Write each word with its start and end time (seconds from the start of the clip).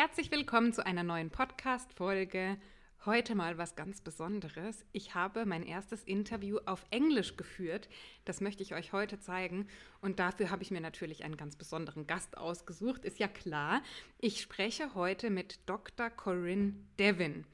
Herzlich 0.00 0.30
willkommen 0.30 0.72
zu 0.72 0.86
einer 0.86 1.02
neuen 1.02 1.28
Podcast-Folge. 1.28 2.56
Heute 3.04 3.34
mal 3.34 3.58
was 3.58 3.74
ganz 3.74 4.00
Besonderes. 4.00 4.84
Ich 4.92 5.16
habe 5.16 5.44
mein 5.44 5.64
erstes 5.64 6.04
Interview 6.04 6.58
auf 6.66 6.84
Englisch 6.92 7.36
geführt. 7.36 7.88
Das 8.24 8.40
möchte 8.40 8.62
ich 8.62 8.74
euch 8.74 8.92
heute 8.92 9.18
zeigen. 9.18 9.66
Und 10.00 10.20
dafür 10.20 10.50
habe 10.50 10.62
ich 10.62 10.70
mir 10.70 10.80
natürlich 10.80 11.24
einen 11.24 11.36
ganz 11.36 11.56
besonderen 11.56 12.06
Gast 12.06 12.38
ausgesucht. 12.38 13.04
Ist 13.04 13.18
ja 13.18 13.26
klar. 13.26 13.82
Ich 14.18 14.40
spreche 14.40 14.94
heute 14.94 15.30
mit 15.30 15.58
Dr. 15.66 16.10
Corinne 16.10 16.74
Devin. 17.00 17.44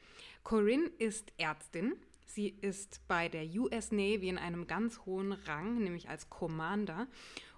Corinne 0.42 0.90
ist 0.98 1.32
Ärztin. 1.38 1.94
Sie 2.26 2.48
ist 2.48 3.00
bei 3.08 3.30
der 3.30 3.46
US 3.54 3.90
Navy 3.90 4.28
in 4.28 4.36
einem 4.36 4.66
ganz 4.66 4.98
hohen 5.06 5.32
Rang, 5.32 5.78
nämlich 5.78 6.10
als 6.10 6.28
Commander. 6.28 7.06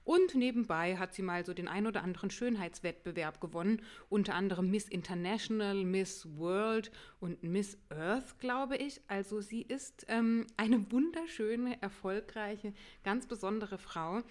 Und 0.06 0.36
nebenbei 0.36 0.98
hat 0.98 1.14
sie 1.14 1.22
mal 1.22 1.44
so 1.44 1.52
den 1.52 1.66
ein 1.66 1.84
oder 1.84 2.04
anderen 2.04 2.30
Schönheitswettbewerb 2.30 3.40
gewonnen, 3.40 3.82
unter 4.08 4.36
anderem 4.36 4.70
Miss 4.70 4.88
International, 4.88 5.82
Miss 5.82 6.28
World 6.38 6.92
und 7.18 7.42
Miss 7.42 7.76
Earth, 7.88 8.38
glaube 8.38 8.76
ich. 8.76 9.00
Also 9.08 9.40
sie 9.40 9.62
ist 9.62 10.06
ähm, 10.06 10.46
eine 10.56 10.92
wunderschöne, 10.92 11.82
erfolgreiche, 11.82 12.72
ganz 13.02 13.26
besondere 13.26 13.78
Frau. 13.78 14.22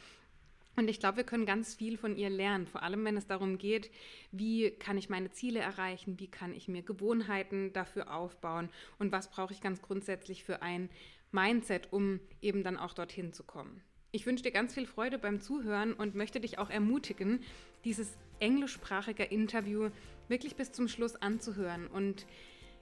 Und 0.78 0.90
ich 0.90 1.02
glaube, 1.02 1.18
wir 1.18 1.24
können 1.26 1.46
ganz 1.46 1.76
viel 1.76 1.98
von 1.98 2.16
ihr 2.16 2.30
lernen, 2.30 2.68
vor 2.68 2.82
allem 2.82 3.04
wenn 3.04 3.18
es 3.18 3.28
darum 3.28 3.58
geht, 3.58 3.92
wie 4.32 4.72
kann 4.72 4.98
ich 4.98 5.10
meine 5.10 5.32
Ziele 5.32 5.60
erreichen, 5.60 6.22
wie 6.22 6.32
kann 6.32 6.54
ich 6.54 6.70
mir 6.70 6.84
Gewohnheiten 6.84 7.74
dafür 7.74 8.16
aufbauen 8.16 8.70
und 8.98 9.12
was 9.12 9.30
brauche 9.30 9.52
ich 9.52 9.60
ganz 9.60 9.82
grundsätzlich 9.82 10.46
für 10.46 10.62
ein 10.62 10.90
Mindset, 11.34 11.92
um 11.92 12.22
eben 12.42 12.64
dann 12.64 12.78
auch 12.78 12.94
dorthin 12.94 13.34
zu 13.34 13.44
kommen. 13.44 13.84
Ich 14.16 14.26
wünsche 14.26 14.44
dir 14.44 14.52
ganz 14.52 14.74
viel 14.74 14.86
Freude 14.86 15.18
beim 15.18 15.42
Zuhören 15.42 15.92
und 15.92 16.16
möchte 16.16 16.40
dich 16.40 16.58
auch 16.58 16.70
ermutigen, 16.70 17.42
dieses 17.84 18.14
englischsprachige 18.40 19.26
Interview 19.26 19.90
wirklich 20.30 20.56
bis 20.56 20.72
zum 20.72 20.88
Schluss 20.88 21.18
anzuhören. 21.18 21.88
Und 21.88 22.26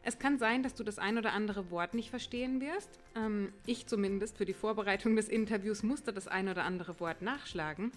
es 0.04 0.20
kann 0.20 0.38
sein, 0.38 0.62
dass 0.62 0.76
du 0.76 0.84
das 0.84 1.00
ein 1.00 1.18
oder 1.18 1.34
andere 1.34 1.72
Wort 1.72 1.96
nicht 1.96 2.12
verstehen 2.12 2.62
wirst. 2.62 3.00
Ähm, 3.16 3.52
ich 3.66 3.88
zumindest 3.88 4.38
für 4.38 4.46
die 4.46 4.54
Vorbereitung 4.54 5.16
des 5.16 5.28
Interviews 5.28 5.82
musste 5.82 6.14
das 6.14 6.28
ein 6.28 6.50
oder 6.50 6.66
andere 6.66 7.00
Wort 7.00 7.24
nachschlagen. 7.24 7.92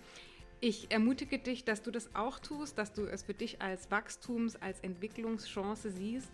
Ich 0.63 0.91
ermutige 0.91 1.39
dich, 1.39 1.63
dass 1.63 1.83
du 1.83 1.91
das 1.91 2.15
auch 2.15 2.39
tust, 2.39 2.79
dass 2.79 2.95
du 2.95 3.03
es 3.03 3.25
für 3.25 3.35
dich 3.35 3.61
als 3.61 3.91
Wachstums-, 3.91 4.57
als 4.63 4.81
Entwicklungschance 4.81 5.91
siehst. 5.91 6.31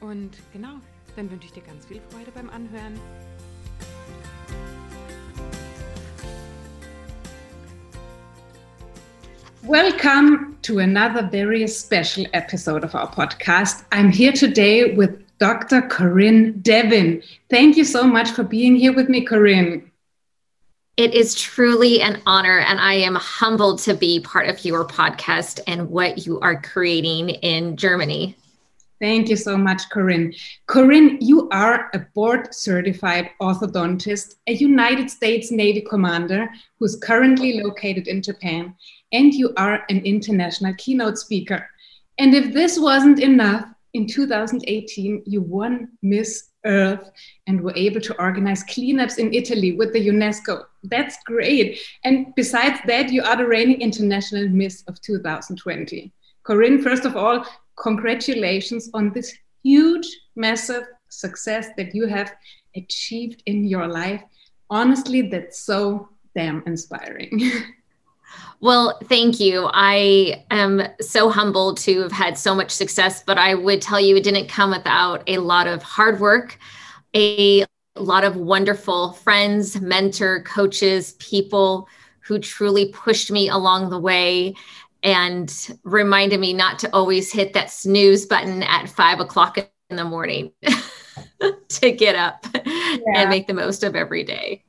Und 0.00 0.36
genau, 0.52 0.80
dann 1.14 1.30
wünsche 1.30 1.46
ich 1.46 1.52
dir 1.52 1.62
ganz 1.62 1.86
viel 1.86 2.00
Freude 2.10 2.32
beim 2.32 2.50
Anhören. 2.50 2.98
Welcome 9.70 10.58
to 10.62 10.80
another 10.80 11.22
very 11.30 11.64
special 11.68 12.26
episode 12.32 12.82
of 12.82 12.96
our 12.96 13.08
podcast. 13.08 13.84
I'm 13.92 14.10
here 14.10 14.32
today 14.32 14.96
with 14.96 15.22
Dr. 15.38 15.82
Corinne 15.82 16.58
Devin. 16.60 17.22
Thank 17.50 17.76
you 17.76 17.84
so 17.84 18.02
much 18.02 18.32
for 18.32 18.42
being 18.42 18.74
here 18.74 18.92
with 18.92 19.08
me, 19.08 19.20
Corinne. 19.20 19.88
It 20.96 21.14
is 21.14 21.36
truly 21.36 22.02
an 22.02 22.20
honor, 22.26 22.58
and 22.58 22.80
I 22.80 22.94
am 22.94 23.14
humbled 23.14 23.78
to 23.82 23.94
be 23.94 24.18
part 24.18 24.48
of 24.48 24.64
your 24.64 24.84
podcast 24.88 25.60
and 25.68 25.88
what 25.88 26.26
you 26.26 26.40
are 26.40 26.60
creating 26.60 27.28
in 27.28 27.76
Germany. 27.76 28.34
Thank 29.00 29.28
you 29.28 29.36
so 29.36 29.56
much, 29.56 29.88
Corinne. 29.90 30.34
Corinne, 30.66 31.16
you 31.20 31.48
are 31.50 31.90
a 31.94 32.00
board 32.12 32.52
certified 32.52 33.30
orthodontist, 33.40 34.34
a 34.48 34.52
United 34.52 35.10
States 35.10 35.52
Navy 35.52 35.80
commander 35.80 36.50
who's 36.80 36.96
currently 36.96 37.62
located 37.62 38.08
in 38.08 38.20
Japan 38.20 38.74
and 39.12 39.34
you 39.34 39.52
are 39.56 39.84
an 39.88 40.00
international 40.04 40.74
keynote 40.78 41.18
speaker. 41.18 41.68
And 42.18 42.34
if 42.34 42.52
this 42.52 42.78
wasn't 42.78 43.20
enough, 43.20 43.66
in 43.94 44.06
2018, 44.06 45.24
you 45.26 45.42
won 45.42 45.88
Miss 46.02 46.50
Earth 46.64 47.10
and 47.46 47.60
were 47.60 47.74
able 47.74 48.00
to 48.00 48.20
organize 48.20 48.62
cleanups 48.64 49.18
in 49.18 49.34
Italy 49.34 49.72
with 49.72 49.92
the 49.92 50.08
UNESCO. 50.08 50.64
That's 50.84 51.16
great. 51.24 51.80
And 52.04 52.34
besides 52.36 52.78
that, 52.86 53.10
you 53.10 53.22
are 53.22 53.36
the 53.36 53.46
reigning 53.46 53.80
international 53.80 54.48
Miss 54.48 54.84
of 54.86 55.00
2020. 55.00 56.12
Corinne, 56.44 56.82
first 56.82 57.04
of 57.04 57.16
all, 57.16 57.44
congratulations 57.76 58.90
on 58.94 59.12
this 59.12 59.34
huge, 59.62 60.06
massive 60.36 60.84
success 61.08 61.68
that 61.76 61.94
you 61.94 62.06
have 62.06 62.32
achieved 62.76 63.42
in 63.46 63.64
your 63.64 63.88
life. 63.88 64.22
Honestly, 64.68 65.22
that's 65.22 65.60
so 65.62 66.08
damn 66.36 66.62
inspiring. 66.66 67.40
Well, 68.60 68.98
thank 69.04 69.40
you. 69.40 69.70
I 69.72 70.44
am 70.50 70.82
so 71.00 71.30
humbled 71.30 71.78
to 71.78 72.02
have 72.02 72.12
had 72.12 72.36
so 72.36 72.54
much 72.54 72.70
success, 72.70 73.22
but 73.22 73.38
I 73.38 73.54
would 73.54 73.80
tell 73.80 73.98
you 73.98 74.16
it 74.16 74.24
didn't 74.24 74.48
come 74.48 74.70
without 74.70 75.22
a 75.26 75.38
lot 75.38 75.66
of 75.66 75.82
hard 75.82 76.20
work, 76.20 76.58
a 77.16 77.64
lot 77.96 78.24
of 78.24 78.36
wonderful 78.36 79.12
friends, 79.12 79.80
mentor, 79.80 80.42
coaches, 80.42 81.14
people 81.14 81.88
who 82.20 82.38
truly 82.38 82.92
pushed 82.92 83.30
me 83.30 83.48
along 83.48 83.90
the 83.90 83.98
way 83.98 84.54
and 85.02 85.70
reminded 85.84 86.38
me 86.38 86.52
not 86.52 86.78
to 86.80 86.94
always 86.94 87.32
hit 87.32 87.54
that 87.54 87.70
snooze 87.70 88.26
button 88.26 88.62
at 88.62 88.88
five 88.88 89.20
o'clock 89.20 89.56
in 89.88 89.96
the 89.96 90.04
morning 90.04 90.52
to 91.68 91.90
get 91.90 92.14
up 92.14 92.46
yeah. 92.54 92.98
and 93.16 93.30
make 93.30 93.46
the 93.46 93.54
most 93.54 93.82
of 93.82 93.96
every 93.96 94.22
day. 94.22 94.62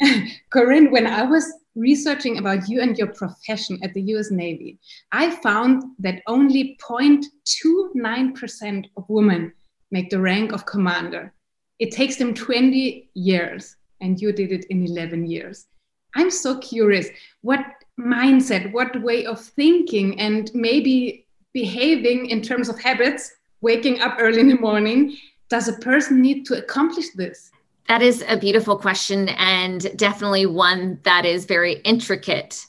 Corinne, 0.50 0.90
when 0.90 1.06
I 1.06 1.22
was 1.22 1.52
researching 1.74 2.38
about 2.38 2.68
you 2.68 2.80
and 2.80 2.96
your 2.96 3.08
profession 3.08 3.80
at 3.82 3.92
the 3.94 4.02
US 4.14 4.30
Navy, 4.30 4.78
I 5.12 5.30
found 5.30 5.82
that 5.98 6.22
only 6.26 6.78
0.29% 6.82 8.86
of 8.96 9.04
women 9.08 9.52
make 9.90 10.10
the 10.10 10.20
rank 10.20 10.52
of 10.52 10.66
commander. 10.66 11.32
It 11.78 11.92
takes 11.92 12.16
them 12.16 12.34
20 12.34 13.10
years, 13.14 13.76
and 14.00 14.20
you 14.20 14.32
did 14.32 14.52
it 14.52 14.66
in 14.66 14.84
11 14.84 15.26
years. 15.26 15.66
I'm 16.14 16.30
so 16.30 16.58
curious 16.58 17.08
what 17.42 17.64
mindset, 17.98 18.72
what 18.72 19.02
way 19.02 19.26
of 19.26 19.40
thinking, 19.40 20.20
and 20.20 20.50
maybe 20.54 21.26
behaving 21.52 22.26
in 22.26 22.42
terms 22.42 22.68
of 22.68 22.80
habits, 22.80 23.32
waking 23.60 24.00
up 24.00 24.16
early 24.18 24.40
in 24.40 24.48
the 24.48 24.58
morning, 24.58 25.16
does 25.48 25.68
a 25.68 25.78
person 25.78 26.20
need 26.20 26.44
to 26.46 26.58
accomplish 26.58 27.10
this? 27.10 27.50
That 27.88 28.00
is 28.00 28.24
a 28.26 28.38
beautiful 28.38 28.78
question 28.78 29.28
and 29.28 29.94
definitely 29.96 30.46
one 30.46 30.98
that 31.02 31.26
is 31.26 31.44
very 31.44 31.74
intricate. 31.80 32.66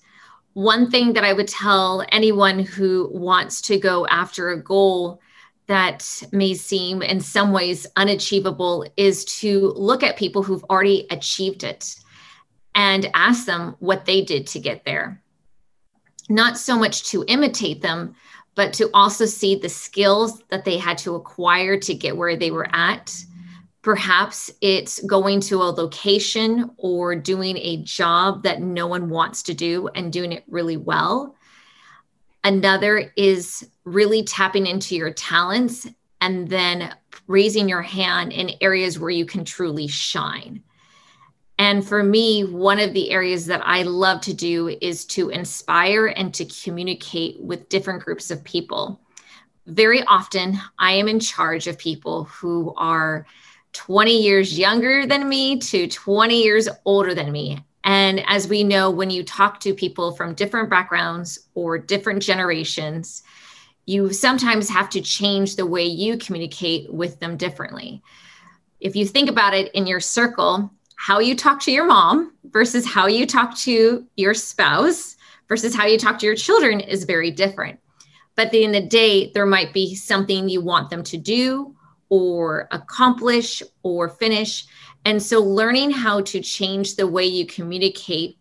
One 0.54 0.92
thing 0.92 1.14
that 1.14 1.24
I 1.24 1.32
would 1.32 1.48
tell 1.48 2.06
anyone 2.10 2.60
who 2.60 3.10
wants 3.14 3.62
to 3.62 3.80
go 3.80 4.06
after 4.08 4.50
a 4.50 4.62
goal 4.62 5.22
that 5.68 6.24
may 6.32 6.54
seem 6.54 7.02
in 7.02 7.22
some 7.22 7.54
ways 7.54 7.88
unachievable 7.96 8.86
is 8.98 9.26
to 9.26 9.74
look 9.76 10.04
at 10.04 10.18
people 10.18 10.44
who've 10.44 10.64
already 10.66 11.08
achieved 11.10 11.64
it 11.64 11.96
and 12.76 13.10
ask 13.14 13.46
them 13.46 13.76
what 13.80 14.06
they 14.06 14.22
did 14.22 14.48
to 14.48 14.60
get 14.60 14.84
there. 14.84 15.22
Not 16.28 16.58
so 16.58 16.78
much 16.78 17.10
to 17.12 17.24
imitate 17.28 17.82
them, 17.82 18.16
but 18.54 18.74
to 18.74 18.90
also 18.94 19.26
see 19.26 19.56
the 19.56 19.70
skills 19.70 20.44
that 20.50 20.66
they 20.66 20.78
had 20.78 20.98
to 21.00 21.16
acquire 21.16 21.80
to 21.80 21.94
get 21.94 22.18
where 22.18 22.36
they 22.36 22.52
were 22.52 22.68
at 22.76 23.16
Perhaps 23.86 24.50
it's 24.62 25.00
going 25.02 25.40
to 25.42 25.62
a 25.62 25.70
location 25.70 26.72
or 26.78 27.16
doing 27.16 27.56
a 27.58 27.84
job 27.84 28.42
that 28.42 28.60
no 28.60 28.88
one 28.88 29.12
wants 29.12 29.44
to 29.44 29.54
do 29.54 29.90
and 29.90 30.12
doing 30.12 30.32
it 30.32 30.44
really 30.48 30.76
well. 30.76 31.36
Another 32.44 33.14
is 33.16 33.70
really 33.84 34.24
tapping 34.24 34.66
into 34.66 34.96
your 34.96 35.14
talents 35.14 35.88
and 36.20 36.50
then 36.50 36.96
raising 37.28 37.70
your 37.70 37.84
hand 37.84 38.34
in 38.34 38.54
areas 38.60 38.98
where 38.98 39.12
you 39.12 39.24
can 39.24 39.46
truly 39.46 39.86
shine. 39.86 40.64
And 41.60 41.88
for 41.88 42.02
me, 42.02 42.44
one 42.44 42.80
of 42.80 42.92
the 42.94 43.12
areas 43.12 43.46
that 43.46 43.62
I 43.64 43.84
love 43.84 44.20
to 44.22 44.34
do 44.34 44.76
is 44.82 45.06
to 45.10 45.30
inspire 45.30 46.08
and 46.08 46.34
to 46.34 46.46
communicate 46.46 47.40
with 47.40 47.70
different 47.70 48.04
groups 48.04 48.32
of 48.32 48.44
people. 48.44 49.00
Very 49.68 50.02
often, 50.06 50.60
I 50.80 50.94
am 50.94 51.08
in 51.08 51.20
charge 51.20 51.68
of 51.68 51.78
people 51.78 52.24
who 52.24 52.74
are 52.78 53.28
20 53.76 54.22
years 54.22 54.58
younger 54.58 55.06
than 55.06 55.28
me 55.28 55.60
to 55.60 55.88
20 55.88 56.42
years 56.42 56.70
older 56.86 57.14
than 57.14 57.32
me. 57.32 57.64
And 57.84 58.24
as 58.28 58.48
we 58.48 58.64
know, 58.64 58.90
when 58.90 59.10
you 59.10 59.24
talk 59.24 59.60
to 59.60 59.74
people 59.74 60.14
from 60.14 60.34
different 60.34 60.70
backgrounds 60.70 61.48
or 61.54 61.78
different 61.78 62.24
generations, 62.24 63.22
you 63.86 64.12
sometimes 64.12 64.70
have 64.70 64.90
to 64.92 65.02
change 65.02 65.56
the 65.56 65.66
way 65.66 65.84
you 65.84 66.18
communicate 66.18 66.92
with 66.92 67.20
them 67.20 67.38
differently. 67.38 68.02
If 68.80 68.96
you 68.96 69.06
think 69.06 69.30
about 69.30 69.54
it 69.54 69.72
in 69.74 69.86
your 69.86 70.00
circle, 70.00 70.72
how 70.96 71.20
you 71.20 71.36
talk 71.36 71.60
to 71.62 71.72
your 71.72 71.86
mom 71.86 72.34
versus 72.46 72.86
how 72.86 73.08
you 73.08 73.28
talk 73.28 73.56
to 73.60 74.08
your 74.16 74.34
spouse 74.34 75.18
versus 75.48 75.76
how 75.76 75.86
you 75.86 76.00
talk 76.00 76.18
to 76.20 76.26
your 76.26 76.36
children 76.36 76.80
is 76.80 77.04
very 77.04 77.30
different. 77.30 77.80
But 78.36 78.48
at 78.48 78.52
the 78.52 78.64
end 78.64 78.76
of 78.76 78.84
the 78.84 78.90
day, 78.90 79.32
there 79.34 79.46
might 79.46 79.74
be 79.74 79.96
something 79.96 80.50
you 80.50 80.62
want 80.62 80.90
them 80.90 81.04
to 81.04 81.18
do 81.18 81.76
or 82.10 82.68
accomplish 82.72 83.64
or 83.84 84.10
finish. 84.10 84.66
And 85.06 85.22
so, 85.22 85.42
learning 85.42 85.92
how 85.92 86.22
to 86.22 86.42
change 86.42 86.96
the 86.96 87.08
way 87.08 87.26
you 87.26 87.46
communicate, 87.46 88.38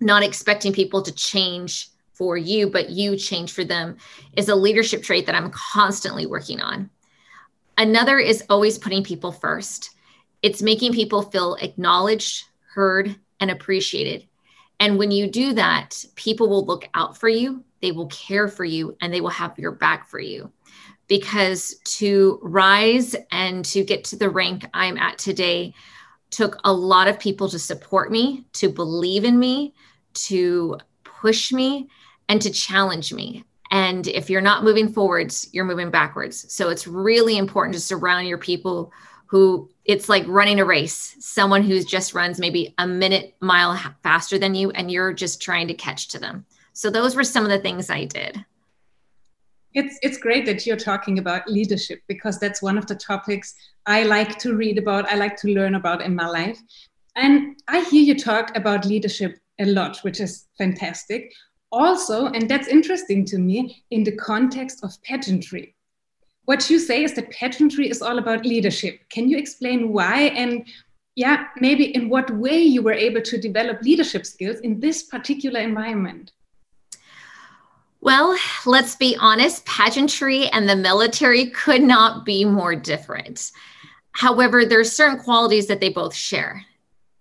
not 0.00 0.22
expecting 0.22 0.72
people 0.72 1.02
to 1.02 1.12
change 1.12 1.88
for 2.12 2.36
you, 2.36 2.70
but 2.70 2.90
you 2.90 3.16
change 3.16 3.52
for 3.52 3.64
them 3.64 3.96
is 4.36 4.48
a 4.48 4.54
leadership 4.54 5.02
trait 5.02 5.26
that 5.26 5.34
I'm 5.34 5.50
constantly 5.50 6.26
working 6.26 6.60
on. 6.60 6.90
Another 7.76 8.18
is 8.18 8.44
always 8.48 8.78
putting 8.78 9.02
people 9.02 9.32
first. 9.32 9.90
It's 10.42 10.62
making 10.62 10.92
people 10.92 11.22
feel 11.22 11.56
acknowledged, 11.60 12.44
heard, 12.72 13.16
and 13.40 13.50
appreciated. 13.50 14.28
And 14.78 14.98
when 14.98 15.10
you 15.10 15.28
do 15.28 15.54
that, 15.54 16.04
people 16.14 16.48
will 16.48 16.64
look 16.64 16.88
out 16.94 17.16
for 17.16 17.28
you, 17.28 17.64
they 17.80 17.92
will 17.92 18.06
care 18.06 18.48
for 18.48 18.64
you, 18.64 18.96
and 19.00 19.12
they 19.12 19.20
will 19.20 19.30
have 19.30 19.58
your 19.58 19.72
back 19.72 20.08
for 20.08 20.20
you. 20.20 20.52
Because 21.06 21.76
to 21.84 22.38
rise 22.42 23.14
and 23.30 23.64
to 23.66 23.84
get 23.84 24.04
to 24.04 24.16
the 24.16 24.30
rank 24.30 24.66
I'm 24.72 24.96
at 24.96 25.18
today 25.18 25.74
took 26.30 26.58
a 26.64 26.72
lot 26.72 27.08
of 27.08 27.20
people 27.20 27.48
to 27.48 27.58
support 27.58 28.10
me, 28.10 28.44
to 28.54 28.68
believe 28.68 29.24
in 29.24 29.38
me, 29.38 29.74
to 30.14 30.78
push 31.04 31.52
me, 31.52 31.88
and 32.28 32.40
to 32.42 32.50
challenge 32.50 33.12
me. 33.12 33.44
And 33.70 34.06
if 34.06 34.30
you're 34.30 34.40
not 34.40 34.64
moving 34.64 34.88
forwards, 34.88 35.48
you're 35.52 35.64
moving 35.64 35.90
backwards. 35.90 36.52
So 36.52 36.70
it's 36.70 36.86
really 36.86 37.36
important 37.36 37.74
to 37.74 37.80
surround 37.80 38.26
your 38.26 38.38
people 38.38 38.92
who 39.26 39.68
it's 39.84 40.08
like 40.08 40.24
running 40.28 40.60
a 40.60 40.64
race, 40.64 41.16
someone 41.18 41.62
who 41.62 41.82
just 41.82 42.14
runs 42.14 42.38
maybe 42.38 42.74
a 42.78 42.86
minute 42.86 43.34
mile 43.40 43.76
faster 44.02 44.38
than 44.38 44.54
you, 44.54 44.70
and 44.70 44.90
you're 44.90 45.12
just 45.12 45.42
trying 45.42 45.66
to 45.68 45.74
catch 45.74 46.08
to 46.08 46.18
them. 46.18 46.46
So 46.72 46.90
those 46.90 47.16
were 47.16 47.24
some 47.24 47.44
of 47.44 47.50
the 47.50 47.58
things 47.58 47.90
I 47.90 48.04
did. 48.04 48.44
It's, 49.74 49.98
it's 50.02 50.18
great 50.18 50.46
that 50.46 50.66
you're 50.66 50.76
talking 50.76 51.18
about 51.18 51.48
leadership 51.48 52.00
because 52.08 52.38
that's 52.38 52.62
one 52.62 52.78
of 52.78 52.86
the 52.86 52.94
topics 52.94 53.54
I 53.86 54.04
like 54.04 54.38
to 54.38 54.54
read 54.56 54.78
about, 54.78 55.10
I 55.10 55.16
like 55.16 55.36
to 55.38 55.48
learn 55.48 55.74
about 55.74 56.00
in 56.00 56.14
my 56.14 56.26
life. 56.26 56.60
And 57.16 57.56
I 57.68 57.80
hear 57.80 58.02
you 58.02 58.18
talk 58.18 58.56
about 58.56 58.86
leadership 58.86 59.38
a 59.60 59.66
lot, 59.66 59.98
which 59.98 60.20
is 60.20 60.46
fantastic 60.58 61.32
also, 61.74 62.26
and 62.26 62.48
that's 62.48 62.68
interesting 62.68 63.24
to 63.26 63.38
me, 63.38 63.84
in 63.90 64.04
the 64.04 64.16
context 64.16 64.84
of 64.84 65.02
pageantry. 65.02 65.74
What 66.44 66.70
you 66.70 66.78
say 66.78 67.02
is 67.02 67.14
that 67.14 67.30
pageantry 67.30 67.90
is 67.90 68.00
all 68.00 68.18
about 68.18 68.46
leadership. 68.46 69.00
Can 69.10 69.28
you 69.28 69.36
explain 69.36 69.92
why 69.92 70.32
and 70.36 70.66
yeah, 71.16 71.46
maybe 71.58 71.94
in 71.94 72.08
what 72.08 72.30
way 72.30 72.60
you 72.60 72.82
were 72.82 72.92
able 72.92 73.22
to 73.22 73.38
develop 73.38 73.82
leadership 73.82 74.26
skills 74.26 74.60
in 74.60 74.80
this 74.80 75.04
particular 75.04 75.60
environment? 75.60 76.32
Well, 78.04 78.36
let's 78.66 78.96
be 78.96 79.16
honest, 79.18 79.64
pageantry 79.64 80.46
and 80.48 80.68
the 80.68 80.76
military 80.76 81.46
could 81.46 81.80
not 81.80 82.26
be 82.26 82.44
more 82.44 82.76
different. 82.76 83.50
However, 84.12 84.66
there 84.66 84.78
are 84.78 84.84
certain 84.84 85.18
qualities 85.18 85.68
that 85.68 85.80
they 85.80 85.88
both 85.88 86.14
share 86.14 86.62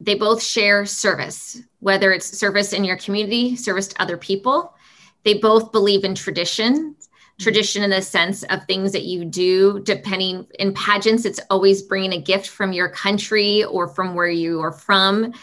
they 0.01 0.15
both 0.15 0.43
share 0.43 0.85
service, 0.85 1.61
whether 1.79 2.11
it's 2.11 2.37
service 2.37 2.73
in 2.73 2.83
your 2.83 2.97
community, 2.97 3.55
service 3.55 3.87
to 3.87 4.01
other 4.01 4.17
people. 4.17 4.75
They 5.23 5.35
both 5.35 5.71
believe 5.71 6.03
in 6.03 6.13
tradition, 6.13 6.97
tradition 7.39 7.83
in 7.83 7.89
the 7.89 8.01
sense 8.01 8.43
of 8.43 8.65
things 8.65 8.91
that 8.91 9.03
you 9.03 9.23
do, 9.23 9.79
depending 9.83 10.45
in 10.59 10.73
pageants, 10.73 11.23
it's 11.23 11.39
always 11.49 11.81
bringing 11.81 12.11
a 12.11 12.21
gift 12.21 12.49
from 12.49 12.73
your 12.73 12.89
country 12.89 13.63
or 13.63 13.87
from 13.87 14.13
where 14.13 14.27
you 14.27 14.59
are 14.59 14.73
from 14.73 15.33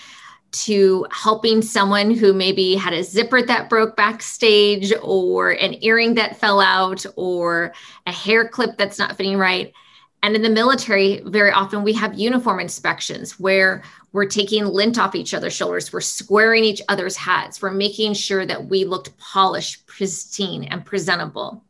to 0.52 1.06
helping 1.10 1.62
someone 1.62 2.10
who 2.10 2.32
maybe 2.32 2.74
had 2.74 2.92
a 2.92 3.04
zipper 3.04 3.42
that 3.42 3.70
broke 3.70 3.96
backstage 3.96 4.92
or 5.02 5.50
an 5.50 5.82
earring 5.82 6.14
that 6.14 6.36
fell 6.36 6.60
out 6.60 7.04
or 7.16 7.72
a 8.06 8.12
hair 8.12 8.48
clip 8.48 8.76
that's 8.76 8.98
not 8.98 9.16
fitting 9.16 9.38
right. 9.38 9.72
And 10.22 10.34
in 10.36 10.42
the 10.42 10.50
military, 10.50 11.22
very 11.24 11.50
often 11.50 11.82
we 11.82 11.92
have 11.94 12.18
uniform 12.18 12.60
inspections 12.60 13.40
where 13.40 13.82
we're 14.12 14.26
taking 14.26 14.66
lint 14.66 14.98
off 14.98 15.14
each 15.14 15.32
other's 15.32 15.54
shoulders. 15.54 15.92
We're 15.92 16.00
squaring 16.00 16.64
each 16.64 16.82
other's 16.88 17.16
hats. 17.16 17.62
We're 17.62 17.70
making 17.70 18.14
sure 18.14 18.44
that 18.44 18.66
we 18.66 18.84
looked 18.84 19.16
polished, 19.18 19.86
pristine, 19.86 20.64
and 20.64 20.84
presentable. 20.84 21.64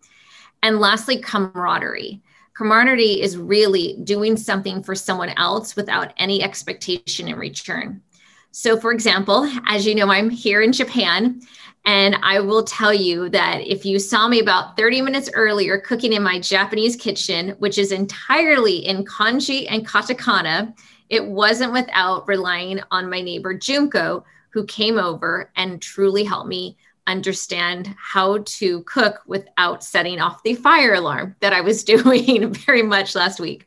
And 0.62 0.80
lastly, 0.80 1.20
camaraderie. 1.20 2.22
Camaraderie 2.54 3.20
is 3.22 3.36
really 3.36 3.98
doing 4.04 4.36
something 4.36 4.82
for 4.82 4.94
someone 4.94 5.30
else 5.30 5.76
without 5.76 6.12
any 6.16 6.42
expectation 6.42 7.28
in 7.28 7.36
return. 7.36 8.02
So, 8.52 8.78
for 8.78 8.92
example, 8.92 9.48
as 9.66 9.86
you 9.86 9.94
know, 9.94 10.10
I'm 10.10 10.28
here 10.28 10.60
in 10.60 10.72
Japan, 10.72 11.40
and 11.86 12.16
I 12.22 12.40
will 12.40 12.64
tell 12.64 12.92
you 12.92 13.28
that 13.30 13.60
if 13.60 13.86
you 13.86 13.98
saw 13.98 14.28
me 14.28 14.40
about 14.40 14.76
30 14.76 15.02
minutes 15.02 15.30
earlier 15.32 15.78
cooking 15.78 16.12
in 16.12 16.22
my 16.22 16.40
Japanese 16.40 16.96
kitchen, 16.96 17.50
which 17.58 17.78
is 17.78 17.92
entirely 17.92 18.78
in 18.78 19.04
kanji 19.04 19.66
and 19.70 19.86
katakana, 19.86 20.76
it 21.08 21.24
wasn't 21.24 21.72
without 21.72 22.26
relying 22.28 22.80
on 22.90 23.08
my 23.08 23.20
neighbor 23.20 23.54
Junko, 23.54 24.24
who 24.50 24.64
came 24.66 24.98
over 24.98 25.50
and 25.56 25.80
truly 25.80 26.24
helped 26.24 26.48
me 26.48 26.76
understand 27.06 27.94
how 27.98 28.38
to 28.44 28.82
cook 28.82 29.22
without 29.26 29.82
setting 29.82 30.20
off 30.20 30.42
the 30.42 30.54
fire 30.54 30.94
alarm 30.94 31.34
that 31.40 31.52
I 31.52 31.60
was 31.60 31.84
doing 31.84 32.52
very 32.52 32.82
much 32.82 33.14
last 33.14 33.40
week. 33.40 33.66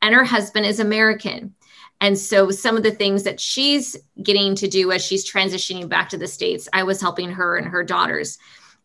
And 0.00 0.14
her 0.14 0.24
husband 0.24 0.64
is 0.64 0.80
American. 0.80 1.54
And 2.00 2.18
so 2.18 2.50
some 2.50 2.76
of 2.76 2.82
the 2.82 2.92
things 2.92 3.24
that 3.24 3.40
she's 3.40 3.96
getting 4.22 4.54
to 4.56 4.68
do 4.68 4.92
as 4.92 5.04
she's 5.04 5.30
transitioning 5.30 5.88
back 5.88 6.08
to 6.10 6.18
the 6.18 6.28
States, 6.28 6.68
I 6.72 6.84
was 6.84 7.00
helping 7.00 7.30
her 7.32 7.56
and 7.56 7.66
her 7.66 7.82
daughters. 7.82 8.38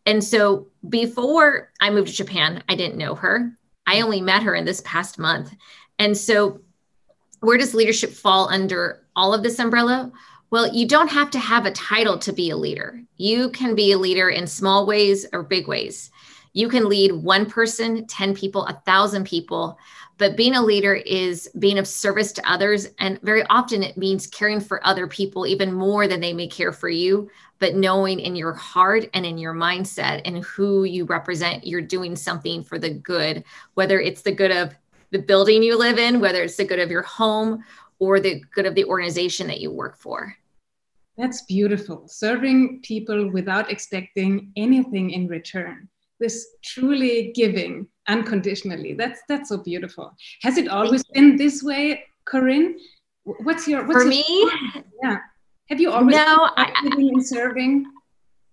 And 0.06 0.22
so 0.22 0.66
before 0.88 1.70
I 1.80 1.90
moved 1.90 2.08
to 2.08 2.14
Japan, 2.14 2.62
I 2.68 2.74
didn't 2.74 2.98
know 2.98 3.14
her. 3.14 3.56
I 3.86 4.00
only 4.00 4.20
met 4.20 4.42
her 4.42 4.54
in 4.54 4.64
this 4.64 4.82
past 4.84 5.18
month. 5.18 5.54
And 5.98 6.16
so 6.16 6.60
where 7.40 7.58
does 7.58 7.74
leadership 7.74 8.10
fall 8.10 8.48
under 8.48 9.04
all 9.14 9.32
of 9.32 9.42
this 9.42 9.58
umbrella? 9.58 10.10
Well, 10.50 10.72
you 10.72 10.86
don't 10.86 11.10
have 11.10 11.30
to 11.32 11.38
have 11.38 11.66
a 11.66 11.72
title 11.72 12.18
to 12.18 12.32
be 12.32 12.50
a 12.50 12.56
leader. 12.56 13.00
You 13.16 13.50
can 13.50 13.74
be 13.74 13.92
a 13.92 13.98
leader 13.98 14.28
in 14.28 14.46
small 14.46 14.86
ways 14.86 15.26
or 15.32 15.42
big 15.42 15.68
ways. 15.68 16.10
You 16.54 16.68
can 16.68 16.88
lead 16.88 17.12
one 17.12 17.46
person, 17.46 18.06
10 18.06 18.34
people, 18.34 18.64
a 18.66 18.80
thousand 18.86 19.26
people. 19.26 19.78
But 20.16 20.36
being 20.36 20.54
a 20.54 20.62
leader 20.62 20.94
is 20.94 21.50
being 21.58 21.78
of 21.78 21.88
service 21.88 22.32
to 22.32 22.50
others. 22.50 22.88
And 23.00 23.20
very 23.22 23.42
often 23.50 23.82
it 23.82 23.96
means 23.96 24.28
caring 24.28 24.60
for 24.60 24.84
other 24.86 25.08
people 25.08 25.46
even 25.46 25.72
more 25.72 26.06
than 26.06 26.20
they 26.20 26.32
may 26.32 26.46
care 26.46 26.72
for 26.72 26.88
you. 26.88 27.28
But 27.58 27.74
knowing 27.74 28.20
in 28.20 28.36
your 28.36 28.52
heart 28.52 29.10
and 29.14 29.26
in 29.26 29.36
your 29.36 29.52
mindset 29.52 30.22
and 30.24 30.44
who 30.44 30.84
you 30.84 31.04
represent, 31.04 31.66
you're 31.66 31.82
doing 31.82 32.14
something 32.14 32.62
for 32.62 32.78
the 32.78 32.90
good, 32.90 33.42
whether 33.74 34.00
it's 34.00 34.22
the 34.22 34.32
good 34.32 34.52
of 34.52 34.74
the 35.10 35.18
building 35.18 35.62
you 35.62 35.76
live 35.76 35.98
in, 35.98 36.20
whether 36.20 36.42
it's 36.42 36.56
the 36.56 36.64
good 36.64 36.78
of 36.78 36.90
your 36.90 37.02
home 37.02 37.64
or 37.98 38.20
the 38.20 38.40
good 38.54 38.66
of 38.66 38.76
the 38.76 38.84
organization 38.84 39.48
that 39.48 39.60
you 39.60 39.72
work 39.72 39.96
for. 39.96 40.36
That's 41.16 41.42
beautiful. 41.42 42.06
Serving 42.06 42.80
people 42.82 43.30
without 43.30 43.70
expecting 43.70 44.52
anything 44.56 45.10
in 45.10 45.26
return. 45.26 45.88
This 46.20 46.46
truly 46.62 47.32
giving 47.34 47.88
unconditionally. 48.08 48.94
That's 48.94 49.20
that's 49.28 49.48
so 49.48 49.58
beautiful. 49.58 50.14
Has 50.42 50.58
it 50.58 50.68
always 50.68 51.04
been 51.12 51.36
this 51.36 51.62
way, 51.62 52.04
Corinne? 52.24 52.78
What's 53.24 53.66
your 53.66 53.86
what's 53.86 54.04
for 54.04 54.10
your, 54.10 54.10
me? 54.10 54.50
Yeah. 55.02 55.18
Have 55.70 55.80
you 55.80 55.90
always 55.90 56.14
no, 56.14 56.50
been 56.56 56.90
giving 56.90 57.08
and 57.14 57.26
serving? 57.26 57.86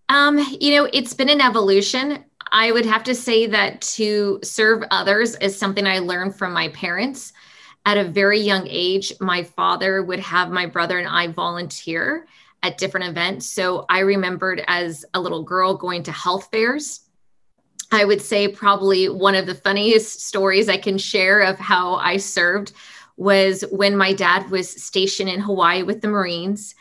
Um, 0.10 0.39
you 0.60 0.75
know, 0.75 0.89
it's 0.94 1.13
been 1.13 1.30
an 1.30 1.41
evolution. 1.41 2.25
I 2.51 2.72
would 2.72 2.86
have 2.86 3.03
to 3.03 3.15
say 3.15 3.48
that 3.48 3.82
to 3.82 4.39
serve 4.44 4.84
others 4.91 5.36
is 5.36 5.58
something 5.58 5.86
I 5.86 6.00
learned 6.00 6.36
from 6.36 6.53
my 6.53 6.70
parents. 6.70 7.34
At 7.86 7.98
a 7.98 8.03
very 8.03 8.39
young 8.39 8.68
age, 8.68 9.13
my 9.20 9.44
father 9.44 10.03
would 10.03 10.20
have 10.20 10.51
my 10.51 10.65
brother 10.65 11.00
and 11.00 11.08
I 11.08 11.27
volunteer 11.27 12.27
at 12.62 12.77
different 12.77 13.08
events. 13.08 13.48
So 13.48 13.86
I 13.89 14.00
remembered 14.00 14.63
as 14.68 15.03
a 15.13 15.20
little 15.20 15.44
girl 15.44 15.75
going 15.75 16.03
to 16.03 16.12
health 16.12 16.50
fairs. 16.51 17.01
I 17.91 18.05
would 18.05 18.21
say 18.21 18.48
probably 18.48 19.10
one 19.10 19.36
of 19.36 19.45
the 19.45 19.55
funniest 19.55 20.21
stories 20.21 20.69
I 20.69 20.77
can 20.77 20.98
share 20.98 21.41
of 21.41 21.60
how 21.60 21.95
I 21.95 22.17
served 22.17 22.71
was 23.17 23.63
when 23.71 23.98
my 23.98 24.13
dad 24.13 24.50
was 24.50 24.69
stationed 24.69 25.29
in 25.29 25.41
Hawaii 25.41 25.83
with 25.83 26.01
the 26.01 26.07
Marines 26.07 26.74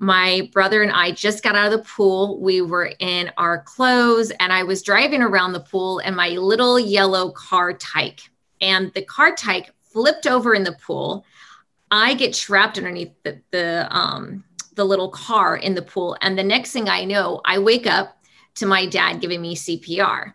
my 0.00 0.48
brother 0.54 0.82
and 0.82 0.90
I 0.90 1.12
just 1.12 1.44
got 1.44 1.54
out 1.54 1.70
of 1.70 1.78
the 1.78 1.86
pool. 1.86 2.40
We 2.40 2.62
were 2.62 2.92
in 2.98 3.30
our 3.36 3.62
clothes, 3.62 4.32
and 4.40 4.52
I 4.52 4.62
was 4.62 4.82
driving 4.82 5.22
around 5.22 5.52
the 5.52 5.60
pool 5.60 5.98
in 5.98 6.14
my 6.14 6.30
little 6.30 6.80
yellow 6.80 7.30
car 7.30 7.74
tyke. 7.74 8.22
And 8.62 8.92
the 8.94 9.04
car 9.04 9.34
tyke 9.36 9.70
flipped 9.82 10.26
over 10.26 10.54
in 10.54 10.64
the 10.64 10.72
pool. 10.72 11.26
I 11.90 12.14
get 12.14 12.32
trapped 12.32 12.78
underneath 12.78 13.12
the, 13.24 13.40
the, 13.50 13.88
um, 13.90 14.42
the 14.74 14.84
little 14.84 15.10
car 15.10 15.56
in 15.56 15.74
the 15.74 15.82
pool. 15.82 16.16
And 16.22 16.38
the 16.38 16.42
next 16.42 16.72
thing 16.72 16.88
I 16.88 17.04
know, 17.04 17.42
I 17.44 17.58
wake 17.58 17.86
up 17.86 18.16
to 18.54 18.66
my 18.66 18.86
dad 18.86 19.20
giving 19.20 19.42
me 19.42 19.54
CPR. 19.54 20.32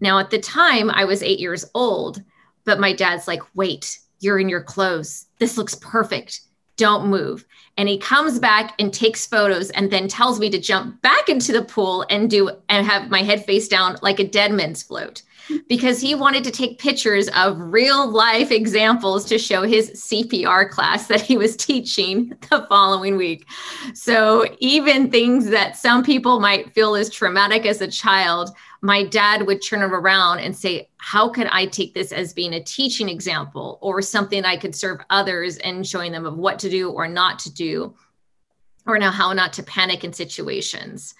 Now, 0.00 0.18
at 0.18 0.30
the 0.30 0.38
time, 0.38 0.90
I 0.90 1.04
was 1.04 1.22
eight 1.22 1.40
years 1.40 1.64
old, 1.74 2.22
but 2.64 2.80
my 2.80 2.92
dad's 2.92 3.26
like, 3.28 3.42
wait, 3.54 3.98
you're 4.20 4.38
in 4.38 4.48
your 4.48 4.62
clothes. 4.62 5.26
This 5.38 5.56
looks 5.56 5.74
perfect 5.76 6.40
don't 6.76 7.08
move. 7.08 7.44
And 7.76 7.88
he 7.88 7.98
comes 7.98 8.38
back 8.38 8.74
and 8.78 8.92
takes 8.92 9.26
photos 9.26 9.70
and 9.70 9.90
then 9.90 10.08
tells 10.08 10.38
me 10.38 10.50
to 10.50 10.60
jump 10.60 11.00
back 11.02 11.28
into 11.28 11.52
the 11.52 11.62
pool 11.62 12.06
and 12.08 12.30
do 12.30 12.50
and 12.68 12.86
have 12.86 13.10
my 13.10 13.22
head 13.22 13.44
face 13.44 13.68
down 13.68 13.96
like 14.02 14.18
a 14.18 14.28
dead 14.28 14.52
man's 14.52 14.82
float 14.82 15.22
because 15.68 16.00
he 16.00 16.14
wanted 16.14 16.44
to 16.44 16.50
take 16.50 16.78
pictures 16.78 17.28
of 17.30 17.58
real 17.58 18.08
life 18.08 18.50
examples 18.50 19.24
to 19.26 19.38
show 19.38 19.62
his 19.62 19.90
CPR 19.92 20.70
class 20.70 21.06
that 21.06 21.20
he 21.20 21.36
was 21.36 21.56
teaching 21.56 22.32
the 22.50 22.66
following 22.68 23.16
week. 23.16 23.46
So, 23.94 24.46
even 24.58 25.10
things 25.10 25.48
that 25.50 25.76
some 25.76 26.02
people 26.02 26.40
might 26.40 26.72
feel 26.74 26.94
as 26.94 27.10
traumatic 27.10 27.66
as 27.66 27.80
a 27.80 27.88
child, 27.88 28.50
my 28.82 29.04
dad 29.04 29.46
would 29.46 29.62
turn 29.62 29.82
it 29.82 29.94
around 29.94 30.40
and 30.40 30.56
say, 30.56 30.90
How 30.98 31.28
could 31.28 31.46
I 31.48 31.66
take 31.66 31.94
this 31.94 32.12
as 32.12 32.32
being 32.32 32.54
a 32.54 32.62
teaching 32.62 33.08
example 33.08 33.78
or 33.80 34.02
something 34.02 34.44
I 34.44 34.56
could 34.56 34.74
serve 34.74 35.00
others 35.10 35.58
and 35.58 35.86
showing 35.86 36.12
them 36.12 36.26
of 36.26 36.36
what 36.36 36.58
to 36.60 36.70
do 36.70 36.90
or 36.90 37.08
not 37.08 37.38
to 37.40 37.52
do, 37.52 37.94
or 38.86 38.98
now 38.98 39.10
how 39.10 39.32
not 39.32 39.52
to 39.54 39.62
panic 39.62 40.04
in 40.04 40.12
situations? 40.12 41.14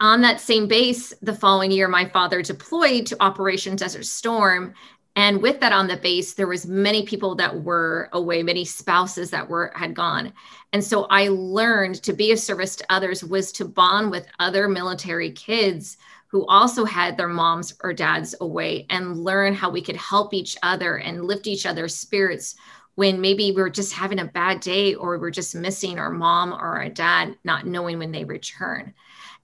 on 0.00 0.20
that 0.20 0.40
same 0.40 0.68
base 0.68 1.12
the 1.22 1.34
following 1.34 1.70
year 1.70 1.88
my 1.88 2.06
father 2.08 2.42
deployed 2.42 3.06
to 3.06 3.22
operation 3.22 3.76
desert 3.76 4.04
storm 4.04 4.74
and 5.14 5.40
with 5.40 5.58
that 5.60 5.72
on 5.72 5.86
the 5.86 5.96
base 5.96 6.34
there 6.34 6.46
was 6.46 6.66
many 6.66 7.04
people 7.04 7.34
that 7.34 7.62
were 7.62 8.08
away 8.12 8.42
many 8.42 8.64
spouses 8.64 9.30
that 9.30 9.48
were 9.48 9.72
had 9.74 9.94
gone 9.94 10.32
and 10.72 10.84
so 10.84 11.04
i 11.04 11.28
learned 11.28 11.94
to 12.02 12.12
be 12.12 12.30
of 12.30 12.38
service 12.38 12.76
to 12.76 12.84
others 12.90 13.24
was 13.24 13.50
to 13.52 13.64
bond 13.64 14.10
with 14.10 14.26
other 14.38 14.68
military 14.68 15.30
kids 15.32 15.96
who 16.28 16.46
also 16.46 16.84
had 16.84 17.16
their 17.16 17.28
moms 17.28 17.74
or 17.82 17.92
dads 17.92 18.34
away 18.40 18.86
and 18.90 19.18
learn 19.18 19.54
how 19.54 19.70
we 19.70 19.82
could 19.82 19.96
help 19.96 20.34
each 20.34 20.56
other 20.62 20.96
and 20.96 21.24
lift 21.24 21.46
each 21.46 21.66
other's 21.66 21.94
spirits 21.94 22.56
when 22.94 23.20
maybe 23.20 23.52
we 23.52 23.60
are 23.60 23.70
just 23.70 23.92
having 23.92 24.20
a 24.20 24.24
bad 24.24 24.60
day 24.60 24.94
or 24.94 25.18
we're 25.18 25.30
just 25.30 25.54
missing 25.54 25.98
our 25.98 26.10
mom 26.10 26.52
or 26.52 26.76
our 26.76 26.88
dad 26.88 27.36
not 27.44 27.66
knowing 27.66 27.98
when 27.98 28.12
they 28.12 28.24
return 28.24 28.94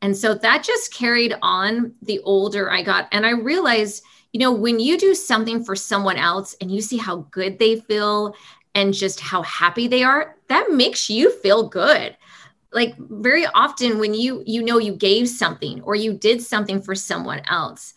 and 0.02 0.16
so 0.16 0.34
that 0.34 0.64
just 0.64 0.92
carried 0.92 1.34
on 1.42 1.94
the 2.02 2.18
older 2.20 2.70
I 2.70 2.82
got. 2.82 3.08
And 3.12 3.24
I 3.24 3.30
realized, 3.30 4.02
you 4.32 4.40
know, 4.40 4.52
when 4.52 4.80
you 4.80 4.98
do 4.98 5.14
something 5.14 5.64
for 5.64 5.76
someone 5.76 6.16
else 6.16 6.56
and 6.60 6.70
you 6.70 6.80
see 6.82 6.96
how 6.96 7.28
good 7.30 7.58
they 7.58 7.80
feel 7.80 8.34
and 8.74 8.92
just 8.92 9.20
how 9.20 9.42
happy 9.42 9.86
they 9.86 10.02
are, 10.02 10.36
that 10.48 10.72
makes 10.72 11.08
you 11.08 11.30
feel 11.38 11.68
good. 11.68 12.16
Like 12.72 12.96
very 12.96 13.46
often 13.46 13.98
when 13.98 14.14
you 14.14 14.42
you 14.46 14.62
know 14.62 14.78
you 14.78 14.94
gave 14.94 15.28
something 15.28 15.82
or 15.82 15.94
you 15.94 16.14
did 16.14 16.42
something 16.42 16.80
for 16.80 16.94
someone 16.94 17.42
else, 17.48 17.94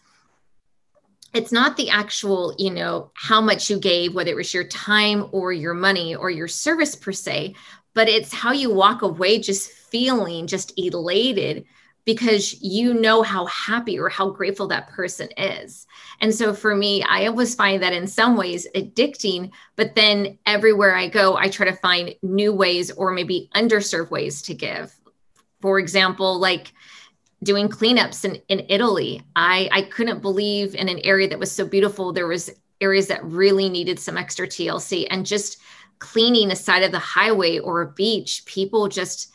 it's 1.34 1.52
not 1.52 1.76
the 1.76 1.90
actual, 1.90 2.56
you 2.58 2.72
know, 2.72 3.12
how 3.14 3.42
much 3.42 3.70
you 3.70 3.78
gave, 3.78 4.16
whether 4.16 4.32
it 4.32 4.36
was 4.36 4.54
your 4.54 4.64
time 4.64 5.28
or 5.32 5.52
your 5.52 5.74
money 5.74 6.16
or 6.16 6.30
your 6.30 6.48
service 6.48 6.96
per 6.96 7.12
se, 7.12 7.56
but 7.94 8.08
it's 8.08 8.34
how 8.34 8.54
you 8.54 8.74
walk 8.74 9.02
away 9.02 9.40
just 9.40 9.70
feeling 9.70 10.48
just 10.48 10.74
elated 10.78 11.66
because 12.06 12.62
you 12.62 12.94
know 12.94 13.24
how 13.24 13.46
happy 13.48 14.00
or 14.00 14.10
how 14.10 14.30
grateful 14.30 14.68
that 14.68 14.88
person 14.90 15.28
is. 15.38 15.88
And 16.22 16.34
so 16.34 16.54
for 16.54 16.76
me, 16.76 17.04
I 17.04 17.26
always 17.26 17.56
find 17.56 17.82
that 17.82 17.94
in 17.94 18.06
some 18.08 18.38
ways 18.38 18.68
addicting, 18.76 19.52
but 19.76 19.96
then 19.96 20.38
everywhere 20.46 20.96
I 20.96 21.08
go, 21.08 21.36
I 21.36 21.50
try 21.50 21.66
to 21.66 21.76
find 21.78 22.14
new 22.22 22.54
ways 22.54 22.92
or 22.92 23.12
maybe 23.12 23.50
underserved 23.56 24.12
ways 24.12 24.44
to 24.44 24.54
give. 24.54 24.96
For 25.62 25.80
example, 25.80 26.38
like 26.38 26.72
doing 27.44 27.70
cleanups 27.70 28.26
in, 28.26 28.36
in 28.48 28.66
Italy. 28.70 29.24
I, 29.36 29.70
I 29.72 29.82
couldn't 29.84 30.22
believe 30.22 30.76
in 30.76 30.90
an 30.90 31.00
area 31.04 31.28
that 31.30 31.40
was 31.40 31.52
so 31.52 31.66
beautiful. 31.66 32.14
There 32.14 32.28
was 32.28 32.50
areas 32.82 33.08
that 33.08 33.24
really 33.24 33.70
needed 33.70 34.00
some 34.00 34.18
extra 34.18 34.48
TLC 34.48 35.08
and 35.10 35.26
just 35.26 35.58
cleaning 36.00 36.52
a 36.52 36.56
side 36.56 36.84
of 36.84 36.92
the 36.92 37.00
highway 37.00 37.60
or 37.60 37.82
a 37.82 37.92
beach, 37.92 38.44
people 38.46 38.88
just 38.88 39.32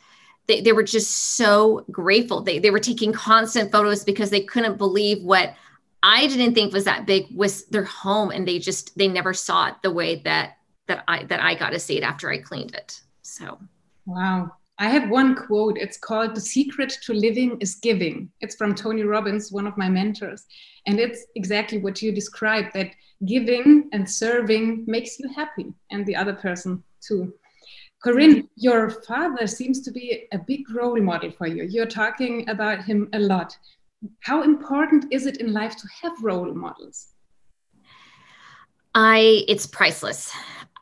they, 0.50 0.61
they 0.61 0.73
were 0.73 0.83
just 0.83 1.37
so 1.37 1.85
grateful. 1.92 2.42
They, 2.42 2.59
they 2.59 2.71
were 2.71 2.80
taking 2.80 3.12
constant 3.12 3.71
photos 3.71 4.02
because 4.02 4.30
they 4.30 4.40
couldn't 4.40 4.78
believe 4.78 5.23
what 5.23 5.54
I 6.02 6.26
didn't 6.26 6.54
think 6.54 6.73
was 6.73 6.85
that 6.85 7.07
big 7.07 7.26
was 7.33 7.66
their 7.66 7.85
home. 7.85 8.33
And 8.33 8.49
they 8.49 8.59
just, 8.59 8.99
they 8.99 9.07
never 9.07 9.33
saw 9.33 9.69
it 9.69 9.75
the 9.83 9.92
way 9.92 10.16
that, 10.25 10.57
that 10.88 11.04
I, 11.07 11.23
that 11.25 11.40
I 11.40 11.54
got 11.54 11.71
to 11.71 11.78
see 11.78 11.97
it 11.99 12.02
after 12.02 12.28
I 12.28 12.38
cleaned 12.38 12.75
it. 12.75 13.00
So. 13.23 13.61
Wow. 14.07 14.50
I 14.78 14.88
have 14.88 15.09
one 15.09 15.37
quote. 15.37 15.78
It's 15.78 15.99
called 15.99 16.35
The 16.35 16.40
Secret 16.40 16.92
to 17.04 17.12
Living 17.12 17.57
is 17.61 17.76
Giving. 17.76 18.28
It's 18.40 18.57
from 18.57 18.75
Tony 18.75 19.04
Robbins, 19.04 19.52
one 19.52 19.69
of 19.69 19.76
my 19.76 19.88
mentors. 19.88 20.47
And 20.87 20.99
it's 20.99 21.26
exactly 21.37 21.78
what 21.78 22.02
you 22.02 22.11
described 22.11 22.73
that 22.75 22.90
giving 23.25 23.88
and 23.92 24.11
serving 24.11 24.85
makes 24.88 25.21
you 25.21 25.28
happy 25.28 25.66
and 25.92 26.04
the 26.07 26.16
other 26.16 26.33
person 26.33 26.83
too. 27.07 27.35
Corinne, 28.02 28.37
mm-hmm. 28.37 28.47
your 28.57 28.90
father 28.90 29.47
seems 29.47 29.80
to 29.83 29.90
be 29.90 30.26
a 30.33 30.38
big 30.38 30.71
role 30.71 31.00
model 31.00 31.30
for 31.30 31.47
you. 31.47 31.64
You're 31.64 31.87
talking 31.87 32.49
about 32.49 32.85
him 32.85 33.09
a 33.12 33.19
lot. 33.19 33.57
How 34.21 34.42
important 34.42 35.07
is 35.11 35.26
it 35.26 35.38
in 35.38 35.52
life 35.52 35.76
to 35.76 35.88
have 36.02 36.12
role 36.23 36.52
models? 36.54 37.09
I 38.95 39.45
it's 39.47 39.66
priceless. 39.66 40.33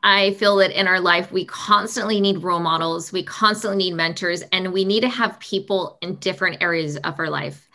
I 0.01 0.31
feel 0.35 0.55
that 0.57 0.71
in 0.71 0.87
our 0.87 1.01
life 1.01 1.31
we 1.31 1.43
constantly 1.43 2.21
need 2.21 2.41
role 2.41 2.61
models, 2.61 3.11
we 3.11 3.23
constantly 3.23 3.77
need 3.77 3.95
mentors 3.95 4.41
and 4.53 4.71
we 4.71 4.85
need 4.85 5.01
to 5.01 5.09
have 5.09 5.37
people 5.41 5.97
in 6.01 6.15
different 6.15 6.61
areas 6.61 6.95
of 6.97 7.19
our 7.19 7.29
life. 7.29 7.67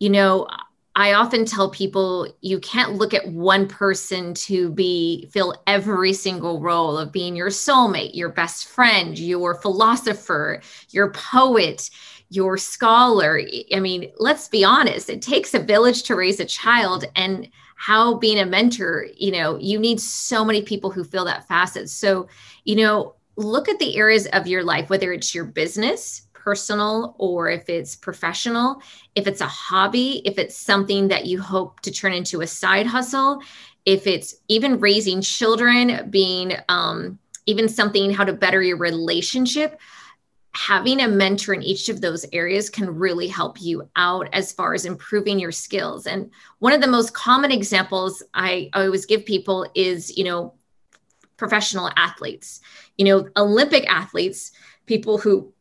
You 0.00 0.10
know, 0.10 0.48
I 0.96 1.14
often 1.14 1.44
tell 1.44 1.70
people 1.70 2.32
you 2.40 2.60
can't 2.60 2.94
look 2.94 3.14
at 3.14 3.28
one 3.28 3.66
person 3.66 4.32
to 4.34 4.70
be 4.70 5.28
fill 5.32 5.60
every 5.66 6.12
single 6.12 6.60
role 6.60 6.96
of 6.96 7.10
being 7.10 7.34
your 7.34 7.48
soulmate, 7.48 8.14
your 8.14 8.28
best 8.28 8.68
friend, 8.68 9.18
your 9.18 9.56
philosopher, 9.56 10.62
your 10.90 11.10
poet, 11.10 11.90
your 12.30 12.56
scholar. 12.56 13.40
I 13.74 13.80
mean, 13.80 14.12
let's 14.18 14.46
be 14.48 14.64
honest, 14.64 15.10
it 15.10 15.20
takes 15.20 15.52
a 15.52 15.58
village 15.58 16.04
to 16.04 16.14
raise 16.14 16.38
a 16.38 16.44
child 16.44 17.04
and 17.16 17.48
how 17.76 18.14
being 18.14 18.38
a 18.38 18.46
mentor, 18.46 19.08
you 19.16 19.32
know, 19.32 19.58
you 19.58 19.78
need 19.80 20.00
so 20.00 20.44
many 20.44 20.62
people 20.62 20.90
who 20.90 21.02
fill 21.02 21.24
that 21.24 21.48
facet. 21.48 21.90
So, 21.90 22.28
you 22.64 22.76
know, 22.76 23.16
look 23.36 23.68
at 23.68 23.80
the 23.80 23.96
areas 23.96 24.26
of 24.26 24.46
your 24.46 24.62
life, 24.62 24.90
whether 24.90 25.12
it's 25.12 25.34
your 25.34 25.44
business, 25.44 26.22
personal 26.44 27.14
or 27.18 27.48
if 27.48 27.68
it's 27.70 27.96
professional, 27.96 28.82
if 29.14 29.26
it's 29.26 29.40
a 29.40 29.46
hobby, 29.46 30.20
if 30.26 30.38
it's 30.38 30.56
something 30.56 31.08
that 31.08 31.24
you 31.24 31.40
hope 31.40 31.80
to 31.80 31.90
turn 31.90 32.12
into 32.12 32.42
a 32.42 32.46
side 32.46 32.86
hustle, 32.86 33.40
if 33.86 34.06
it's 34.06 34.36
even 34.48 34.78
raising 34.78 35.22
children, 35.22 36.10
being 36.10 36.52
um, 36.68 37.18
even 37.46 37.68
something 37.68 38.10
how 38.12 38.24
to 38.24 38.32
better 38.32 38.62
your 38.62 38.76
relationship. 38.76 39.80
Having 40.52 41.00
a 41.00 41.08
mentor 41.08 41.54
in 41.54 41.62
each 41.62 41.88
of 41.88 42.00
those 42.00 42.24
areas 42.32 42.70
can 42.70 42.94
really 42.94 43.26
help 43.26 43.60
you 43.60 43.88
out 43.96 44.28
as 44.32 44.52
far 44.52 44.72
as 44.74 44.84
improving 44.84 45.40
your 45.40 45.50
skills. 45.50 46.06
And 46.06 46.30
one 46.60 46.72
of 46.72 46.80
the 46.80 46.86
most 46.86 47.12
common 47.12 47.50
examples 47.50 48.22
I, 48.32 48.70
I 48.72 48.84
always 48.84 49.06
give 49.06 49.26
people 49.26 49.66
is, 49.74 50.16
you 50.16 50.24
know, 50.24 50.54
professional 51.36 51.90
athletes, 51.96 52.60
you 52.96 53.04
know, 53.04 53.28
Olympic 53.36 53.90
athletes, 53.90 54.52
people 54.86 55.18
who 55.18 55.53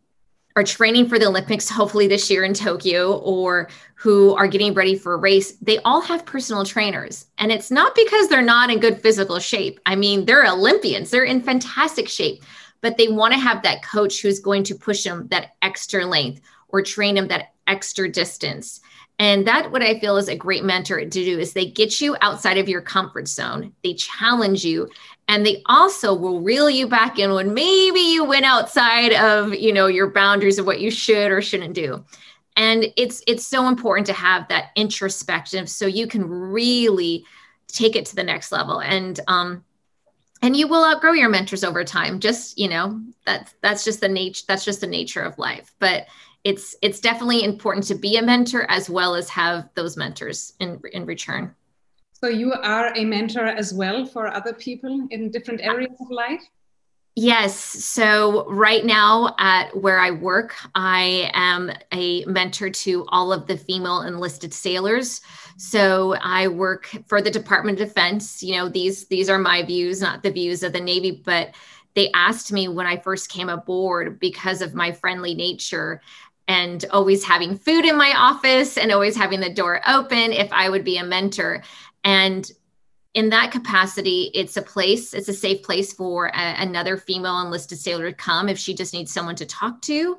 are 0.55 0.63
training 0.63 1.07
for 1.07 1.17
the 1.17 1.25
Olympics, 1.25 1.69
hopefully 1.69 2.07
this 2.07 2.29
year 2.29 2.43
in 2.43 2.53
Tokyo, 2.53 3.17
or 3.19 3.69
who 3.95 4.35
are 4.35 4.47
getting 4.47 4.73
ready 4.73 4.95
for 4.95 5.13
a 5.13 5.17
race, 5.17 5.53
they 5.61 5.79
all 5.79 6.01
have 6.01 6.25
personal 6.25 6.63
trainers. 6.63 7.25
And 7.37 7.51
it's 7.51 7.71
not 7.71 7.95
because 7.95 8.27
they're 8.27 8.41
not 8.41 8.69
in 8.69 8.79
good 8.79 9.01
physical 9.01 9.39
shape. 9.39 9.79
I 9.85 9.95
mean, 9.95 10.25
they're 10.25 10.45
Olympians, 10.45 11.09
they're 11.09 11.23
in 11.23 11.41
fantastic 11.41 12.07
shape, 12.07 12.43
but 12.81 12.97
they 12.97 13.07
want 13.07 13.33
to 13.33 13.39
have 13.39 13.63
that 13.63 13.83
coach 13.83 14.21
who's 14.21 14.39
going 14.39 14.63
to 14.65 14.75
push 14.75 15.03
them 15.03 15.27
that 15.29 15.55
extra 15.61 16.05
length 16.05 16.41
or 16.67 16.81
train 16.81 17.15
them 17.15 17.27
that 17.29 17.52
extra 17.67 18.09
distance. 18.09 18.81
And 19.19 19.47
that 19.47 19.71
what 19.71 19.83
I 19.83 19.99
feel 19.99 20.17
is 20.17 20.27
a 20.27 20.35
great 20.35 20.63
mentor 20.63 20.99
to 20.99 21.05
do 21.05 21.39
is 21.39 21.53
they 21.53 21.65
get 21.65 22.01
you 22.01 22.17
outside 22.21 22.57
of 22.57 22.67
your 22.67 22.81
comfort 22.81 23.27
zone. 23.27 23.73
They 23.83 23.93
challenge 23.93 24.65
you 24.65 24.89
and 25.27 25.45
they 25.45 25.61
also 25.67 26.13
will 26.13 26.41
reel 26.41 26.69
you 26.69 26.87
back 26.87 27.19
in 27.19 27.31
when 27.31 27.53
maybe 27.53 27.99
you 27.99 28.25
went 28.25 28.45
outside 28.45 29.13
of, 29.13 29.53
you 29.53 29.71
know, 29.71 29.87
your 29.87 30.09
boundaries 30.09 30.59
of 30.59 30.65
what 30.65 30.81
you 30.81 30.89
should 30.89 31.31
or 31.31 31.41
shouldn't 31.41 31.75
do. 31.75 32.03
And 32.55 32.87
it's 32.97 33.23
it's 33.27 33.45
so 33.47 33.67
important 33.67 34.07
to 34.07 34.13
have 34.13 34.47
that 34.47 34.71
introspective 34.75 35.69
so 35.69 35.85
you 35.85 36.07
can 36.07 36.27
really 36.27 37.23
take 37.67 37.95
it 37.95 38.05
to 38.07 38.15
the 38.15 38.23
next 38.23 38.51
level. 38.51 38.79
And 38.79 39.19
um 39.27 39.63
and 40.41 40.57
you 40.57 40.67
will 40.67 40.83
outgrow 40.83 41.13
your 41.13 41.29
mentors 41.29 41.63
over 41.63 41.85
time. 41.85 42.19
Just, 42.19 42.59
you 42.59 42.67
know, 42.67 43.01
that's 43.25 43.55
that's 43.61 43.85
just 43.85 44.01
the 44.01 44.09
nature 44.09 44.43
that's 44.47 44.65
just 44.65 44.81
the 44.81 44.87
nature 44.87 45.21
of 45.21 45.37
life. 45.37 45.73
But 45.79 46.07
it's 46.43 46.75
it's 46.81 46.99
definitely 46.99 47.43
important 47.43 47.85
to 47.85 47.95
be 47.95 48.17
a 48.17 48.21
mentor 48.21 48.69
as 48.69 48.89
well 48.89 49.15
as 49.15 49.29
have 49.29 49.69
those 49.75 49.97
mentors 49.97 50.53
in 50.59 50.81
in 50.91 51.05
return 51.05 51.53
so 52.11 52.27
you 52.27 52.53
are 52.53 52.93
a 52.95 53.03
mentor 53.03 53.45
as 53.45 53.73
well 53.73 54.05
for 54.05 54.27
other 54.27 54.53
people 54.53 55.07
in 55.11 55.29
different 55.31 55.61
areas 55.61 55.93
of 55.99 56.09
life 56.09 56.43
Yes. 57.15 57.55
So, 57.55 58.49
right 58.49 58.83
now 58.83 59.35
at 59.37 59.77
where 59.77 59.99
I 59.99 60.09
work, 60.09 60.55
I 60.73 61.29
am 61.35 61.71
a 61.91 62.25
mentor 62.25 62.71
to 62.71 63.05
all 63.09 63.31
of 63.31 63.45
the 63.45 63.55
female 63.55 64.01
enlisted 64.01 64.51
sailors. 64.51 65.21
So, 65.57 66.15
I 66.15 66.47
work 66.47 66.89
for 67.05 67.21
the 67.21 67.29
Department 67.29 67.79
of 67.79 67.87
Defense. 67.87 68.41
You 68.41 68.55
know, 68.55 68.67
these 68.67 69.05
these 69.09 69.29
are 69.29 69.37
my 69.37 69.61
views, 69.61 70.01
not 70.01 70.23
the 70.23 70.31
views 70.31 70.63
of 70.63 70.73
the 70.73 70.79
Navy, 70.79 71.21
but 71.23 71.53
they 71.93 72.09
asked 72.13 72.51
me 72.51 72.67
when 72.67 72.87
I 72.87 72.97
first 72.97 73.29
came 73.29 73.49
aboard 73.49 74.19
because 74.19 74.63
of 74.63 74.73
my 74.73 74.91
friendly 74.91 75.35
nature 75.35 76.01
and 76.47 76.83
always 76.91 77.23
having 77.23 77.57
food 77.57 77.85
in 77.85 77.95
my 77.97 78.13
office 78.15 78.77
and 78.77 78.91
always 78.91 79.15
having 79.15 79.39
the 79.39 79.53
door 79.53 79.81
open 79.87 80.33
if 80.33 80.51
I 80.51 80.69
would 80.69 80.83
be 80.83 80.97
a 80.97 81.03
mentor. 81.03 81.63
And 82.03 82.49
in 83.13 83.29
that 83.29 83.51
capacity, 83.51 84.31
it's 84.33 84.57
a 84.57 84.61
place, 84.61 85.13
it's 85.13 85.29
a 85.29 85.33
safe 85.33 85.63
place 85.63 85.93
for 85.93 86.27
a, 86.27 86.61
another 86.61 86.97
female 86.97 87.41
enlisted 87.41 87.77
sailor 87.77 88.09
to 88.09 88.15
come 88.15 88.49
if 88.49 88.57
she 88.57 88.73
just 88.73 88.93
needs 88.93 89.13
someone 89.13 89.35
to 89.35 89.45
talk 89.45 89.81
to, 89.83 90.17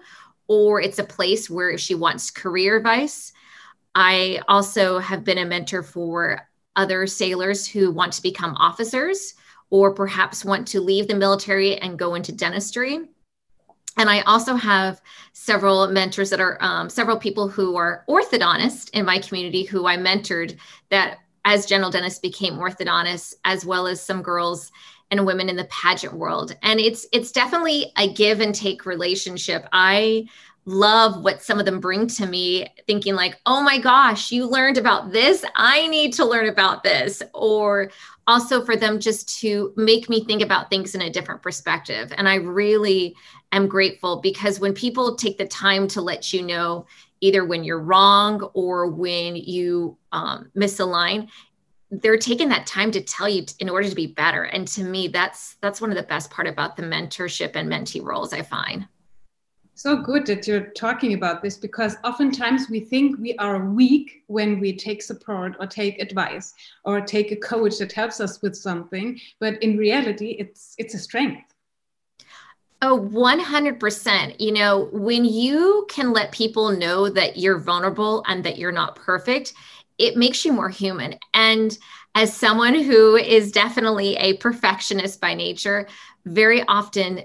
or 0.49 0.81
it's 0.81 0.99
a 0.99 1.05
place 1.05 1.51
where 1.51 1.71
if 1.71 1.81
she 1.81 1.95
wants 1.95 2.31
career 2.31 2.77
advice. 2.77 3.33
I 3.95 4.41
also 4.49 4.99
have 4.99 5.25
been 5.25 5.39
a 5.39 5.45
mentor 5.45 5.83
for 5.83 6.49
other 6.77 7.07
sailors 7.07 7.67
who 7.67 7.91
want 7.91 8.13
to 8.15 8.23
become 8.23 8.57
officers 8.57 9.35
or 9.71 9.93
perhaps 9.93 10.45
want 10.45 10.67
to 10.69 10.81
leave 10.81 11.09
the 11.09 11.15
military 11.15 11.79
and 11.79 11.99
go 11.99 12.15
into 12.15 12.33
dentistry. 12.33 13.09
And 13.97 14.11
I 14.11 14.21
also 14.23 14.55
have 14.55 15.01
several 15.33 15.87
mentors 15.89 16.31
that 16.31 16.41
are 16.41 16.59
um, 16.61 16.91
several 16.91 17.17
people 17.17 17.49
who 17.49 17.77
are 17.77 18.05
orthodontist 18.09 18.91
in 18.91 19.05
my 19.05 19.19
community 19.19 19.65
who 19.65 19.87
I 19.87 19.97
mentored 19.97 20.57
that 20.91 21.19
as 21.45 21.67
general 21.67 21.91
dentists 21.91 22.19
became 22.19 22.55
orthodontists, 22.55 23.35
as 23.45 23.65
well 23.65 23.87
as 23.87 24.01
some 24.01 24.23
girls 24.23 24.73
and 25.11 25.27
women 25.27 25.49
in 25.49 25.57
the 25.57 25.67
pageant 25.67 26.15
world. 26.15 26.57
And 26.63 26.81
it's 26.81 27.07
it's 27.13 27.31
definitely 27.31 27.93
a 27.97 28.13
give 28.13 28.41
and 28.41 28.55
take 28.55 28.87
relationship. 28.87 29.69
I 29.73 30.27
love 30.67 31.23
what 31.23 31.43
some 31.43 31.59
of 31.59 31.67
them 31.67 31.79
bring 31.79 32.07
to 32.07 32.27
me 32.27 32.67
thinking 32.87 33.15
like 33.15 33.39
oh 33.45 33.63
my 33.63 33.79
gosh 33.79 34.33
you 34.33 34.47
learned 34.47 34.79
about 34.79 35.13
this 35.13 35.45
i 35.57 35.87
need 35.89 36.11
to 36.11 36.25
learn 36.25 36.49
about 36.49 36.83
this 36.83 37.23
or 37.35 37.91
also 38.27 38.65
for 38.65 38.75
them 38.75 38.99
just 38.99 39.39
to 39.39 39.75
make 39.77 40.09
me 40.09 40.25
think 40.25 40.41
about 40.41 40.71
things 40.71 40.95
in 40.95 41.03
a 41.03 41.11
different 41.11 41.43
perspective 41.43 42.15
and 42.17 42.27
i 42.27 42.37
really 42.37 43.15
am 43.57 43.69
grateful 43.69 44.21
because 44.21 44.61
when 44.61 44.75
people 44.75 45.17
take 45.17 45.39
the 45.39 45.47
time 45.47 45.89
to 45.89 46.01
let 46.01 46.33
you 46.33 46.43
know 46.43 46.87
either 47.21 47.45
when 47.45 47.65
you're 47.65 47.81
wrong 47.81 48.43
or 48.55 48.87
when 48.89 49.37
you 49.37 49.97
um, 50.13 50.51
misalign 50.57 51.29
they're 52.03 52.19
taking 52.19 52.49
that 52.49 52.67
time 52.67 52.91
to 52.91 53.01
tell 53.01 53.29
you 53.29 53.45
in 53.61 53.69
order 53.69 53.89
to 53.89 53.95
be 53.95 54.07
better. 54.07 54.45
And 54.45 54.67
to 54.69 54.83
me 54.83 55.09
that's 55.09 55.57
that's 55.61 55.81
one 55.81 55.91
of 55.91 55.97
the 55.97 56.03
best 56.03 56.31
part 56.31 56.49
about 56.49 56.77
the 56.77 56.83
mentorship 56.83 57.53
and 57.55 57.69
mentee 57.71 58.03
roles 58.03 58.33
i 58.33 58.43
find. 58.43 58.87
So 59.77 59.97
good 59.97 60.25
that 60.27 60.47
you're 60.47 60.71
talking 60.71 61.15
about 61.15 61.43
this 61.43 61.57
because 61.57 61.97
oftentimes 62.05 62.71
we 62.71 62.81
think 62.81 63.19
we 63.19 63.37
are 63.39 63.71
weak 63.71 64.23
when 64.29 64.61
we 64.61 64.77
take 64.77 65.03
support 65.03 65.57
or 65.59 65.67
take 65.67 66.01
advice 66.01 66.55
or 66.85 67.01
take 67.01 67.33
a 67.33 67.37
coach 67.37 67.79
that 67.79 67.93
helps 67.93 68.21
us 68.21 68.41
with 68.41 68.57
something 68.57 69.19
but 69.41 69.61
in 69.63 69.77
reality 69.77 70.37
it's 70.39 70.75
it's 70.79 70.95
a 70.95 70.99
strength 70.99 71.54
Oh, 72.83 72.95
100%. 72.95 74.41
You 74.41 74.53
know, 74.53 74.89
when 74.93 75.25
you 75.25 75.87
can 75.89 76.13
let 76.13 76.33
people 76.33 76.71
know 76.71 77.09
that 77.09 77.39
you're 77.39 77.59
vulnerable 77.59 78.23
and 78.27 78.45
that 78.45 78.59
you're 78.59 78.73
not 78.73 78.97
perfect, 78.97 79.55
it 79.99 80.17
makes 80.17 80.45
you 80.45 80.53
more 80.53 80.69
human. 80.69 81.15
And 81.33 81.77
as 82.15 82.37
someone 82.37 82.75
who 82.75 83.17
is 83.17 83.53
definitely 83.53 84.17
a 84.17 84.37
perfectionist 84.37 85.21
by 85.21 85.35
nature, 85.35 85.89
very 86.27 86.63
often 86.69 87.23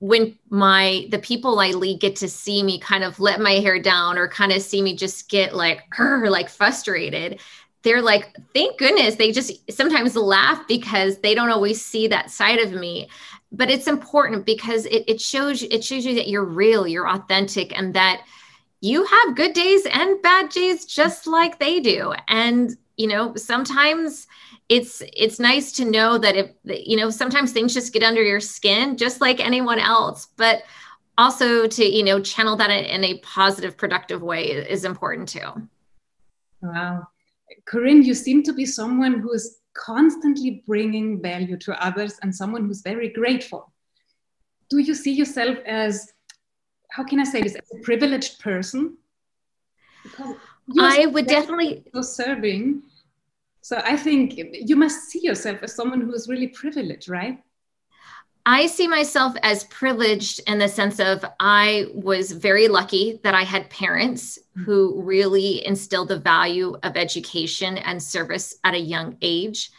when 0.00 0.38
my 0.50 1.06
the 1.10 1.18
people 1.18 1.58
I 1.60 1.70
lead 1.72 2.00
get 2.00 2.16
to 2.16 2.28
see 2.28 2.62
me 2.62 2.78
kind 2.78 3.04
of 3.04 3.20
let 3.20 3.40
my 3.40 3.52
hair 3.52 3.80
down 3.80 4.16
or 4.18 4.28
kind 4.28 4.52
of 4.52 4.62
see 4.62 4.82
me 4.82 4.96
just 4.96 5.28
get 5.28 5.54
like 5.54 5.82
like 5.98 6.48
frustrated, 6.48 7.40
they're 7.82 8.02
like, 8.02 8.36
thank 8.54 8.78
goodness. 8.78 9.16
They 9.16 9.32
just 9.32 9.52
sometimes 9.70 10.16
laugh 10.16 10.66
because 10.68 11.18
they 11.18 11.34
don't 11.34 11.50
always 11.50 11.84
see 11.84 12.08
that 12.08 12.30
side 12.30 12.58
of 12.58 12.72
me 12.72 13.08
but 13.50 13.70
it's 13.70 13.86
important 13.86 14.44
because 14.44 14.86
it, 14.86 15.04
it 15.06 15.20
shows 15.20 15.62
it 15.62 15.82
shows 15.82 16.04
you 16.04 16.14
that 16.14 16.28
you're 16.28 16.44
real 16.44 16.86
you're 16.86 17.08
authentic 17.08 17.76
and 17.76 17.94
that 17.94 18.22
you 18.80 19.04
have 19.04 19.36
good 19.36 19.54
days 19.54 19.86
and 19.86 20.22
bad 20.22 20.50
days 20.50 20.84
just 20.84 21.26
like 21.26 21.58
they 21.58 21.80
do. 21.80 22.12
And 22.28 22.76
you 22.96 23.06
know 23.06 23.34
sometimes 23.36 24.26
it's 24.68 25.02
it's 25.16 25.40
nice 25.40 25.72
to 25.72 25.84
know 25.84 26.18
that 26.18 26.36
if 26.36 26.50
you 26.64 26.96
know 26.96 27.10
sometimes 27.10 27.52
things 27.52 27.74
just 27.74 27.92
get 27.92 28.02
under 28.02 28.22
your 28.22 28.40
skin 28.40 28.96
just 28.96 29.20
like 29.20 29.40
anyone 29.40 29.78
else. 29.78 30.28
But 30.36 30.62
also 31.16 31.66
to 31.66 31.84
you 31.84 32.04
know 32.04 32.20
channel 32.20 32.56
that 32.56 32.70
in 32.70 33.04
a 33.04 33.18
positive 33.18 33.76
productive 33.76 34.22
way 34.22 34.50
is 34.50 34.84
important 34.84 35.28
too. 35.28 35.68
Wow. 36.62 37.08
Corinne 37.66 38.02
you 38.02 38.14
seem 38.14 38.42
to 38.42 38.52
be 38.52 38.66
someone 38.66 39.20
who 39.20 39.32
is 39.32 39.57
constantly 39.78 40.62
bringing 40.66 41.22
value 41.22 41.56
to 41.56 41.84
others 41.84 42.18
and 42.22 42.34
someone 42.34 42.66
who's 42.66 42.82
very 42.82 43.08
grateful. 43.08 43.72
Do 44.70 44.78
you 44.78 44.94
see 44.94 45.12
yourself 45.12 45.58
as, 45.66 46.12
how 46.90 47.04
can 47.04 47.20
I 47.20 47.24
say 47.24 47.40
this, 47.42 47.54
as 47.54 47.70
a 47.78 47.82
privileged 47.82 48.40
person? 48.40 48.98
Because 50.02 50.36
I 50.78 51.06
would 51.06 51.26
definitely 51.26 51.84
serving. 52.02 52.82
So 53.62 53.80
I 53.84 53.96
think 53.96 54.34
you 54.36 54.76
must 54.76 55.08
see 55.08 55.20
yourself 55.20 55.62
as 55.62 55.74
someone 55.74 56.00
who 56.00 56.12
is 56.12 56.28
really 56.28 56.48
privileged, 56.48 57.08
right? 57.08 57.42
I 58.50 58.66
see 58.66 58.88
myself 58.88 59.34
as 59.42 59.64
privileged 59.64 60.40
in 60.46 60.56
the 60.58 60.70
sense 60.70 61.00
of 61.00 61.22
I 61.38 61.88
was 61.92 62.32
very 62.32 62.66
lucky 62.66 63.20
that 63.22 63.34
I 63.34 63.42
had 63.42 63.68
parents 63.68 64.38
who 64.64 65.02
really 65.02 65.66
instilled 65.66 66.08
the 66.08 66.18
value 66.18 66.74
of 66.82 66.96
education 66.96 67.76
and 67.76 68.02
service 68.02 68.56
at 68.64 68.72
a 68.72 68.78
young 68.78 69.18
age. 69.20 69.70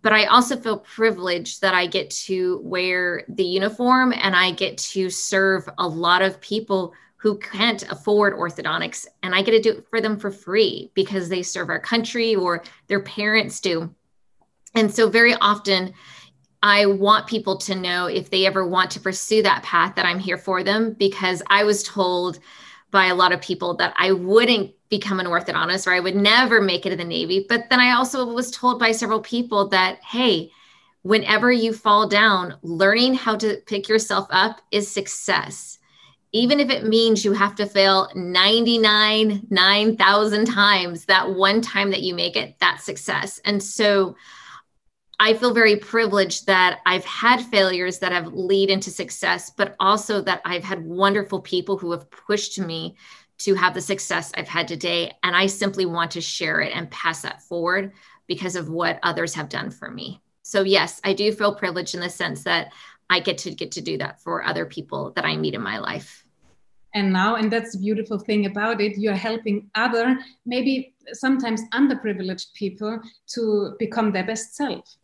But 0.00 0.14
I 0.14 0.24
also 0.24 0.56
feel 0.56 0.78
privileged 0.78 1.60
that 1.60 1.74
I 1.74 1.84
get 1.84 2.08
to 2.24 2.58
wear 2.64 3.22
the 3.28 3.44
uniform 3.44 4.14
and 4.16 4.34
I 4.34 4.52
get 4.52 4.78
to 4.78 5.10
serve 5.10 5.68
a 5.76 5.86
lot 5.86 6.22
of 6.22 6.40
people 6.40 6.94
who 7.18 7.36
can't 7.36 7.86
afford 7.92 8.32
orthodontics. 8.32 9.06
And 9.22 9.34
I 9.34 9.42
get 9.42 9.50
to 9.50 9.60
do 9.60 9.76
it 9.76 9.86
for 9.90 10.00
them 10.00 10.18
for 10.18 10.30
free 10.30 10.90
because 10.94 11.28
they 11.28 11.42
serve 11.42 11.68
our 11.68 11.80
country 11.80 12.34
or 12.34 12.64
their 12.86 13.00
parents 13.00 13.60
do. 13.60 13.94
And 14.74 14.94
so, 14.94 15.10
very 15.10 15.34
often, 15.34 15.92
I 16.66 16.86
want 16.86 17.28
people 17.28 17.58
to 17.58 17.76
know 17.76 18.06
if 18.06 18.30
they 18.30 18.44
ever 18.44 18.66
want 18.66 18.90
to 18.90 19.00
pursue 19.00 19.40
that 19.44 19.62
path 19.62 19.94
that 19.94 20.04
I'm 20.04 20.18
here 20.18 20.36
for 20.36 20.64
them 20.64 20.94
because 20.94 21.40
I 21.46 21.62
was 21.62 21.84
told 21.84 22.40
by 22.90 23.06
a 23.06 23.14
lot 23.14 23.30
of 23.30 23.40
people 23.40 23.76
that 23.76 23.94
I 23.96 24.10
wouldn't 24.10 24.72
become 24.88 25.20
an 25.20 25.26
orthodontist 25.26 25.86
or 25.86 25.92
I 25.92 26.00
would 26.00 26.16
never 26.16 26.60
make 26.60 26.84
it 26.84 26.90
in 26.90 26.98
the 26.98 27.04
Navy. 27.04 27.46
But 27.48 27.70
then 27.70 27.78
I 27.78 27.92
also 27.92 28.26
was 28.26 28.50
told 28.50 28.80
by 28.80 28.90
several 28.90 29.20
people 29.20 29.68
that, 29.68 30.02
hey, 30.02 30.50
whenever 31.02 31.52
you 31.52 31.72
fall 31.72 32.08
down, 32.08 32.56
learning 32.62 33.14
how 33.14 33.36
to 33.36 33.62
pick 33.66 33.88
yourself 33.88 34.26
up 34.30 34.60
is 34.72 34.90
success. 34.90 35.78
Even 36.32 36.58
if 36.58 36.68
it 36.68 36.88
means 36.88 37.24
you 37.24 37.32
have 37.32 37.54
to 37.54 37.66
fail 37.66 38.10
99, 38.16 39.46
9,000 39.48 40.44
times, 40.46 41.04
that 41.04 41.32
one 41.32 41.60
time 41.60 41.92
that 41.92 42.02
you 42.02 42.12
make 42.12 42.34
it, 42.34 42.56
that's 42.58 42.82
success. 42.82 43.40
And 43.44 43.62
so 43.62 44.16
I 45.18 45.32
feel 45.34 45.54
very 45.54 45.76
privileged 45.76 46.46
that 46.46 46.80
I've 46.84 47.04
had 47.04 47.40
failures 47.40 47.98
that 48.00 48.12
have 48.12 48.34
lead 48.34 48.68
into 48.68 48.90
success, 48.90 49.50
but 49.50 49.74
also 49.80 50.20
that 50.22 50.42
I've 50.44 50.64
had 50.64 50.84
wonderful 50.84 51.40
people 51.40 51.78
who 51.78 51.90
have 51.92 52.10
pushed 52.10 52.58
me 52.58 52.96
to 53.38 53.54
have 53.54 53.74
the 53.74 53.80
success 53.80 54.32
I've 54.36 54.48
had 54.48 54.68
today. 54.68 55.12
And 55.22 55.34
I 55.34 55.46
simply 55.46 55.86
want 55.86 56.10
to 56.12 56.20
share 56.20 56.60
it 56.60 56.72
and 56.74 56.90
pass 56.90 57.22
that 57.22 57.42
forward 57.42 57.92
because 58.26 58.56
of 58.56 58.68
what 58.68 58.98
others 59.02 59.34
have 59.34 59.48
done 59.48 59.70
for 59.70 59.90
me. 59.90 60.20
So 60.42 60.62
yes, 60.62 61.00
I 61.02 61.12
do 61.12 61.32
feel 61.32 61.54
privileged 61.54 61.94
in 61.94 62.00
the 62.00 62.10
sense 62.10 62.44
that 62.44 62.72
I 63.08 63.20
get 63.20 63.38
to 63.38 63.54
get 63.54 63.72
to 63.72 63.80
do 63.80 63.98
that 63.98 64.20
for 64.20 64.44
other 64.44 64.66
people 64.66 65.12
that 65.12 65.24
I 65.24 65.36
meet 65.36 65.54
in 65.54 65.62
my 65.62 65.78
life. 65.78 66.24
And 66.94 67.12
now, 67.12 67.36
and 67.36 67.52
that's 67.52 67.72
the 67.72 67.78
beautiful 67.78 68.18
thing 68.18 68.46
about 68.46 68.80
it, 68.80 68.96
you're 68.96 69.14
helping 69.14 69.70
other, 69.74 70.18
maybe 70.46 70.94
sometimes 71.12 71.62
underprivileged 71.74 72.54
people 72.54 73.00
to 73.34 73.74
become 73.78 74.12
their 74.12 74.24
best 74.24 74.56
self. 74.56 74.96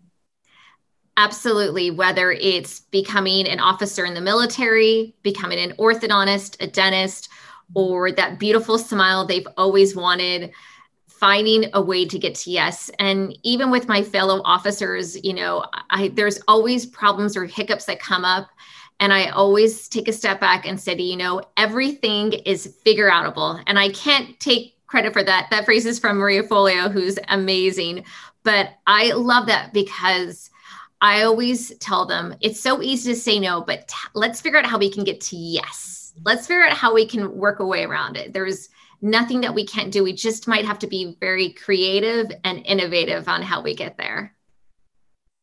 Absolutely. 1.22 1.92
Whether 1.92 2.32
it's 2.32 2.80
becoming 2.80 3.46
an 3.46 3.60
officer 3.60 4.04
in 4.04 4.14
the 4.14 4.20
military, 4.20 5.14
becoming 5.22 5.60
an 5.60 5.70
orthodontist, 5.78 6.56
a 6.60 6.66
dentist, 6.66 7.28
or 7.74 8.10
that 8.10 8.40
beautiful 8.40 8.76
smile 8.76 9.24
they've 9.24 9.46
always 9.56 9.94
wanted, 9.94 10.50
finding 11.06 11.66
a 11.74 11.80
way 11.80 12.04
to 12.06 12.18
get 12.18 12.34
to 12.34 12.50
yes. 12.50 12.90
And 12.98 13.38
even 13.44 13.70
with 13.70 13.86
my 13.86 14.02
fellow 14.02 14.42
officers, 14.44 15.22
you 15.22 15.32
know, 15.32 15.64
I, 15.90 16.08
there's 16.08 16.40
always 16.48 16.86
problems 16.86 17.36
or 17.36 17.44
hiccups 17.44 17.84
that 17.84 18.00
come 18.00 18.24
up. 18.24 18.48
And 18.98 19.12
I 19.12 19.28
always 19.28 19.88
take 19.88 20.08
a 20.08 20.12
step 20.12 20.40
back 20.40 20.66
and 20.66 20.80
say, 20.80 20.96
you 20.96 21.16
know, 21.16 21.40
everything 21.56 22.32
is 22.32 22.66
figure 22.82 23.08
outable. 23.08 23.62
And 23.68 23.78
I 23.78 23.90
can't 23.90 24.40
take 24.40 24.74
credit 24.88 25.12
for 25.12 25.22
that. 25.22 25.46
That 25.52 25.66
phrase 25.66 25.86
is 25.86 26.00
from 26.00 26.16
Marie 26.16 26.42
Forleo, 26.42 26.90
who's 26.90 27.16
amazing. 27.28 28.04
But 28.42 28.70
I 28.88 29.12
love 29.12 29.46
that 29.46 29.72
because 29.72 30.50
I 31.02 31.22
always 31.22 31.76
tell 31.78 32.06
them 32.06 32.36
it's 32.40 32.60
so 32.60 32.80
easy 32.80 33.12
to 33.12 33.18
say 33.18 33.40
no, 33.40 33.60
but 33.60 33.88
t- 33.88 33.96
let's 34.14 34.40
figure 34.40 34.60
out 34.60 34.66
how 34.66 34.78
we 34.78 34.88
can 34.88 35.02
get 35.02 35.20
to 35.22 35.36
yes. 35.36 36.14
Let's 36.24 36.46
figure 36.46 36.62
out 36.62 36.74
how 36.74 36.94
we 36.94 37.06
can 37.06 37.36
work 37.36 37.58
a 37.58 37.66
way 37.66 37.82
around 37.82 38.16
it. 38.16 38.32
There's 38.32 38.68
nothing 39.02 39.40
that 39.40 39.52
we 39.52 39.66
can't 39.66 39.92
do. 39.92 40.04
We 40.04 40.12
just 40.12 40.46
might 40.46 40.64
have 40.64 40.78
to 40.78 40.86
be 40.86 41.16
very 41.18 41.54
creative 41.54 42.30
and 42.44 42.64
innovative 42.64 43.26
on 43.28 43.42
how 43.42 43.60
we 43.60 43.74
get 43.74 43.98
there. 43.98 44.36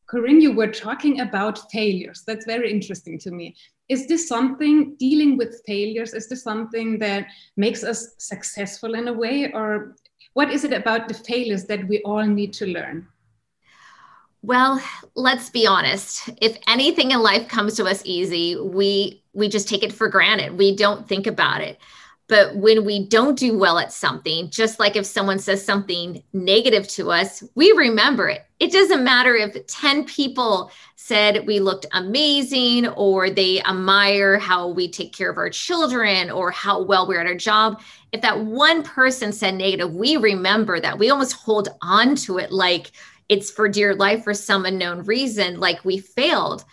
Corinne, 0.08 0.39
you 0.39 0.54
were 0.54 0.72
talking 0.72 1.19
about 1.19 1.69
failures. 1.69 2.24
That's 2.26 2.45
very 2.45 2.72
interesting 2.72 3.19
to 3.19 3.32
me. 3.32 3.54
Is 3.89 4.08
this 4.08 4.30
something 4.30 4.95
dealing 4.95 5.36
with 5.36 5.62
failures? 5.67 6.13
Is 6.13 6.30
this 6.30 6.41
something 6.41 6.98
that 7.00 7.28
makes 7.58 7.84
us 7.84 8.15
successful 8.17 8.93
in 8.93 9.10
a 9.10 9.13
way? 9.13 9.52
Or 9.52 9.98
what 10.34 10.52
is 10.52 10.63
it 10.63 10.72
about 10.72 11.10
the 11.10 11.15
failures 11.15 11.65
that 11.65 11.86
we 11.86 12.02
all 12.04 12.26
need 12.26 12.54
to 12.54 12.65
learn? 12.65 13.08
Well, 14.41 14.82
let's 15.15 15.49
be 15.49 15.67
honest. 15.67 16.30
If 16.41 16.58
anything 16.67 17.12
in 17.12 17.21
life 17.21 17.47
comes 17.47 17.75
to 17.75 17.86
us 17.86 18.02
easy, 18.06 18.56
we 18.56 19.23
we 19.34 19.49
just 19.49 19.67
take 19.67 19.84
it 19.84 19.93
for 19.93 20.08
granted. 20.08 20.58
We 20.58 20.75
don't 20.75 21.08
think 21.08 21.28
about 21.28 21.62
it. 21.62 21.80
But 22.30 22.56
when 22.56 22.86
we 22.86 23.08
don't 23.08 23.38
do 23.38 23.58
well 23.58 23.80
at 23.80 23.91
something, 23.91 24.52
just 24.52 24.80
like 24.80 24.95
if 24.95 25.06
someone 25.06 25.39
says 25.39 25.65
something 25.65 26.21
negative 26.32 26.88
to 26.89 27.10
us, 27.10 27.43
we 27.56 27.71
remember 27.71 28.30
it. 28.30 28.45
It 28.60 28.71
doesn't 28.71 29.04
matter 29.04 29.36
if 29.36 29.65
10 29.65 30.06
people 30.06 30.71
said 30.95 31.47
we 31.47 31.60
looked 31.60 31.88
amazing 31.91 32.88
or 32.89 33.32
they 33.32 33.63
admire 33.63 34.38
how 34.38 34.67
we 34.67 34.91
take 34.91 35.12
care 35.12 35.32
of 35.32 35.38
our 35.38 35.49
children 35.49 36.30
or 36.30 36.52
how 36.52 36.84
well 36.84 37.08
we're 37.08 37.19
at 37.19 37.25
our 37.25 37.34
job. 37.34 37.82
If 38.12 38.21
that 38.21 38.45
one 38.45 38.84
person 38.84 39.32
said 39.32 39.56
negative, 39.56 39.95
we 39.95 40.15
remember 40.15 40.80
that. 40.80 40.99
We 40.99 41.10
almost 41.10 41.34
hold 41.34 41.69
on 41.82 42.15
to 42.17 42.38
it 42.38 42.52
like 42.52 42.91
it's 43.30 43.52
for 43.52 43.70
dear 43.70 43.96
life 43.96 44.24
for 44.24 44.34
some 44.34 44.65
unknown 44.65 45.04
reason, 45.04 45.60
like 45.60 45.86
we 45.86 46.00
failed. 46.00 46.65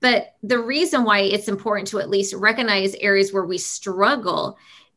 But 0.00 0.34
the 0.42 0.58
reason 0.58 1.04
why 1.04 1.20
it's 1.20 1.48
important 1.48 1.88
to 1.88 1.98
at 1.98 2.10
least 2.10 2.34
recognize 2.34 2.94
areas 2.96 3.32
where 3.32 3.44
we 3.44 3.58
struggle 3.58 4.56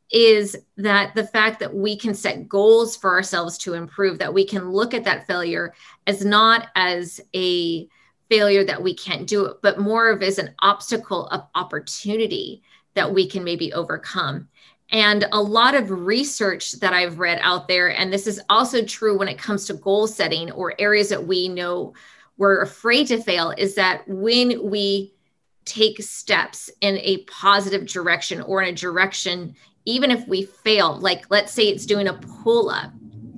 is 0.09 0.55
that 0.77 1.13
the 1.15 1.25
fact 1.27 1.59
that 1.59 1.73
we 1.73 1.97
can 1.97 2.13
set 2.13 2.47
goals 2.47 2.95
for 2.95 3.11
ourselves 3.11 3.57
to 3.57 3.73
improve, 3.73 4.19
that 4.19 4.33
we 4.33 4.45
can 4.45 4.71
look 4.71 4.93
at 4.93 5.03
that 5.03 5.27
failure 5.27 5.73
as 6.05 6.23
not 6.23 6.67
as 6.75 7.19
a 7.35 7.87
failure 8.29 8.63
that 8.63 8.81
we 8.81 8.93
can't 8.93 9.27
do 9.27 9.45
it, 9.45 9.57
but 9.61 9.79
more 9.79 10.09
of 10.09 10.21
as 10.21 10.37
an 10.37 10.53
obstacle 10.59 11.27
of 11.27 11.47
opportunity 11.55 12.61
that 12.93 13.13
we 13.13 13.27
can 13.27 13.43
maybe 13.43 13.73
overcome. 13.73 14.47
And 14.89 15.25
a 15.31 15.41
lot 15.41 15.75
of 15.75 15.91
research 15.91 16.73
that 16.73 16.93
I've 16.93 17.19
read 17.19 17.39
out 17.41 17.67
there, 17.67 17.89
and 17.89 18.11
this 18.11 18.25
is 18.25 18.41
also 18.49 18.83
true 18.83 19.17
when 19.17 19.27
it 19.27 19.37
comes 19.37 19.65
to 19.65 19.73
goal 19.73 20.07
setting 20.07 20.51
or 20.51 20.73
areas 20.79 21.09
that 21.09 21.27
we 21.27 21.49
know 21.49 21.93
we're 22.37 22.61
afraid 22.61 23.07
to 23.07 23.21
fail, 23.21 23.53
is 23.57 23.75
that 23.75 24.07
when 24.07 24.69
we 24.69 25.13
take 25.65 26.01
steps 26.01 26.69
in 26.79 26.97
a 26.99 27.23
positive 27.23 27.85
direction 27.85 28.41
or 28.41 28.61
in 28.61 28.69
a 28.69 28.75
direction 28.77 29.53
even 29.87 30.11
if 30.11 30.27
we 30.27 30.43
fail, 30.43 30.99
like 30.99 31.25
let's 31.31 31.53
say 31.53 31.63
it's 31.63 31.85
doing 31.85 32.09
a 32.09 32.13
pull 32.13 32.69
up 32.69 32.91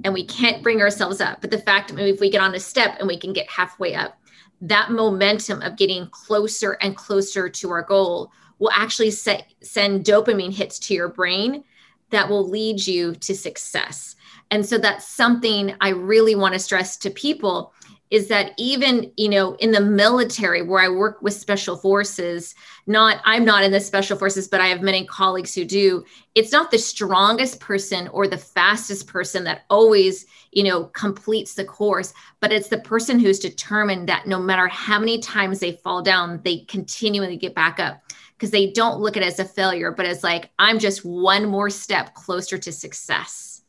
and 0.03 0.13
we 0.13 0.25
can't 0.25 0.63
bring 0.63 0.81
ourselves 0.81 1.21
up, 1.21 1.39
but 1.41 1.51
the 1.51 1.59
fact 1.59 1.93
maybe 1.93 2.09
if 2.09 2.19
we 2.19 2.29
get 2.29 2.41
on 2.41 2.55
a 2.55 2.59
step 2.59 2.97
and 2.97 3.07
we 3.07 3.19
can 3.19 3.33
get 3.33 3.47
halfway 3.47 3.93
up, 3.93 4.19
that 4.61 4.89
momentum 4.89 5.61
of 5.61 5.77
getting 5.77 6.07
closer 6.09 6.73
and 6.81 6.97
closer 6.97 7.49
to 7.49 7.69
our 7.69 7.83
goal 7.83 8.31
will 8.59 8.71
actually 8.71 9.11
set, 9.11 9.45
send 9.61 10.05
dopamine 10.05 10.53
hits 10.53 10.77
to 10.79 10.93
your 10.93 11.09
brain 11.09 11.63
that 12.11 12.29
will 12.29 12.47
lead 12.47 12.85
you 12.85 13.15
to 13.15 13.35
success. 13.35 14.15
And 14.51 14.65
so 14.65 14.77
that's 14.77 15.07
something 15.07 15.75
I 15.81 15.89
really 15.89 16.35
want 16.35 16.53
to 16.53 16.59
stress 16.59 16.97
to 16.97 17.09
people 17.09 17.73
is 18.09 18.27
that 18.27 18.53
even 18.57 19.11
you 19.17 19.29
know 19.29 19.53
in 19.55 19.71
the 19.71 19.81
military 19.81 20.61
where 20.61 20.81
i 20.81 20.89
work 20.89 21.21
with 21.21 21.33
special 21.33 21.77
forces 21.77 22.55
not 22.87 23.21
i'm 23.23 23.45
not 23.45 23.63
in 23.63 23.71
the 23.71 23.79
special 23.79 24.17
forces 24.17 24.47
but 24.47 24.59
i 24.59 24.67
have 24.67 24.81
many 24.81 25.05
colleagues 25.05 25.53
who 25.53 25.63
do 25.63 26.03
it's 26.35 26.51
not 26.51 26.71
the 26.71 26.77
strongest 26.77 27.59
person 27.59 28.07
or 28.09 28.27
the 28.27 28.37
fastest 28.37 29.07
person 29.07 29.43
that 29.43 29.61
always 29.69 30.25
you 30.51 30.63
know 30.63 30.85
completes 30.85 31.53
the 31.53 31.65
course 31.65 32.13
but 32.39 32.51
it's 32.51 32.69
the 32.69 32.79
person 32.79 33.19
who's 33.19 33.39
determined 33.39 34.09
that 34.09 34.27
no 34.27 34.39
matter 34.39 34.67
how 34.67 34.99
many 34.99 35.19
times 35.19 35.59
they 35.59 35.73
fall 35.73 36.01
down 36.01 36.41
they 36.43 36.59
continually 36.61 37.37
get 37.37 37.53
back 37.53 37.79
up 37.79 38.01
because 38.39 38.51
they 38.51 38.71
don't 38.71 39.01
look 39.01 39.17
at 39.17 39.23
it 39.23 39.27
as 39.27 39.39
a 39.39 39.45
failure 39.45 39.91
but 39.91 40.05
as 40.05 40.23
like 40.23 40.49
i'm 40.59 40.79
just 40.79 41.03
one 41.03 41.45
more 41.45 41.69
step 41.69 42.13
closer 42.13 42.57
to 42.57 42.71
success. 42.71 43.61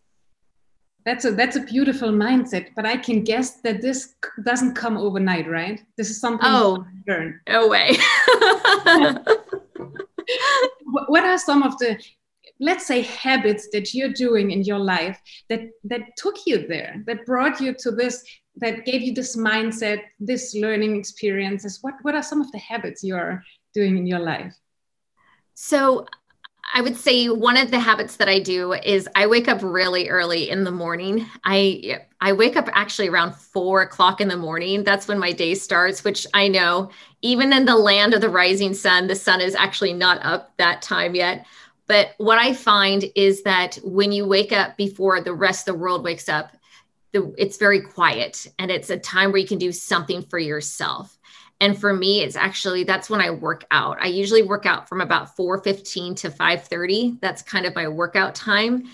That's 1.07 1.25
a 1.25 1.33
that's 1.33 1.57
a 1.57 1.63
beautiful 1.63 2.11
mindset 2.11 2.69
but 2.77 2.87
i 2.87 2.97
can 2.97 3.25
guess 3.25 3.61
that 3.63 3.81
this 3.81 4.15
doesn't 4.45 4.75
come 4.75 4.97
overnight 4.97 5.49
right? 5.49 5.83
This 5.97 6.11
is 6.11 6.21
something 6.21 6.47
oh 6.47 6.85
learn. 7.09 7.41
no 7.49 7.69
way. 7.69 7.97
What 11.09 11.25
are 11.25 11.39
some 11.39 11.63
of 11.63 11.77
the 11.79 11.99
let's 12.61 12.87
say 12.87 13.03
habits 13.03 13.69
that 13.73 13.95
you're 13.95 14.13
doing 14.13 14.51
in 14.51 14.63
your 14.63 14.79
life 14.79 15.19
that 15.49 15.63
that 15.85 16.03
took 16.17 16.37
you 16.47 16.67
there 16.67 17.03
that 17.07 17.25
brought 17.27 17.61
you 17.61 17.75
to 17.75 17.91
this 17.91 18.23
that 18.57 18.85
gave 18.85 19.01
you 19.03 19.15
this 19.15 19.37
mindset 19.37 20.03
this 20.19 20.55
learning 20.55 20.97
experiences? 20.97 21.79
What 21.81 21.95
what 22.03 22.15
are 22.15 22.23
some 22.23 22.41
of 22.41 22.53
the 22.53 22.59
habits 22.59 23.03
you're 23.03 23.43
doing 23.75 23.97
in 23.97 24.07
your 24.07 24.21
life 24.21 24.55
so 25.55 26.07
I 26.73 26.83
would 26.83 26.97
say 26.97 27.29
one 27.29 27.57
of 27.57 27.71
the 27.71 27.81
habits 27.81 28.17
that 28.17 28.29
I 28.29 28.39
do 28.39 28.73
is 28.73 29.09
I 29.15 29.27
wake 29.27 29.49
up 29.49 29.61
really 29.63 30.09
early 30.09 30.49
in 30.49 30.65
the 30.65 30.71
morning. 30.71 31.27
I 31.45 32.01
I 32.21 32.33
wake 32.33 32.57
up 32.57 32.69
actually 32.73 33.09
around 33.09 33.35
four 33.35 33.83
o'clock 33.83 34.21
in 34.21 34.29
the 34.29 34.37
morning. 34.37 34.85
That's 34.85 35.09
when 35.09 35.19
my 35.19 35.33
day 35.33 35.55
starts, 35.55 36.05
which 36.05 36.27
I 36.33 36.49
know 36.49 36.91
even 37.23 37.53
in 37.53 37.65
the 37.65 37.77
land 37.77 38.15
of 38.15 38.21
the 38.21 38.29
rising 38.29 38.75
sun, 38.75 39.07
the 39.07 39.17
sun 39.17 39.41
is 39.41 39.55
actually 39.55 39.93
not 39.93 40.25
up 40.25 40.57
that 40.59 40.83
time 40.83 41.15
yet. 41.15 41.47
But 41.87 42.15
what 42.19 42.39
I 42.39 42.55
find 42.55 43.05
is 43.17 43.43
that 43.43 43.79
when 43.83 44.13
you 44.13 44.27
wake 44.27 44.53
up 44.53 44.77
before 44.77 45.21
the 45.21 45.35
rest 45.35 45.69
of 45.69 45.75
the 45.75 45.81
world 45.81 46.05
wakes 46.05 46.29
up, 46.29 46.57
the, 47.13 47.35
it's 47.37 47.57
very 47.57 47.81
quiet 47.81 48.47
and 48.61 48.71
it's 48.71 48.91
a 48.91 48.99
time 48.99 49.33
where 49.33 49.41
you 49.41 49.49
can 49.49 49.59
do 49.59 49.73
something 49.73 50.23
for 50.23 50.39
yourself 50.39 51.19
and 51.61 51.79
for 51.79 51.93
me 51.93 52.23
it's 52.23 52.37
actually 52.37 52.85
that's 52.85 53.11
when 53.11 53.21
i 53.21 53.31
work 53.31 53.65
out. 53.71 53.99
I 54.01 54.07
usually 54.07 54.43
work 54.43 54.67
out 54.67 54.89
from 54.89 55.01
about 55.01 55.37
4.15 55.37 56.17
to 56.17 56.31
5.30 56.31 57.21
that's 57.21 57.43
kind 57.43 57.67
of 57.67 57.75
my 57.75 57.89
workout 57.89 58.35
time. 58.35 58.85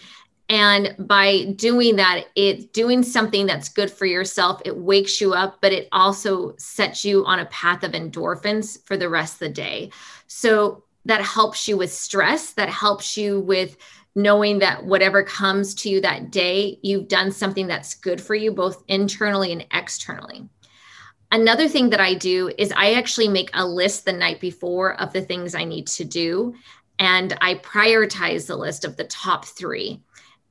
And 0.48 0.94
by 0.98 1.46
doing 1.57 1.96
that 1.96 2.26
it's 2.35 2.66
doing 2.66 3.02
something 3.02 3.46
that's 3.46 3.68
good 3.68 3.90
for 3.90 4.07
yourself 4.07 4.61
it 4.64 4.76
wakes 4.76 5.20
you 5.20 5.33
up 5.33 5.59
but 5.61 5.72
it 5.72 5.88
also 5.92 6.55
sets 6.57 7.05
you 7.05 7.24
on 7.24 7.40
a 7.40 7.46
path 7.46 7.83
of 7.83 7.92
endorphins 7.92 8.85
for 8.85 8.96
the 8.96 9.09
rest 9.09 9.35
of 9.35 9.38
the 9.40 9.48
day. 9.48 9.90
So 10.26 10.85
that 11.07 11.22
helps 11.22 11.68
you 11.68 11.76
with 11.76 11.92
stress 11.92 12.52
that 12.55 12.68
helps 12.68 13.16
you 13.16 13.40
with 13.40 13.76
knowing 14.16 14.59
that 14.61 14.85
whatever 14.85 15.22
comes 15.22 15.74
to 15.74 15.88
you 15.88 16.00
that 16.00 16.31
day 16.31 16.79
you've 16.83 17.07
done 17.07 17.31
something 17.31 17.66
that's 17.66 17.94
good 17.94 18.20
for 18.20 18.35
you 18.35 18.50
both 18.50 18.83
internally 18.88 19.52
and 19.52 19.66
externally 19.72 20.48
Another 21.32 21.68
thing 21.68 21.90
that 21.90 22.00
I 22.00 22.14
do 22.14 22.50
is 22.56 22.72
I 22.76 22.94
actually 22.94 23.28
make 23.28 23.50
a 23.54 23.66
list 23.66 24.04
the 24.04 24.12
night 24.12 24.40
before 24.40 25.00
of 25.00 25.12
the 25.12 25.22
things 25.22 25.54
I 25.54 25.64
need 25.64 25.86
to 25.88 26.04
do. 26.04 26.54
And 26.98 27.36
I 27.40 27.56
prioritize 27.56 28.46
the 28.46 28.56
list 28.56 28.84
of 28.84 28.96
the 28.96 29.04
top 29.04 29.44
three. 29.44 30.00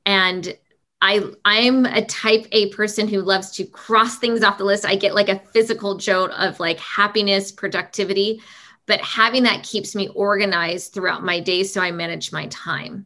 And 0.06 0.56
I 1.02 1.24
I'm 1.44 1.86
a 1.86 2.06
type 2.06 2.48
A 2.52 2.70
person 2.70 3.08
who 3.08 3.22
loves 3.22 3.52
to 3.52 3.66
cross 3.66 4.18
things 4.18 4.44
off 4.44 4.58
the 4.58 4.64
list. 4.64 4.86
I 4.86 4.96
get 4.96 5.16
like 5.16 5.30
a 5.30 5.40
physical 5.40 5.98
jolt 5.98 6.32
of 6.32 6.60
like 6.60 6.80
happiness, 6.80 7.52
productivity, 7.52 8.42
but 8.86 9.02
having 9.02 9.44
that 9.44 9.64
keeps 9.64 9.96
me 9.96 10.10
organized 10.10 10.94
throughout 10.94 11.24
my 11.24 11.40
day 11.40 11.64
so 11.64 11.82
I 11.82 11.92
manage 11.92 12.32
my 12.32 12.48
time. 12.48 13.06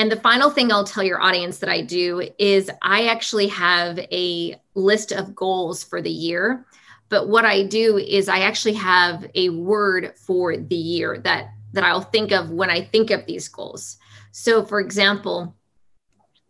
And 0.00 0.10
the 0.10 0.16
final 0.16 0.48
thing 0.48 0.72
I'll 0.72 0.84
tell 0.84 1.02
your 1.02 1.20
audience 1.20 1.58
that 1.58 1.68
I 1.68 1.82
do 1.82 2.26
is 2.38 2.70
I 2.80 3.08
actually 3.08 3.48
have 3.48 3.98
a 3.98 4.58
list 4.74 5.12
of 5.12 5.34
goals 5.34 5.84
for 5.84 6.00
the 6.00 6.10
year. 6.10 6.64
But 7.10 7.28
what 7.28 7.44
I 7.44 7.64
do 7.64 7.98
is 7.98 8.26
I 8.26 8.38
actually 8.38 8.72
have 8.76 9.30
a 9.34 9.50
word 9.50 10.14
for 10.16 10.56
the 10.56 10.74
year 10.74 11.18
that 11.18 11.50
that 11.74 11.84
I'll 11.84 12.00
think 12.00 12.32
of 12.32 12.48
when 12.48 12.70
I 12.70 12.80
think 12.80 13.10
of 13.10 13.26
these 13.26 13.46
goals. 13.48 13.98
So 14.32 14.64
for 14.64 14.80
example, 14.80 15.54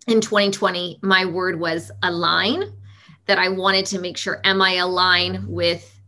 in 0.07 0.21
2020, 0.21 1.01
my 1.03 1.25
word 1.25 1.59
was 1.59 1.91
align 2.05 2.73
that 3.27 3.41
I 3.41 3.49
wanted 3.49 3.87
to 3.87 3.99
make 3.99 4.17
sure 4.17 4.41
am 4.45 4.63
I 4.63 4.75
aligned 4.75 5.49
with 5.49 6.00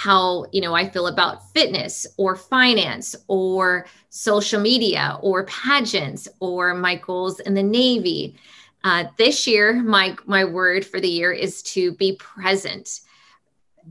how 0.00 0.46
you 0.50 0.62
know 0.62 0.74
I 0.74 0.88
feel 0.88 1.08
about 1.08 1.52
fitness 1.52 2.06
or 2.16 2.34
finance 2.34 3.14
or 3.28 3.84
social 4.08 4.58
media 4.58 5.18
or 5.20 5.44
pageants 5.44 6.26
or 6.40 6.72
my 6.72 6.94
goals 6.94 7.38
in 7.40 7.52
the 7.52 7.62
Navy. 7.62 8.34
Uh, 8.82 9.04
this 9.18 9.46
year, 9.46 9.74
my 9.74 10.16
my 10.24 10.42
word 10.42 10.86
for 10.86 11.00
the 11.00 11.08
year 11.08 11.32
is 11.32 11.62
to 11.74 11.92
be 11.96 12.16
present. 12.16 13.00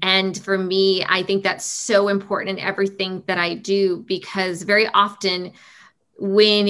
And 0.02 0.36
for 0.36 0.58
me, 0.58 1.06
I 1.08 1.22
think 1.22 1.44
that's 1.44 1.66
so 1.66 2.08
important 2.08 2.58
in 2.58 2.66
everything 2.66 3.22
that 3.28 3.38
I 3.38 3.54
do 3.54 4.04
because 4.08 4.64
very 4.64 4.88
often 4.88 5.52
when 6.18 6.70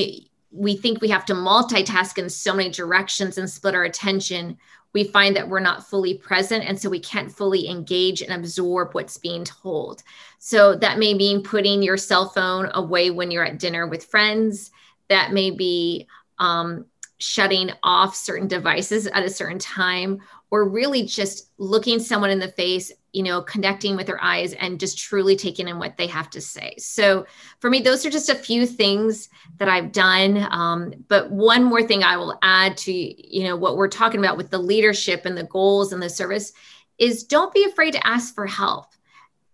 we 0.52 0.76
think 0.76 1.00
we 1.00 1.10
have 1.10 1.26
to 1.28 1.34
multitask 1.34 2.18
in 2.18 2.30
so 2.30 2.54
many 2.54 2.72
directions 2.72 3.38
and 3.38 3.50
split 3.50 3.76
our 3.76 3.86
attention, 3.86 4.58
we 4.94 5.04
find 5.04 5.36
that 5.36 5.48
we're 5.48 5.60
not 5.60 5.86
fully 5.86 6.16
present. 6.16 6.66
And 6.66 6.80
so 6.80 6.90
we 6.90 7.00
can't 7.00 7.32
fully 7.32 7.70
engage 7.70 8.22
and 8.22 8.34
absorb 8.34 8.94
what's 8.94 9.18
being 9.18 9.44
told. 9.44 10.04
So 10.40 10.76
that 10.76 10.98
may 11.00 11.14
mean 11.14 11.44
putting 11.44 11.84
your 11.84 11.98
cell 11.98 12.30
phone 12.30 12.70
away 12.74 13.12
when 13.12 13.30
you're 13.30 13.46
at 13.46 13.60
dinner 13.60 13.88
with 13.88 14.06
friends. 14.06 14.72
That 15.10 15.32
may 15.32 15.52
be 15.52 16.08
um, 16.40 16.86
shutting 17.20 17.72
off 17.84 18.16
certain 18.16 18.48
devices 18.48 19.08
at 19.08 19.24
a 19.24 19.30
certain 19.30 19.60
time 19.60 20.22
or 20.52 20.68
really 20.68 21.04
just 21.04 21.50
looking 21.58 22.00
someone 22.00 22.32
in 22.32 22.40
the 22.40 22.48
face 22.48 22.92
you 23.14 23.24
know 23.24 23.42
connecting 23.42 23.96
with 23.96 24.08
their 24.08 24.24
eyes 24.24 24.54
and 24.54 24.80
just 24.80 24.98
truly 24.98 25.36
taking 25.36 25.68
in 25.68 25.80
what 25.80 25.98
they 25.98 26.08
have 26.08 26.30
to 26.32 26.42
say. 26.42 26.76
So 26.78 27.26
for 27.60 27.70
me 27.70 27.82
those 27.82 28.06
are 28.06 28.10
just 28.10 28.30
a 28.30 28.36
few 28.36 28.66
things 28.66 29.30
that 29.58 29.70
i've 29.70 29.92
done. 29.92 30.48
Um, 30.52 30.94
but 31.08 31.32
one 31.32 31.64
more 31.64 31.84
thing 31.84 32.04
i 32.04 32.18
will 32.18 32.38
add 32.42 32.78
to 32.78 32.92
you 32.92 33.44
know 33.44 33.56
what 33.56 33.78
we're 33.78 33.88
talking 33.88 34.20
about 34.20 34.38
with 34.38 34.50
the 34.50 34.58
leadership 34.58 35.26
and 35.26 35.38
the 35.38 35.44
goals 35.44 35.94
and 35.94 36.02
the 36.02 36.10
service 36.10 36.54
is 36.98 37.24
don't 37.24 37.54
be 37.54 37.64
afraid 37.64 37.94
to 37.94 38.08
ask 38.08 38.36
for 38.36 38.46
help 38.46 38.86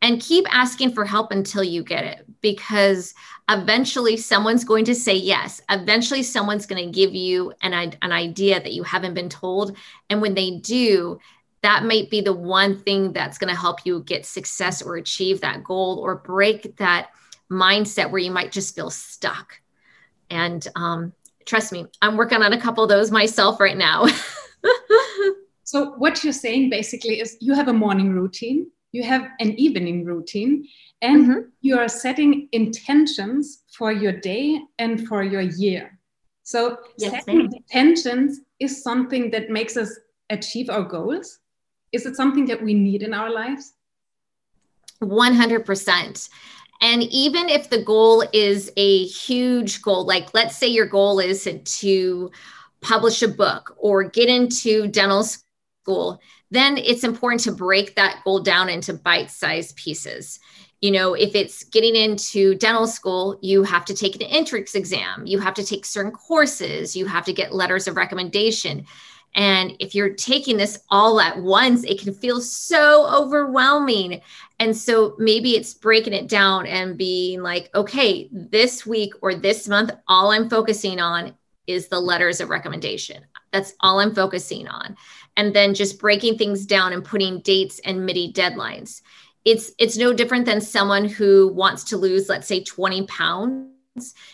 and 0.01 0.21
keep 0.21 0.45
asking 0.53 0.91
for 0.91 1.05
help 1.05 1.31
until 1.31 1.63
you 1.63 1.83
get 1.83 2.03
it 2.03 2.25
because 2.41 3.15
eventually 3.49 4.17
someone's 4.17 4.63
going 4.63 4.85
to 4.85 4.93
say 4.93 5.15
yes. 5.15 5.61
Eventually 5.69 6.21
someone's 6.21 6.67
going 6.67 6.85
to 6.85 6.91
give 6.91 7.15
you 7.15 7.53
an, 7.61 7.73
an 7.73 8.11
idea 8.11 8.59
that 8.59 8.73
you 8.73 8.83
haven't 8.83 9.13
been 9.13 9.29
told. 9.29 9.75
And 10.09 10.21
when 10.21 10.35
they 10.35 10.59
do 10.59 11.19
that 11.65 11.83
might 11.83 12.09
be 12.09 12.21
the 12.21 12.33
one 12.33 12.79
thing 12.79 13.11
that's 13.11 13.37
going 13.37 13.53
to 13.53 13.59
help 13.59 13.85
you 13.85 14.01
get 14.03 14.25
success 14.25 14.81
or 14.81 14.95
achieve 14.95 15.41
that 15.41 15.63
goal 15.63 15.99
or 15.99 16.15
break 16.15 16.77
that 16.77 17.09
mindset 17.51 18.09
where 18.09 18.21
you 18.21 18.31
might 18.31 18.51
just 18.51 18.75
feel 18.75 18.89
stuck 18.89 19.59
and 20.29 20.67
um, 20.75 21.13
trust 21.45 21.71
me 21.71 21.85
i'm 22.01 22.17
working 22.17 22.41
on 22.41 22.53
a 22.53 22.61
couple 22.61 22.83
of 22.83 22.89
those 22.89 23.11
myself 23.11 23.59
right 23.59 23.77
now 23.77 24.05
so 25.63 25.91
what 25.97 26.23
you're 26.23 26.33
saying 26.33 26.69
basically 26.69 27.19
is 27.19 27.37
you 27.39 27.53
have 27.53 27.67
a 27.67 27.73
morning 27.73 28.11
routine 28.11 28.67
you 28.95 29.03
have 29.03 29.27
an 29.39 29.51
evening 29.59 30.05
routine 30.05 30.65
and 31.01 31.27
mm-hmm. 31.27 31.39
you 31.61 31.77
are 31.77 31.89
setting 31.89 32.47
intentions 32.53 33.63
for 33.77 33.91
your 33.91 34.13
day 34.13 34.59
and 34.79 35.05
for 35.07 35.21
your 35.21 35.41
year. 35.41 35.99
So 36.43 36.77
yes, 36.97 37.11
setting 37.11 37.51
intentions 37.53 38.39
is 38.59 38.81
something 38.81 39.31
that 39.31 39.49
makes 39.49 39.75
us 39.75 39.99
achieve 40.29 40.69
our 40.69 40.83
goals. 40.83 41.39
Is 41.95 42.05
it 42.05 42.17
something 42.17 42.45
that 42.47 42.61
we 42.61 42.73
need 42.73 43.03
in 43.03 43.13
our 43.13 43.31
lives? 43.31 43.73
100%. 45.01 46.29
And 46.81 47.03
even 47.03 47.47
if 47.47 47.69
the 47.69 47.83
goal 47.83 48.25
is 48.33 48.69
a 48.75 49.05
huge 49.05 49.81
goal, 49.81 50.05
like 50.05 50.33
let's 50.33 50.57
say 50.57 50.67
your 50.67 50.87
goal 50.87 51.19
is 51.19 51.47
to 51.63 52.31
publish 52.81 53.21
a 53.21 53.29
book 53.29 53.75
or 53.77 54.03
get 54.03 54.27
into 54.27 54.87
dental 54.87 55.23
school, 55.23 56.19
then 56.51 56.77
it's 56.77 57.05
important 57.05 57.41
to 57.43 57.53
break 57.53 57.95
that 57.95 58.21
goal 58.25 58.41
down 58.41 58.67
into 58.67 58.93
bite 58.93 59.31
sized 59.31 59.77
pieces. 59.77 60.39
You 60.81 60.91
know, 60.91 61.13
if 61.13 61.33
it's 61.33 61.63
getting 61.63 61.95
into 61.95 62.55
dental 62.55 62.87
school, 62.87 63.39
you 63.41 63.63
have 63.63 63.85
to 63.85 63.95
take 63.95 64.15
an 64.17 64.23
entrance 64.23 64.75
exam, 64.75 65.25
you 65.25 65.39
have 65.39 65.53
to 65.55 65.65
take 65.65 65.85
certain 65.85 66.11
courses, 66.11 66.93
you 66.93 67.05
have 67.05 67.23
to 67.25 67.33
get 67.33 67.55
letters 67.55 67.87
of 67.87 67.95
recommendation. 67.95 68.85
And 69.35 69.75
if 69.79 69.93
you're 69.93 70.13
taking 70.13 70.57
this 70.57 70.79
all 70.89 71.19
at 71.19 71.39
once, 71.39 71.83
it 71.83 71.99
can 71.99 72.13
feel 72.13 72.41
so 72.41 73.07
overwhelming. 73.13 74.21
And 74.59 74.75
so 74.75 75.15
maybe 75.19 75.51
it's 75.51 75.73
breaking 75.73 76.13
it 76.13 76.27
down 76.27 76.65
and 76.65 76.97
being 76.97 77.41
like, 77.41 77.69
okay, 77.75 78.29
this 78.31 78.85
week 78.85 79.13
or 79.21 79.35
this 79.35 79.67
month, 79.67 79.91
all 80.07 80.31
I'm 80.31 80.49
focusing 80.49 80.99
on 80.99 81.35
is 81.67 81.87
the 81.87 81.99
letters 81.99 82.39
of 82.39 82.49
recommendation. 82.49 83.23
That's 83.51 83.73
all 83.81 83.99
I'm 83.99 84.15
focusing 84.15 84.67
on 84.67 84.95
and 85.37 85.53
then 85.53 85.73
just 85.73 85.99
breaking 85.99 86.37
things 86.37 86.65
down 86.65 86.93
and 86.93 87.03
putting 87.03 87.41
dates 87.41 87.79
and 87.79 88.05
MIDI 88.05 88.31
deadlines. 88.31 89.01
It's 89.43 89.71
it's 89.77 89.97
no 89.97 90.13
different 90.13 90.45
than 90.45 90.61
someone 90.61 91.05
who 91.05 91.49
wants 91.49 91.83
to 91.85 91.97
lose, 91.97 92.29
let's 92.29 92.47
say, 92.47 92.63
20 92.63 93.05
pounds. 93.07 93.74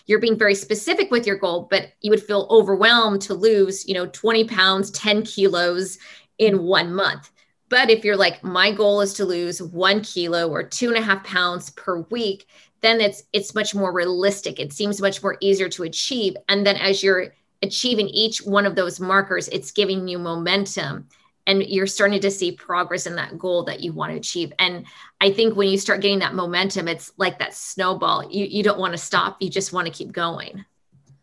You're 0.08 0.20
being 0.20 0.38
very 0.38 0.56
specific 0.56 1.12
with 1.12 1.28
your 1.28 1.38
goal, 1.38 1.68
but 1.70 1.94
you 2.02 2.10
would 2.10 2.24
feel 2.24 2.48
overwhelmed 2.50 3.22
to 3.24 3.34
lose, 3.34 3.88
you 3.88 3.94
know, 3.94 4.08
20 4.08 4.46
pounds, 4.46 4.92
10 4.92 5.24
kilos 5.24 5.98
in 6.38 6.64
one 6.64 6.94
month. 6.94 7.32
But 7.70 7.90
if 7.90 8.04
you're 8.04 8.18
like, 8.18 8.44
my 8.44 8.72
goal 8.72 9.02
is 9.02 9.14
to 9.14 9.26
lose 9.26 9.62
one 9.62 10.02
kilo 10.02 10.50
or 10.50 10.64
two 10.64 10.90
and 10.90 10.98
a 10.98 11.02
half 11.02 11.24
pounds 11.24 11.70
per 11.72 12.02
week, 12.10 12.48
then 12.82 13.00
it's 13.00 13.24
it's 13.32 13.56
much 13.56 13.74
more 13.74 13.94
realistic. 13.94 14.60
It 14.60 14.74
seems 14.74 15.00
much 15.00 15.22
more 15.24 15.38
easier 15.40 15.70
to 15.70 15.84
achieve. 15.84 16.36
And 16.50 16.66
then 16.66 16.76
as 16.76 17.02
you're 17.04 17.34
achieving 17.62 18.08
each 18.10 18.40
one 18.40 18.66
of 18.66 18.76
those 18.76 19.00
markers, 19.00 19.48
it's 19.50 19.72
giving 19.72 20.08
you 20.08 20.18
momentum 20.20 21.08
and 21.52 21.68
you're 21.68 21.86
starting 21.86 22.22
to 22.22 22.32
see 22.32 22.54
progress 22.54 23.06
in 23.06 23.16
that 23.18 23.38
goal 23.38 23.64
that 23.64 23.82
you 23.82 23.92
want 23.92 24.12
to 24.12 24.18
achieve. 24.18 24.54
And 24.58 24.86
I 25.20 25.32
think 25.32 25.58
when 25.58 25.68
you 25.68 25.78
start 25.78 26.00
getting 26.00 26.20
that 26.20 26.34
momentum, 26.34 26.88
it's 26.88 27.12
like 27.18 27.40
that 27.40 27.54
snowball. 27.54 28.32
You, 28.32 28.46
you 28.46 28.64
don't 28.64 28.80
want 28.80 28.94
to 28.94 28.98
stop, 28.98 29.42
you 29.42 29.50
just 29.50 29.74
want 29.74 29.86
to 29.86 29.94
keep 29.94 30.14
going. 30.14 30.64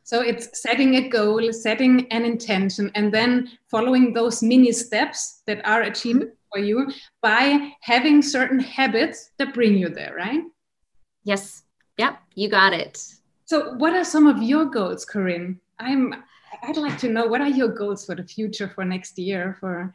So 0.04 0.20
it's 0.20 0.60
setting 0.60 0.96
a 0.96 1.08
goal, 1.08 1.50
setting 1.52 2.06
an 2.12 2.26
intention, 2.26 2.90
and 2.94 3.12
then 3.12 3.48
following 3.70 4.12
those 4.12 4.42
mini 4.42 4.70
steps 4.72 5.42
that 5.46 5.66
are 5.66 5.82
achievable 5.82 6.26
mm-hmm. 6.26 6.48
for 6.52 6.58
you 6.58 6.92
by 7.22 7.72
having 7.80 8.20
certain 8.20 8.60
habits 8.60 9.30
that 9.38 9.54
bring 9.54 9.78
you 9.78 9.88
there, 9.88 10.14
right? 10.14 10.42
Yes. 11.24 11.62
Yep. 11.96 12.18
You 12.34 12.50
got 12.50 12.74
it. 12.74 13.02
So, 13.46 13.74
what 13.74 13.94
are 13.94 14.04
some 14.04 14.26
of 14.26 14.42
your 14.42 14.66
goals, 14.66 15.04
Corinne? 15.04 15.58
I'm 15.78 16.14
I'd 16.62 16.76
like 16.76 16.98
to 16.98 17.08
know 17.08 17.26
what 17.26 17.40
are 17.40 17.48
your 17.48 17.68
goals 17.68 18.04
for 18.04 18.14
the 18.14 18.24
future 18.24 18.68
for 18.68 18.84
next 18.84 19.18
year 19.18 19.56
for, 19.60 19.92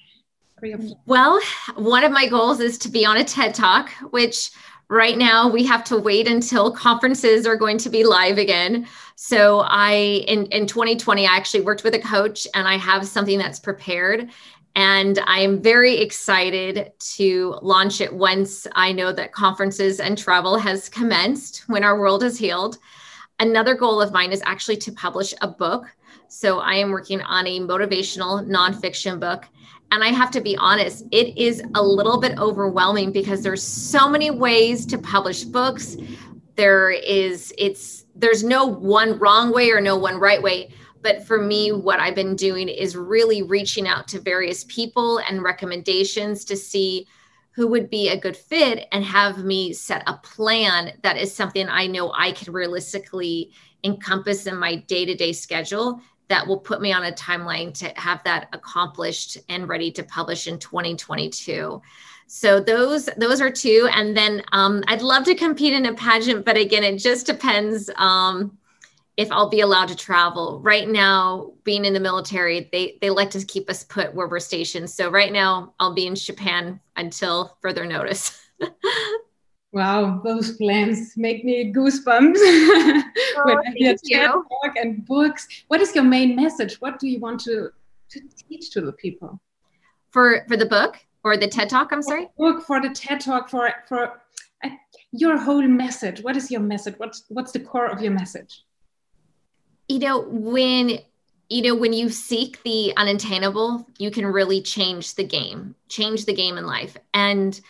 Well, 1.06 1.40
one 1.76 2.04
of 2.04 2.12
my 2.12 2.28
goals 2.28 2.60
is 2.60 2.78
to 2.80 2.90
be 2.90 3.06
on 3.06 3.18
a 3.18 3.24
TED 3.24 3.54
Talk, 3.54 3.90
which 4.12 4.52
right 4.90 5.18
now 5.18 5.50
we 5.50 5.66
have 5.66 5.84
to 5.86 5.98
wait 5.98 6.28
until 6.28 6.72
conferences 6.72 7.46
are 7.46 7.56
going 7.56 7.78
to 7.80 7.90
be 7.90 8.04
live 8.04 8.38
again. 8.38 8.88
So 9.16 9.62
I 9.68 10.24
in 10.28 10.46
in 10.48 10.68
2020 10.68 11.26
I 11.28 11.36
actually 11.36 11.62
worked 11.62 11.84
with 11.84 11.96
a 11.96 12.00
coach 12.00 12.48
and 12.54 12.68
I 12.68 12.78
have 12.78 13.08
something 13.08 13.38
that's 13.38 13.60
prepared 13.60 14.30
and 14.76 15.20
I'm 15.26 15.62
very 15.62 15.98
excited 15.98 16.92
to 16.98 17.60
launch 17.62 18.02
it 18.02 18.14
once 18.14 18.66
I 18.74 18.92
know 18.92 19.12
that 19.12 19.32
conferences 19.32 20.00
and 20.00 20.18
travel 20.18 20.58
has 20.58 20.90
commenced 20.90 21.64
when 21.68 21.84
our 21.84 22.00
world 22.00 22.24
is 22.24 22.38
healed. 22.38 22.78
Another 23.40 23.76
goal 23.76 24.02
of 24.02 24.12
mine 24.12 24.32
is 24.32 24.42
actually 24.46 24.78
to 24.78 24.92
publish 24.92 25.34
a 25.42 25.48
book. 25.48 25.86
So 26.28 26.60
I 26.60 26.74
am 26.76 26.90
working 26.90 27.22
on 27.22 27.46
a 27.46 27.60
motivational 27.60 28.48
nonfiction 28.48 29.20
book. 29.20 29.46
And 29.94 30.04
I 30.04 30.08
have 30.08 30.32
to 30.32 30.42
be 30.42 30.58
honest, 30.58 31.06
it 31.12 31.38
is 31.38 31.62
a 31.76 31.84
little 31.84 32.20
bit 32.20 32.40
overwhelming 32.40 33.12
because 33.12 33.44
there's 33.44 33.62
so 33.62 34.10
many 34.10 34.32
ways 34.32 34.88
to 34.88 34.98
publish 34.98 35.44
books. 35.44 35.96
There 36.56 36.90
is, 36.90 37.54
it's, 37.60 38.06
there's 38.16 38.44
no 38.44 38.66
one 38.66 39.20
wrong 39.20 39.54
way 39.54 39.70
or 39.70 39.80
no 39.80 39.96
one 39.96 40.20
right 40.20 40.42
way. 40.42 40.74
But 41.04 41.28
for 41.28 41.40
me, 41.40 41.72
what 41.72 42.00
I've 42.00 42.16
been 42.16 42.36
doing 42.36 42.70
is 42.70 42.98
really 42.98 43.44
reaching 43.44 43.88
out 43.88 44.08
to 44.08 44.20
various 44.20 44.64
people 44.64 45.20
and 45.30 45.44
recommendations 45.44 46.44
to 46.46 46.58
see 46.58 47.08
who 47.52 47.68
would 47.68 47.92
be 47.92 48.10
a 48.10 48.20
good 48.20 48.36
fit 48.36 48.88
and 48.94 49.06
have 49.06 49.44
me 49.44 49.74
set 49.74 50.02
a 50.08 50.18
plan 50.24 50.94
that 51.04 51.18
is 51.18 51.32
something 51.32 51.70
I 51.70 51.86
know 51.86 52.12
I 52.18 52.32
can 52.32 52.52
realistically 52.52 53.52
encompass 53.84 54.48
in 54.48 54.58
my 54.58 54.78
day 54.78 55.06
to 55.06 55.14
day 55.14 55.34
schedule 55.34 56.02
that 56.30 56.48
will 56.48 56.60
put 56.60 56.82
me 56.82 56.92
on 56.92 57.04
a 57.04 57.12
timeline 57.12 57.74
to 57.74 57.88
have 58.00 58.24
that 58.24 58.48
accomplished 58.54 59.38
and 59.50 59.68
ready 59.68 59.92
to 59.92 60.04
publish 60.04 60.48
in 60.48 60.58
2022 60.60 61.82
so 62.28 62.60
those 62.60 63.10
those 63.18 63.42
are 63.42 63.52
two 63.52 63.88
and 63.92 64.16
then 64.16 64.42
um, 64.52 64.84
i'd 64.88 65.02
love 65.02 65.24
to 65.24 65.36
compete 65.36 65.74
in 65.74 65.86
a 65.86 65.94
pageant 65.94 66.46
but 66.46 66.58
again 66.58 66.84
it 66.84 66.98
just 66.98 67.26
depends 67.26 67.90
um, 67.98 68.58
if 69.16 69.32
I'll 69.32 69.50
be 69.50 69.62
allowed 69.62 69.90
to 69.90 69.96
travel. 69.96 70.60
Right 70.62 70.88
now, 70.88 71.54
being 71.64 71.86
in 71.86 71.94
the 71.94 72.00
military, 72.00 72.70
they 72.72 72.98
they 73.02 73.10
like 73.10 73.30
to 73.32 73.46
keep 73.46 73.70
us 73.70 73.84
put 73.84 74.14
where 74.14 74.28
we're 74.28 74.40
stationed. 74.40 74.90
So 74.90 75.10
right 75.10 75.32
now, 75.32 75.74
I'll 75.80 75.94
be 75.94 76.08
in 76.08 76.16
Japan 76.16 76.80
until 76.96 77.58
further 77.62 77.86
notice. 77.86 78.40
wow, 79.74 80.22
those 80.24 80.56
plans 80.58 81.18
make 81.18 81.44
me 81.44 81.74
goosebumps. 81.74 82.38
Oh, 82.38 83.04
when 83.46 83.58
I 83.58 83.72
hear 83.76 83.96
TED 83.96 84.32
Talk 84.32 84.76
and 84.76 85.06
books, 85.06 85.48
what 85.68 85.82
is 85.82 85.94
your 85.96 86.04
main 86.04 86.36
message? 86.36 86.76
What 86.80 87.00
do 87.00 87.08
you 87.08 87.20
want 87.20 87.40
to 87.42 87.70
to 88.10 88.20
teach 88.48 88.72
to 88.72 88.82
the 88.82 88.94
people? 88.94 89.40
For 90.12 90.46
for 90.48 90.56
the 90.56 90.68
book 90.68 90.98
or 91.24 91.38
the 91.38 91.48
TED 91.48 91.70
Talk? 91.70 91.92
I'm 91.92 92.02
sorry. 92.02 92.28
book 92.38 92.64
for 92.66 92.80
the 92.82 92.90
TED 92.90 93.20
Talk 93.22 93.50
for 93.50 93.74
for 93.88 94.22
uh, 94.64 94.70
your 95.12 95.38
whole 95.38 95.68
message. 95.68 96.24
What 96.24 96.38
is 96.38 96.50
your 96.50 96.62
message? 96.62 96.96
What's 96.98 97.26
what's 97.30 97.52
the 97.52 97.60
core 97.60 97.88
of 97.88 98.02
your 98.02 98.14
message? 98.14 98.64
you 99.88 100.00
know 100.00 100.22
when 100.22 101.00
you 101.50 101.62
know 101.62 101.76
when 101.76 101.94
you 101.94 102.10
seek 102.10 102.62
the 102.64 102.94
unattainable 102.98 103.88
you 103.98 104.10
can 104.10 104.26
really 104.26 104.62
change 104.62 105.16
the 105.16 105.24
game 105.24 105.76
change 105.90 106.26
the 106.26 106.34
game 106.34 106.58
in 106.58 106.66
life 106.66 106.98
and 107.14 107.62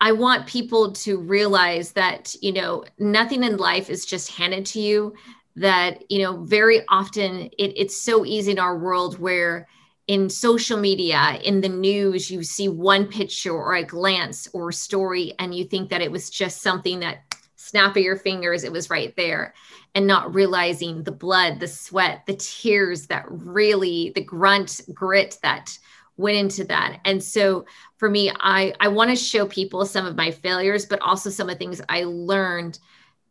i 0.00 0.12
want 0.12 0.46
people 0.46 0.92
to 0.92 1.18
realize 1.18 1.92
that 1.92 2.34
you 2.40 2.52
know 2.52 2.84
nothing 2.98 3.44
in 3.44 3.56
life 3.56 3.90
is 3.90 4.04
just 4.04 4.30
handed 4.30 4.64
to 4.64 4.80
you 4.80 5.14
that 5.56 6.10
you 6.10 6.22
know 6.22 6.42
very 6.44 6.82
often 6.88 7.42
it, 7.58 7.72
it's 7.76 7.96
so 7.96 8.24
easy 8.24 8.52
in 8.52 8.58
our 8.58 8.78
world 8.78 9.18
where 9.18 9.68
in 10.06 10.28
social 10.28 10.78
media 10.78 11.38
in 11.44 11.60
the 11.60 11.68
news 11.68 12.30
you 12.30 12.42
see 12.42 12.68
one 12.68 13.06
picture 13.06 13.52
or 13.52 13.74
a 13.74 13.84
glance 13.84 14.48
or 14.52 14.68
a 14.68 14.72
story 14.72 15.32
and 15.38 15.54
you 15.54 15.64
think 15.64 15.88
that 15.90 16.02
it 16.02 16.10
was 16.10 16.28
just 16.28 16.60
something 16.60 17.00
that 17.00 17.18
snap 17.56 17.96
of 17.96 18.02
your 18.02 18.16
fingers 18.16 18.64
it 18.64 18.72
was 18.72 18.90
right 18.90 19.14
there 19.16 19.54
and 19.94 20.06
not 20.06 20.34
realizing 20.34 21.02
the 21.02 21.12
blood, 21.12 21.60
the 21.60 21.68
sweat, 21.68 22.24
the 22.26 22.34
tears 22.34 23.06
that 23.06 23.24
really, 23.28 24.12
the 24.14 24.22
grunt 24.22 24.80
grit 24.92 25.38
that 25.42 25.78
went 26.16 26.36
into 26.36 26.64
that. 26.64 27.00
And 27.04 27.22
so 27.22 27.66
for 27.96 28.08
me, 28.08 28.30
I, 28.40 28.72
I 28.80 28.88
want 28.88 29.10
to 29.10 29.16
show 29.16 29.46
people 29.46 29.84
some 29.86 30.06
of 30.06 30.16
my 30.16 30.30
failures, 30.30 30.86
but 30.86 31.00
also 31.00 31.30
some 31.30 31.48
of 31.48 31.54
the 31.54 31.58
things 31.58 31.80
I 31.88 32.04
learned 32.04 32.78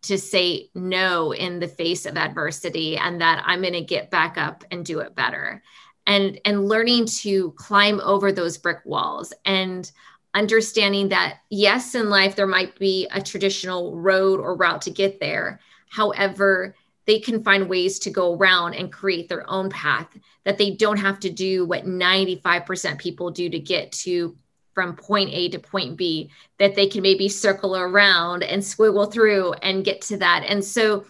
to 0.03 0.17
say 0.17 0.69
no 0.75 1.33
in 1.33 1.59
the 1.59 1.67
face 1.67 2.05
of 2.05 2.17
adversity 2.17 2.97
and 2.97 3.21
that 3.21 3.41
I'm 3.45 3.61
going 3.61 3.73
to 3.73 3.81
get 3.81 4.11
back 4.11 4.37
up 4.37 4.65
and 4.69 4.85
do 4.85 4.99
it 4.99 5.15
better. 5.15 5.63
And, 6.05 6.39
and 6.43 6.67
learning 6.67 7.05
to 7.05 7.51
climb 7.51 8.01
over 8.01 8.33
those 8.33 8.57
brick 8.57 8.79
walls 8.83 9.31
and 9.45 9.89
understanding 10.33 11.09
that 11.09 11.39
yes 11.49 11.95
in 11.95 12.09
life 12.09 12.35
there 12.35 12.47
might 12.47 12.77
be 12.77 13.07
a 13.11 13.21
traditional 13.21 13.95
road 13.95 14.39
or 14.39 14.55
route 14.55 14.81
to 14.81 14.89
get 14.89 15.19
there 15.19 15.59
however 15.89 16.75
they 17.05 17.19
can 17.19 17.43
find 17.43 17.69
ways 17.69 17.99
to 17.99 18.09
go 18.09 18.35
around 18.35 18.73
and 18.75 18.91
create 18.91 19.29
their 19.29 19.49
own 19.49 19.69
path 19.69 20.07
that 20.45 20.57
they 20.57 20.71
don't 20.71 20.97
have 20.97 21.19
to 21.21 21.29
do 21.29 21.65
what 21.65 21.85
95% 21.85 22.97
people 22.97 23.31
do 23.31 23.49
to 23.49 23.59
get 23.59 23.91
to 23.91 24.35
from 24.73 24.95
point 24.95 25.29
A 25.31 25.49
to 25.49 25.59
point 25.59 25.97
B, 25.97 26.31
that 26.57 26.75
they 26.75 26.87
can 26.87 27.03
maybe 27.03 27.29
circle 27.29 27.77
around 27.77 28.43
and 28.43 28.61
squiggle 28.61 29.11
through 29.11 29.53
and 29.53 29.85
get 29.85 30.01
to 30.03 30.17
that. 30.17 30.43
And 30.47 30.63
so 30.63 31.05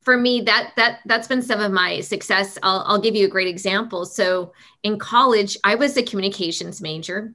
for 0.00 0.16
me, 0.16 0.40
that 0.42 0.72
that 0.76 1.00
that's 1.06 1.28
been 1.28 1.42
some 1.42 1.60
of 1.60 1.72
my 1.72 2.00
success. 2.00 2.58
I'll, 2.62 2.82
I'll 2.86 3.00
give 3.00 3.14
you 3.14 3.26
a 3.26 3.30
great 3.30 3.48
example. 3.48 4.04
So 4.04 4.52
in 4.82 4.98
college, 4.98 5.56
I 5.62 5.74
was 5.74 5.96
a 5.96 6.02
communications 6.02 6.80
major 6.80 7.34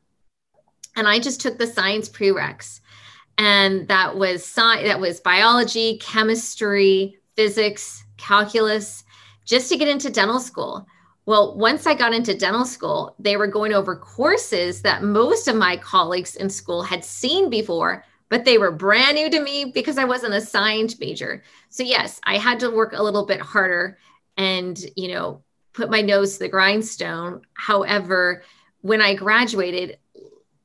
and 0.96 1.08
I 1.08 1.20
just 1.20 1.40
took 1.40 1.58
the 1.58 1.68
science 1.68 2.10
prereqs. 2.10 2.82
And 3.38 3.88
that 3.88 4.18
was 4.18 4.44
science 4.44 4.88
that 4.88 5.00
was 5.00 5.20
biology, 5.20 6.00
chemistry, 6.00 7.20
physics, 7.38 8.04
calculus, 8.18 9.06
just 9.46 9.70
to 9.70 9.78
get 9.78 9.88
into 9.88 10.10
dental 10.10 10.42
school. 10.42 10.86
Well, 11.26 11.58
once 11.58 11.86
I 11.86 11.94
got 11.94 12.14
into 12.14 12.38
dental 12.38 12.66
school, 12.66 13.16
they 13.20 13.38
were 13.38 13.48
going 13.48 13.74
over 13.74 13.96
courses 13.96 14.82
that 14.82 15.04
most 15.04 15.48
of 15.48 15.56
my 15.56 15.78
colleagues 15.78 16.36
in 16.36 16.50
school 16.50 16.84
had 16.84 17.06
seen 17.06 17.50
before, 17.50 18.04
but 18.30 18.44
they 18.44 18.58
were 18.58 18.72
brand 18.72 19.16
new 19.16 19.30
to 19.30 19.42
me 19.42 19.72
because 19.74 19.98
I 19.98 20.06
wasn't 20.06 20.34
a 20.34 20.42
science 20.42 21.00
major. 21.00 21.44
So 21.70 21.84
yes, 21.84 22.20
I 22.24 22.38
had 22.38 22.60
to 22.62 22.72
work 22.72 22.94
a 22.94 23.04
little 23.04 23.26
bit 23.26 23.40
harder 23.40 23.98
and, 24.36 24.78
you 24.96 25.10
know, 25.10 25.44
put 25.74 25.92
my 25.92 26.02
nose 26.02 26.34
to 26.34 26.40
the 26.40 26.50
grindstone. 26.50 27.42
However, 27.54 28.44
when 28.82 29.02
I 29.02 29.14
graduated, 29.14 29.98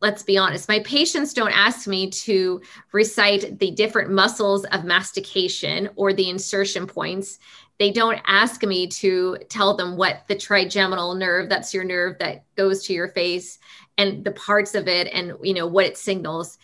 let's 0.02 0.24
be 0.24 0.36
honest, 0.36 0.68
my 0.68 0.80
patients 0.80 1.32
don't 1.32 1.56
ask 1.56 1.86
me 1.86 2.10
to 2.10 2.60
recite 2.90 3.60
the 3.60 3.70
different 3.70 4.10
muscles 4.10 4.64
of 4.66 4.84
mastication 4.84 5.88
or 5.94 6.12
the 6.12 6.28
insertion 6.28 6.88
points. 6.88 7.38
They 7.78 7.92
don't 7.92 8.20
ask 8.26 8.64
me 8.64 8.88
to 8.88 9.38
tell 9.48 9.76
them 9.76 9.96
what 9.96 10.24
the 10.26 10.34
trigeminal 10.34 11.14
nerve, 11.14 11.48
that's 11.48 11.72
your 11.72 11.84
nerve 11.84 12.18
that 12.18 12.44
goes 12.56 12.84
to 12.86 12.92
your 12.92 13.08
face, 13.08 13.60
and 13.96 14.24
the 14.24 14.32
parts 14.32 14.74
of 14.74 14.88
it 14.88 15.06
and 15.12 15.34
you 15.42 15.54
know 15.54 15.68
what 15.68 15.86
it 15.86 15.96
signals. 15.96 16.58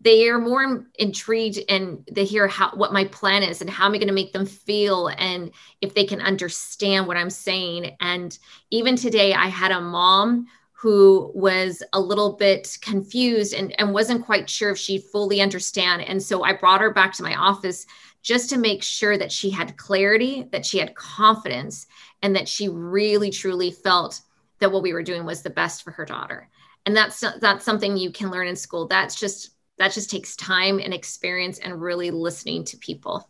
They 0.00 0.28
are 0.28 0.38
more 0.38 0.86
intrigued 0.98 1.60
and 1.68 2.06
they 2.12 2.24
hear 2.24 2.46
how 2.46 2.76
what 2.76 2.92
my 2.92 3.06
plan 3.06 3.42
is 3.42 3.60
and 3.60 3.70
how 3.70 3.86
am 3.86 3.94
I 3.94 3.98
going 3.98 4.08
to 4.08 4.14
make 4.14 4.32
them 4.32 4.46
feel 4.46 5.08
and 5.08 5.50
if 5.80 5.94
they 5.94 6.04
can 6.04 6.20
understand 6.20 7.06
what 7.06 7.16
I'm 7.16 7.30
saying. 7.30 7.96
And 8.00 8.38
even 8.70 8.96
today, 8.96 9.32
I 9.32 9.46
had 9.46 9.72
a 9.72 9.80
mom 9.80 10.46
who 10.84 11.32
was 11.34 11.82
a 11.94 11.98
little 11.98 12.34
bit 12.34 12.76
confused 12.82 13.54
and, 13.54 13.74
and 13.80 13.94
wasn't 13.94 14.22
quite 14.22 14.50
sure 14.50 14.68
if 14.68 14.76
she 14.76 14.98
fully 14.98 15.40
understand. 15.40 16.02
And 16.02 16.22
so 16.22 16.44
I 16.44 16.52
brought 16.52 16.82
her 16.82 16.92
back 16.92 17.14
to 17.14 17.22
my 17.22 17.34
office 17.36 17.86
just 18.20 18.50
to 18.50 18.58
make 18.58 18.82
sure 18.82 19.16
that 19.16 19.32
she 19.32 19.48
had 19.48 19.78
clarity, 19.78 20.46
that 20.52 20.66
she 20.66 20.76
had 20.76 20.94
confidence, 20.94 21.86
and 22.20 22.36
that 22.36 22.46
she 22.46 22.68
really 22.68 23.30
truly 23.30 23.70
felt 23.70 24.20
that 24.58 24.70
what 24.70 24.82
we 24.82 24.92
were 24.92 25.02
doing 25.02 25.24
was 25.24 25.40
the 25.40 25.48
best 25.48 25.84
for 25.84 25.90
her 25.92 26.04
daughter. 26.04 26.50
And 26.84 26.94
that's 26.94 27.24
that's 27.40 27.64
something 27.64 27.96
you 27.96 28.12
can 28.12 28.30
learn 28.30 28.46
in 28.46 28.54
school. 28.54 28.86
That's 28.86 29.14
just 29.14 29.52
that 29.78 29.94
just 29.94 30.10
takes 30.10 30.36
time 30.36 30.80
and 30.80 30.92
experience 30.92 31.60
and 31.60 31.80
really 31.80 32.10
listening 32.10 32.62
to 32.64 32.76
people. 32.76 33.26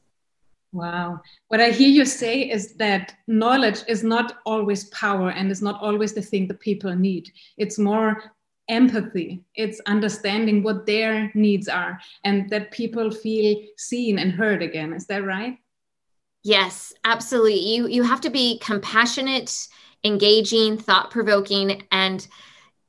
Wow. 0.75 1.21
What 1.49 1.61
I 1.61 1.71
hear 1.71 1.89
you 1.89 2.05
say 2.05 2.51
is 2.51 2.75
that 2.75 3.15
knowledge 3.29 3.83
is 3.87 4.03
not 4.03 4.41
always 4.45 4.87
power 4.87 5.31
and 5.31 5.49
is 5.49 5.63
not 5.63 5.81
always 5.81 6.15
the 6.15 6.21
thing 6.21 6.49
that 6.49 6.59
people 6.59 6.93
need. 6.97 7.31
It's 7.57 7.79
more 7.79 8.21
empathy, 8.69 9.45
it's 9.55 9.81
understanding 9.87 10.65
what 10.65 10.85
their 10.85 11.31
needs 11.35 11.69
are 11.69 12.01
and 12.25 12.51
that 12.51 12.73
people 12.73 13.13
feel 13.13 13.57
seen 13.77 14.19
and 14.19 14.33
heard 14.33 14.63
again. 14.65 14.93
Is 14.93 15.07
that 15.07 15.25
right? 15.25 15.59
Yes, 16.43 16.93
absolutely. 17.05 17.61
You 17.61 17.87
you 17.87 18.03
have 18.03 18.21
to 18.23 18.31
be 18.31 18.59
compassionate, 18.59 19.69
engaging, 20.03 20.77
thought-provoking 20.77 21.85
and 21.93 22.27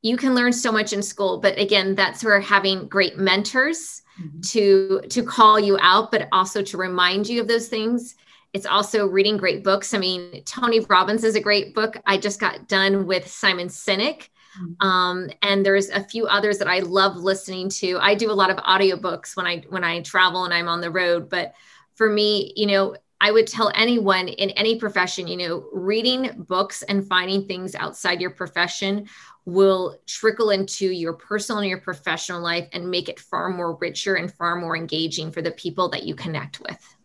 you 0.05 0.17
can 0.17 0.35
learn 0.35 0.53
so 0.53 0.71
much 0.71 0.93
in 0.93 1.01
school, 1.01 1.39
but 1.39 1.57
again, 1.57 1.95
that's 1.95 2.23
where 2.23 2.39
having 2.39 2.87
great 2.87 3.17
mentors 3.17 4.03
mm-hmm. 4.21 4.39
to 4.39 5.01
to 5.09 5.23
call 5.23 5.59
you 5.59 5.79
out 5.81 6.11
but 6.11 6.27
also 6.31 6.61
to 6.61 6.77
remind 6.77 7.27
you 7.27 7.41
of 7.41 7.47
those 7.47 7.69
things. 7.69 8.15
It's 8.53 8.67
also 8.67 9.07
reading 9.07 9.35
great 9.35 9.63
books. 9.63 9.95
I 9.95 9.97
mean 9.97 10.43
tony 10.43 10.81
robbins 10.81 11.23
is 11.23 11.35
a 11.35 11.41
great 11.41 11.73
book. 11.73 11.97
I 12.05 12.17
just 12.17 12.39
got 12.39 12.67
done 12.67 13.07
with 13.07 13.27
simon 13.27 13.67
sinek. 13.67 14.29
Mm-hmm. 14.61 14.87
um, 14.87 15.29
and 15.41 15.65
there's 15.65 15.89
a 15.89 16.01
few 16.01 16.27
others 16.27 16.59
that 16.59 16.67
i 16.69 16.79
love 16.79 17.17
listening 17.17 17.67
to. 17.81 17.97
I 17.99 18.13
do 18.13 18.31
a 18.31 18.39
lot 18.41 18.51
of 18.51 18.57
audiobooks 18.57 19.35
when 19.35 19.47
i 19.47 19.63
when 19.69 19.83
i 19.83 20.01
travel 20.01 20.45
and 20.45 20.53
i'm 20.53 20.69
on 20.69 20.81
the 20.81 20.91
road 20.91 21.29
but 21.29 21.55
for 21.95 22.09
me 22.09 22.53
you 22.55 22.67
know 22.67 22.95
I 23.21 23.31
would 23.31 23.47
tell 23.47 23.71
anyone 23.73 24.27
in 24.27 24.49
any 24.51 24.77
profession, 24.77 25.27
you 25.27 25.37
know, 25.37 25.65
reading 25.71 26.45
books 26.47 26.83
and 26.83 27.07
finding 27.07 27.47
things 27.47 27.73
outside 27.73 28.19
your 28.19 28.29
profession 28.29 29.07
will 29.45 29.99
trickle 30.07 30.49
into 30.49 30.87
your 30.87 31.13
personal 31.13 31.61
and 31.61 31.69
your 31.69 31.79
professional 31.79 32.41
life 32.41 32.67
and 32.73 32.89
make 32.89 33.09
it 33.09 33.19
far 33.19 33.49
more 33.49 33.75
richer 33.75 34.15
and 34.15 34.33
far 34.33 34.55
more 34.55 34.75
engaging 34.75 35.31
for 35.31 35.41
the 35.41 35.51
people 35.51 35.87
that 35.89 36.03
you 36.03 36.15
connect 36.15 36.59
with. 36.59 36.95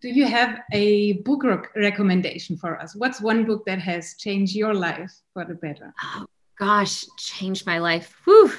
Do 0.00 0.08
you 0.08 0.26
have 0.26 0.60
a 0.72 1.14
book 1.22 1.44
recommendation 1.74 2.56
for 2.56 2.78
us? 2.78 2.94
What's 2.94 3.20
one 3.20 3.44
book 3.44 3.64
that 3.66 3.80
has 3.80 4.14
changed 4.18 4.54
your 4.54 4.74
life 4.74 5.12
for 5.32 5.44
the 5.44 5.54
better? 5.54 5.92
Oh, 6.02 6.26
gosh, 6.58 7.06
changed 7.16 7.66
my 7.66 7.78
life. 7.78 8.14
Whew. 8.24 8.52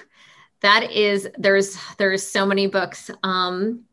That 0.61 0.91
is 0.91 1.29
there's 1.37 1.77
there's 1.97 2.25
so 2.25 2.45
many 2.45 2.65
books. 2.65 3.11
Um, 3.21 3.83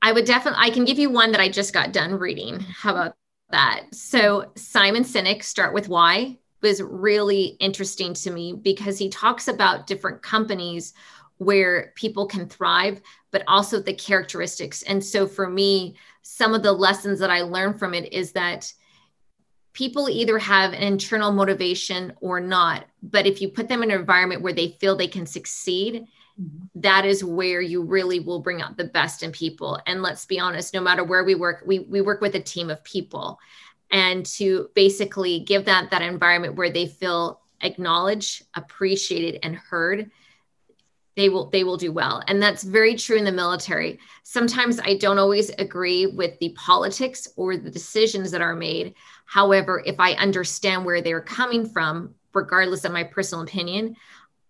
I 0.00 0.12
would 0.12 0.24
definitely 0.24 0.60
I 0.62 0.70
can 0.70 0.86
give 0.86 0.98
you 0.98 1.10
one 1.10 1.32
that 1.32 1.40
I 1.40 1.50
just 1.50 1.74
got 1.74 1.92
done 1.92 2.18
reading. 2.18 2.60
How 2.60 2.92
about 2.92 3.16
that? 3.50 3.86
So 3.92 4.50
Simon 4.56 5.04
Sinek, 5.04 5.42
Start 5.42 5.74
with 5.74 5.88
Why 5.88 6.38
was 6.62 6.80
really 6.80 7.56
interesting 7.60 8.14
to 8.14 8.30
me 8.30 8.52
because 8.52 8.98
he 8.98 9.08
talks 9.08 9.48
about 9.48 9.86
different 9.86 10.22
companies 10.22 10.94
where 11.38 11.92
people 11.96 12.26
can 12.26 12.48
thrive, 12.48 13.00
but 13.30 13.42
also 13.48 13.80
the 13.80 13.92
characteristics. 13.92 14.82
And 14.82 15.04
so 15.04 15.26
for 15.26 15.48
me, 15.48 15.96
some 16.22 16.54
of 16.54 16.62
the 16.62 16.72
lessons 16.72 17.18
that 17.18 17.30
I 17.30 17.42
learned 17.42 17.78
from 17.78 17.94
it 17.94 18.12
is 18.12 18.32
that 18.32 18.72
people 19.72 20.08
either 20.08 20.38
have 20.38 20.72
an 20.72 20.82
internal 20.82 21.32
motivation 21.32 22.12
or 22.20 22.40
not. 22.40 22.84
But 23.02 23.26
if 23.26 23.40
you 23.40 23.48
put 23.48 23.68
them 23.68 23.82
in 23.82 23.90
an 23.90 23.98
environment 23.98 24.42
where 24.42 24.52
they 24.52 24.76
feel 24.80 24.94
they 24.94 25.08
can 25.08 25.26
succeed, 25.26 26.04
mm-hmm. 26.40 26.80
that 26.80 27.04
is 27.04 27.24
where 27.24 27.60
you 27.60 27.82
really 27.82 28.20
will 28.20 28.40
bring 28.40 28.62
out 28.62 28.76
the 28.76 28.84
best 28.84 29.22
in 29.22 29.32
people. 29.32 29.80
And 29.86 30.02
let's 30.02 30.26
be 30.26 30.38
honest, 30.38 30.74
no 30.74 30.80
matter 30.80 31.02
where 31.02 31.24
we 31.24 31.34
work, 31.34 31.64
we, 31.66 31.80
we 31.80 32.02
work 32.02 32.20
with 32.20 32.34
a 32.34 32.40
team 32.40 32.70
of 32.70 32.84
people 32.84 33.38
and 33.92 34.24
to 34.24 34.70
basically 34.74 35.40
give 35.40 35.66
that 35.66 35.90
that 35.90 36.02
environment 36.02 36.56
where 36.56 36.70
they 36.70 36.86
feel 36.86 37.40
acknowledged 37.60 38.44
appreciated 38.54 39.38
and 39.44 39.54
heard 39.54 40.10
they 41.14 41.28
will 41.28 41.50
they 41.50 41.62
will 41.62 41.76
do 41.76 41.92
well. 41.92 42.22
And 42.26 42.42
that's 42.42 42.62
very 42.62 42.94
true 42.94 43.16
in 43.16 43.24
the 43.24 43.32
military. 43.32 44.00
Sometimes 44.22 44.80
i 44.80 44.96
don't 44.96 45.18
always 45.18 45.50
agree 45.50 46.06
with 46.06 46.38
the 46.40 46.54
politics 46.56 47.28
or 47.36 47.56
the 47.56 47.70
decisions 47.70 48.30
that 48.30 48.40
are 48.40 48.56
made. 48.56 48.94
However 49.26 49.82
if 49.84 50.00
i 50.00 50.12
understand 50.14 50.84
where 50.84 51.02
they're 51.02 51.20
coming 51.20 51.68
from 51.68 52.14
regardless 52.34 52.84
of 52.84 52.92
my 52.92 53.04
personal 53.04 53.44
opinion 53.44 53.94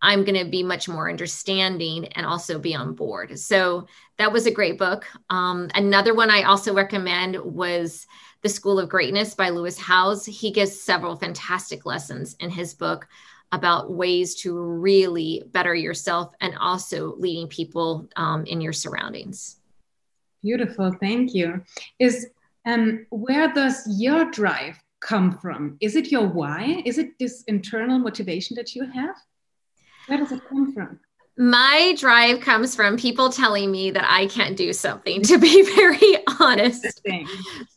i'm 0.01 0.25
going 0.25 0.39
to 0.45 0.51
be 0.51 0.63
much 0.63 0.89
more 0.89 1.11
understanding 1.11 2.07
and 2.15 2.27
also 2.27 2.59
be 2.59 2.75
on 2.75 2.95
board. 2.95 3.39
So 3.39 3.87
that 4.19 4.33
was 4.33 4.47
a 4.47 4.51
great 4.51 4.79
book. 4.79 5.05
Um, 5.31 5.69
another 5.75 6.15
one 6.15 6.31
i 6.31 6.45
also 6.45 6.73
recommend 6.73 7.37
was 7.37 8.07
the 8.43 8.49
School 8.49 8.79
of 8.79 8.89
Greatness 8.89 9.35
by 9.35 9.51
Lewis 9.51 9.79
Howes. 9.79 10.27
He 10.27 10.51
gives 10.51 10.81
several 10.81 11.17
fantastic 11.17 11.87
lessons 11.87 12.37
in 12.41 12.51
his 12.51 12.75
book 12.75 13.09
about 13.53 13.93
ways 13.93 14.35
to 14.35 14.59
really 14.59 15.45
better 15.53 15.75
yourself 15.75 16.35
and 16.41 16.57
also 16.59 17.15
leading 17.17 17.47
people 17.47 18.09
um, 18.17 18.45
in 18.47 18.61
your 18.61 18.73
surroundings. 18.73 19.57
Beautiful, 20.43 20.93
thank 21.01 21.35
you. 21.35 21.63
Is 21.99 22.29
um, 22.65 23.07
where 23.11 23.53
does 23.53 23.87
your 23.87 24.31
drive 24.31 24.79
come 25.01 25.39
from? 25.39 25.77
Is 25.81 25.97
it 25.97 26.11
your 26.11 26.27
why? 26.27 26.83
Is 26.85 26.99
it 26.99 27.19
this 27.19 27.45
internal 27.45 27.99
motivation 27.99 28.57
that 28.57 28.75
you 28.75 28.85
have? 28.91 29.17
Where 30.07 30.19
does 30.19 30.33
it 30.33 30.43
come 30.49 30.73
from? 30.73 30.99
My 31.39 31.95
drive 31.99 32.41
comes 32.41 32.77
from 32.77 32.99
people 32.99 33.31
telling 33.31 33.71
me 33.71 33.91
that 33.91 34.05
I 34.07 34.27
can't 34.27 34.55
do 34.55 34.75
something, 34.75 35.23
to 35.23 35.39
be 35.39 35.63
very 35.75 36.19
honest. 36.39 37.01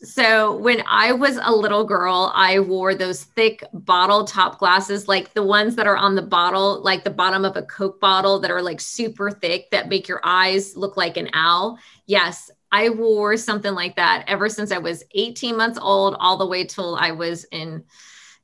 So, 0.02 0.58
when 0.58 0.84
I 0.88 1.14
was 1.14 1.40
a 1.42 1.54
little 1.54 1.86
girl, 1.86 2.34
I 2.36 2.60
wore 2.60 2.96
those 2.96 3.24
thick 3.24 3.64
bottle 3.72 4.26
top 4.26 4.60
glasses, 4.60 5.08
like 5.08 5.34
the 5.34 5.44
ones 5.44 5.76
that 5.78 5.88
are 5.88 5.96
on 5.96 6.16
the 6.16 6.22
bottle, 6.22 6.82
like 6.84 7.06
the 7.06 7.10
bottom 7.10 7.46
of 7.46 7.56
a 7.56 7.62
Coke 7.62 8.02
bottle, 8.02 8.40
that 8.40 8.52
are 8.52 8.62
like 8.62 8.82
super 8.82 9.32
thick, 9.32 9.72
that 9.72 9.88
make 9.88 10.10
your 10.10 10.20
eyes 10.26 10.76
look 10.76 10.98
like 10.98 11.16
an 11.16 11.30
owl. 11.34 11.80
Yes, 12.08 12.52
I 12.74 12.90
wore 12.90 13.38
something 13.38 13.74
like 13.74 13.96
that 13.96 14.26
ever 14.28 14.50
since 14.50 14.74
I 14.74 14.80
was 14.80 15.06
18 15.14 15.56
months 15.56 15.80
old, 15.82 16.18
all 16.20 16.36
the 16.36 16.46
way 16.46 16.66
till 16.66 16.98
I 16.98 17.12
was 17.12 17.46
in, 17.46 17.86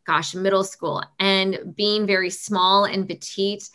gosh, 0.08 0.34
middle 0.34 0.64
school. 0.64 1.04
And 1.20 1.74
being 1.76 2.08
very 2.08 2.30
small 2.30 2.86
and 2.86 3.06
petite, 3.06 3.70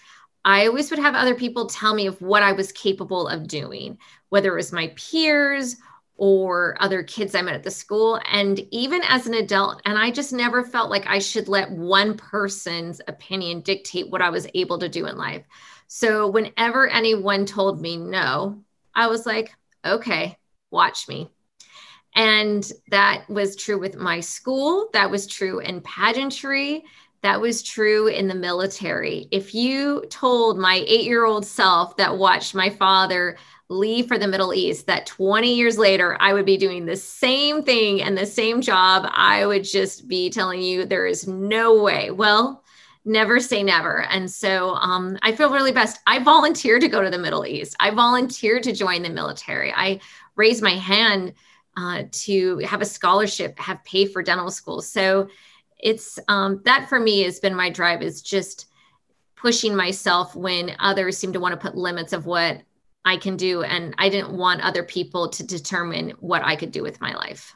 I 0.46 0.68
always 0.68 0.90
would 0.90 1.00
have 1.00 1.16
other 1.16 1.34
people 1.34 1.66
tell 1.66 1.92
me 1.92 2.06
of 2.06 2.22
what 2.22 2.44
I 2.44 2.52
was 2.52 2.70
capable 2.70 3.26
of 3.26 3.48
doing, 3.48 3.98
whether 4.28 4.52
it 4.52 4.56
was 4.56 4.72
my 4.72 4.92
peers 4.94 5.76
or 6.16 6.76
other 6.80 7.02
kids 7.02 7.34
I 7.34 7.42
met 7.42 7.56
at 7.56 7.64
the 7.64 7.70
school. 7.70 8.20
And 8.30 8.60
even 8.70 9.02
as 9.08 9.26
an 9.26 9.34
adult, 9.34 9.82
and 9.84 9.98
I 9.98 10.12
just 10.12 10.32
never 10.32 10.62
felt 10.62 10.88
like 10.88 11.04
I 11.08 11.18
should 11.18 11.48
let 11.48 11.72
one 11.72 12.16
person's 12.16 13.00
opinion 13.08 13.60
dictate 13.60 14.08
what 14.08 14.22
I 14.22 14.30
was 14.30 14.46
able 14.54 14.78
to 14.78 14.88
do 14.88 15.06
in 15.06 15.18
life. 15.18 15.44
So 15.88 16.28
whenever 16.28 16.88
anyone 16.88 17.44
told 17.44 17.80
me 17.80 17.96
no, 17.96 18.62
I 18.94 19.08
was 19.08 19.26
like, 19.26 19.52
okay, 19.84 20.38
watch 20.70 21.08
me. 21.08 21.28
And 22.14 22.72
that 22.90 23.28
was 23.28 23.56
true 23.56 23.80
with 23.80 23.96
my 23.96 24.20
school. 24.20 24.90
That 24.92 25.10
was 25.10 25.26
true 25.26 25.58
in 25.58 25.80
pageantry. 25.80 26.84
That 27.26 27.40
was 27.40 27.60
true 27.60 28.06
in 28.06 28.28
the 28.28 28.36
military. 28.36 29.26
If 29.32 29.52
you 29.52 30.04
told 30.10 30.60
my 30.60 30.84
eight 30.86 31.06
year 31.06 31.24
old 31.24 31.44
self 31.44 31.96
that 31.96 32.18
watched 32.18 32.54
my 32.54 32.70
father 32.70 33.36
leave 33.68 34.06
for 34.06 34.16
the 34.16 34.28
Middle 34.28 34.54
East, 34.54 34.86
that 34.86 35.06
20 35.06 35.52
years 35.52 35.76
later, 35.76 36.16
I 36.20 36.32
would 36.32 36.46
be 36.46 36.56
doing 36.56 36.86
the 36.86 36.94
same 36.94 37.64
thing 37.64 38.00
and 38.00 38.16
the 38.16 38.26
same 38.26 38.60
job, 38.60 39.10
I 39.10 39.44
would 39.44 39.64
just 39.64 40.06
be 40.06 40.30
telling 40.30 40.62
you 40.62 40.84
there 40.84 41.04
is 41.04 41.26
no 41.26 41.82
way. 41.82 42.12
Well, 42.12 42.62
never 43.04 43.40
say 43.40 43.64
never. 43.64 44.02
And 44.04 44.30
so 44.30 44.74
um, 44.76 45.18
I 45.22 45.32
feel 45.32 45.50
really 45.50 45.72
best. 45.72 45.98
I 46.06 46.20
volunteered 46.20 46.82
to 46.82 46.88
go 46.88 47.02
to 47.02 47.10
the 47.10 47.18
Middle 47.18 47.44
East, 47.44 47.74
I 47.80 47.90
volunteered 47.90 48.62
to 48.62 48.72
join 48.72 49.02
the 49.02 49.10
military. 49.10 49.72
I 49.72 49.98
raised 50.36 50.62
my 50.62 50.76
hand 50.76 51.32
uh, 51.76 52.04
to 52.10 52.58
have 52.58 52.82
a 52.82 52.86
scholarship, 52.86 53.58
have 53.58 53.82
paid 53.82 54.12
for 54.12 54.22
dental 54.22 54.52
school. 54.52 54.80
So 54.80 55.28
it's 55.78 56.18
um, 56.28 56.60
that 56.64 56.88
for 56.88 56.98
me 56.98 57.22
has 57.22 57.40
been 57.40 57.54
my 57.54 57.70
drive 57.70 58.02
is 58.02 58.22
just 58.22 58.66
pushing 59.36 59.76
myself 59.76 60.34
when 60.34 60.74
others 60.80 61.16
seem 61.16 61.32
to 61.32 61.40
want 61.40 61.52
to 61.52 61.60
put 61.60 61.76
limits 61.76 62.12
of 62.12 62.26
what 62.26 62.62
I 63.04 63.16
can 63.16 63.36
do. 63.36 63.62
And 63.62 63.94
I 63.98 64.08
didn't 64.08 64.36
want 64.36 64.62
other 64.62 64.82
people 64.82 65.28
to 65.28 65.44
determine 65.44 66.10
what 66.20 66.42
I 66.44 66.56
could 66.56 66.72
do 66.72 66.82
with 66.82 67.00
my 67.00 67.14
life. 67.14 67.54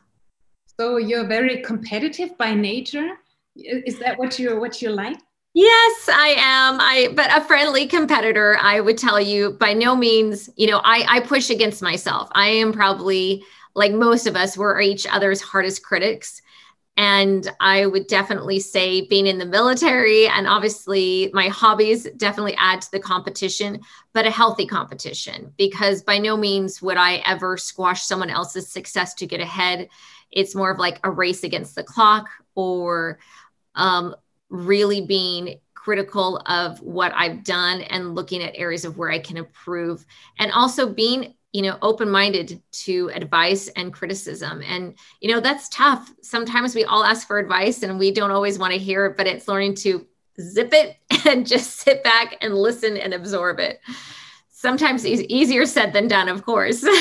So 0.78 0.98
you're 0.98 1.26
very 1.26 1.62
competitive 1.62 2.36
by 2.38 2.54
nature. 2.54 3.18
Is 3.56 3.98
that 3.98 4.18
what 4.18 4.38
you're 4.38 4.60
what 4.60 4.80
you 4.80 4.90
like? 4.90 5.18
Yes, 5.52 6.08
I 6.08 6.34
am. 6.38 6.80
I 6.80 7.08
but 7.14 7.36
a 7.36 7.44
friendly 7.44 7.86
competitor, 7.86 8.56
I 8.60 8.80
would 8.80 8.96
tell 8.96 9.20
you 9.20 9.52
by 9.58 9.72
no 9.74 9.96
means, 9.96 10.48
you 10.56 10.68
know, 10.68 10.80
I 10.84 11.04
I 11.08 11.20
push 11.20 11.50
against 11.50 11.82
myself. 11.82 12.28
I 12.32 12.48
am 12.48 12.72
probably 12.72 13.42
like 13.74 13.92
most 13.92 14.26
of 14.26 14.36
us, 14.36 14.56
we're 14.56 14.80
each 14.80 15.06
other's 15.06 15.40
hardest 15.40 15.82
critics. 15.84 16.40
And 17.02 17.50
I 17.60 17.86
would 17.86 18.08
definitely 18.08 18.60
say 18.60 19.06
being 19.06 19.26
in 19.26 19.38
the 19.38 19.46
military 19.46 20.26
and 20.28 20.46
obviously 20.46 21.30
my 21.32 21.48
hobbies 21.48 22.06
definitely 22.18 22.54
add 22.58 22.82
to 22.82 22.90
the 22.90 23.00
competition, 23.00 23.80
but 24.12 24.26
a 24.26 24.30
healthy 24.30 24.66
competition 24.66 25.54
because 25.56 26.02
by 26.02 26.18
no 26.18 26.36
means 26.36 26.82
would 26.82 26.98
I 26.98 27.22
ever 27.24 27.56
squash 27.56 28.02
someone 28.02 28.28
else's 28.28 28.68
success 28.68 29.14
to 29.14 29.26
get 29.26 29.40
ahead. 29.40 29.88
It's 30.30 30.54
more 30.54 30.70
of 30.70 30.78
like 30.78 31.00
a 31.02 31.10
race 31.10 31.42
against 31.42 31.74
the 31.74 31.84
clock 31.84 32.28
or 32.54 33.18
um, 33.76 34.14
really 34.50 35.00
being 35.00 35.58
critical 35.72 36.42
of 36.44 36.82
what 36.82 37.14
I've 37.14 37.44
done 37.44 37.80
and 37.80 38.14
looking 38.14 38.42
at 38.42 38.58
areas 38.58 38.84
of 38.84 38.98
where 38.98 39.10
I 39.10 39.20
can 39.20 39.38
improve 39.38 40.04
and 40.38 40.52
also 40.52 40.92
being 40.92 41.32
you 41.52 41.62
know 41.62 41.78
open-minded 41.82 42.62
to 42.70 43.10
advice 43.14 43.68
and 43.68 43.92
criticism. 43.92 44.62
And 44.62 44.96
you 45.20 45.32
know 45.32 45.40
that's 45.40 45.68
tough. 45.68 46.12
Sometimes 46.22 46.74
we 46.74 46.84
all 46.84 47.04
ask 47.04 47.26
for 47.26 47.38
advice 47.38 47.82
and 47.82 47.98
we 47.98 48.12
don't 48.12 48.30
always 48.30 48.58
want 48.58 48.72
to 48.72 48.78
hear 48.78 49.06
it 49.06 49.16
but 49.16 49.26
it's 49.26 49.48
learning 49.48 49.74
to 49.76 50.06
zip 50.40 50.72
it 50.72 50.96
and 51.26 51.46
just 51.46 51.76
sit 51.76 52.02
back 52.04 52.36
and 52.40 52.54
listen 52.54 52.96
and 52.96 53.14
absorb 53.14 53.58
it. 53.58 53.80
Sometimes 54.50 55.04
it's 55.04 55.22
easier 55.28 55.66
said 55.66 55.92
than 55.92 56.08
done 56.08 56.28
of 56.28 56.44
course. 56.44 56.84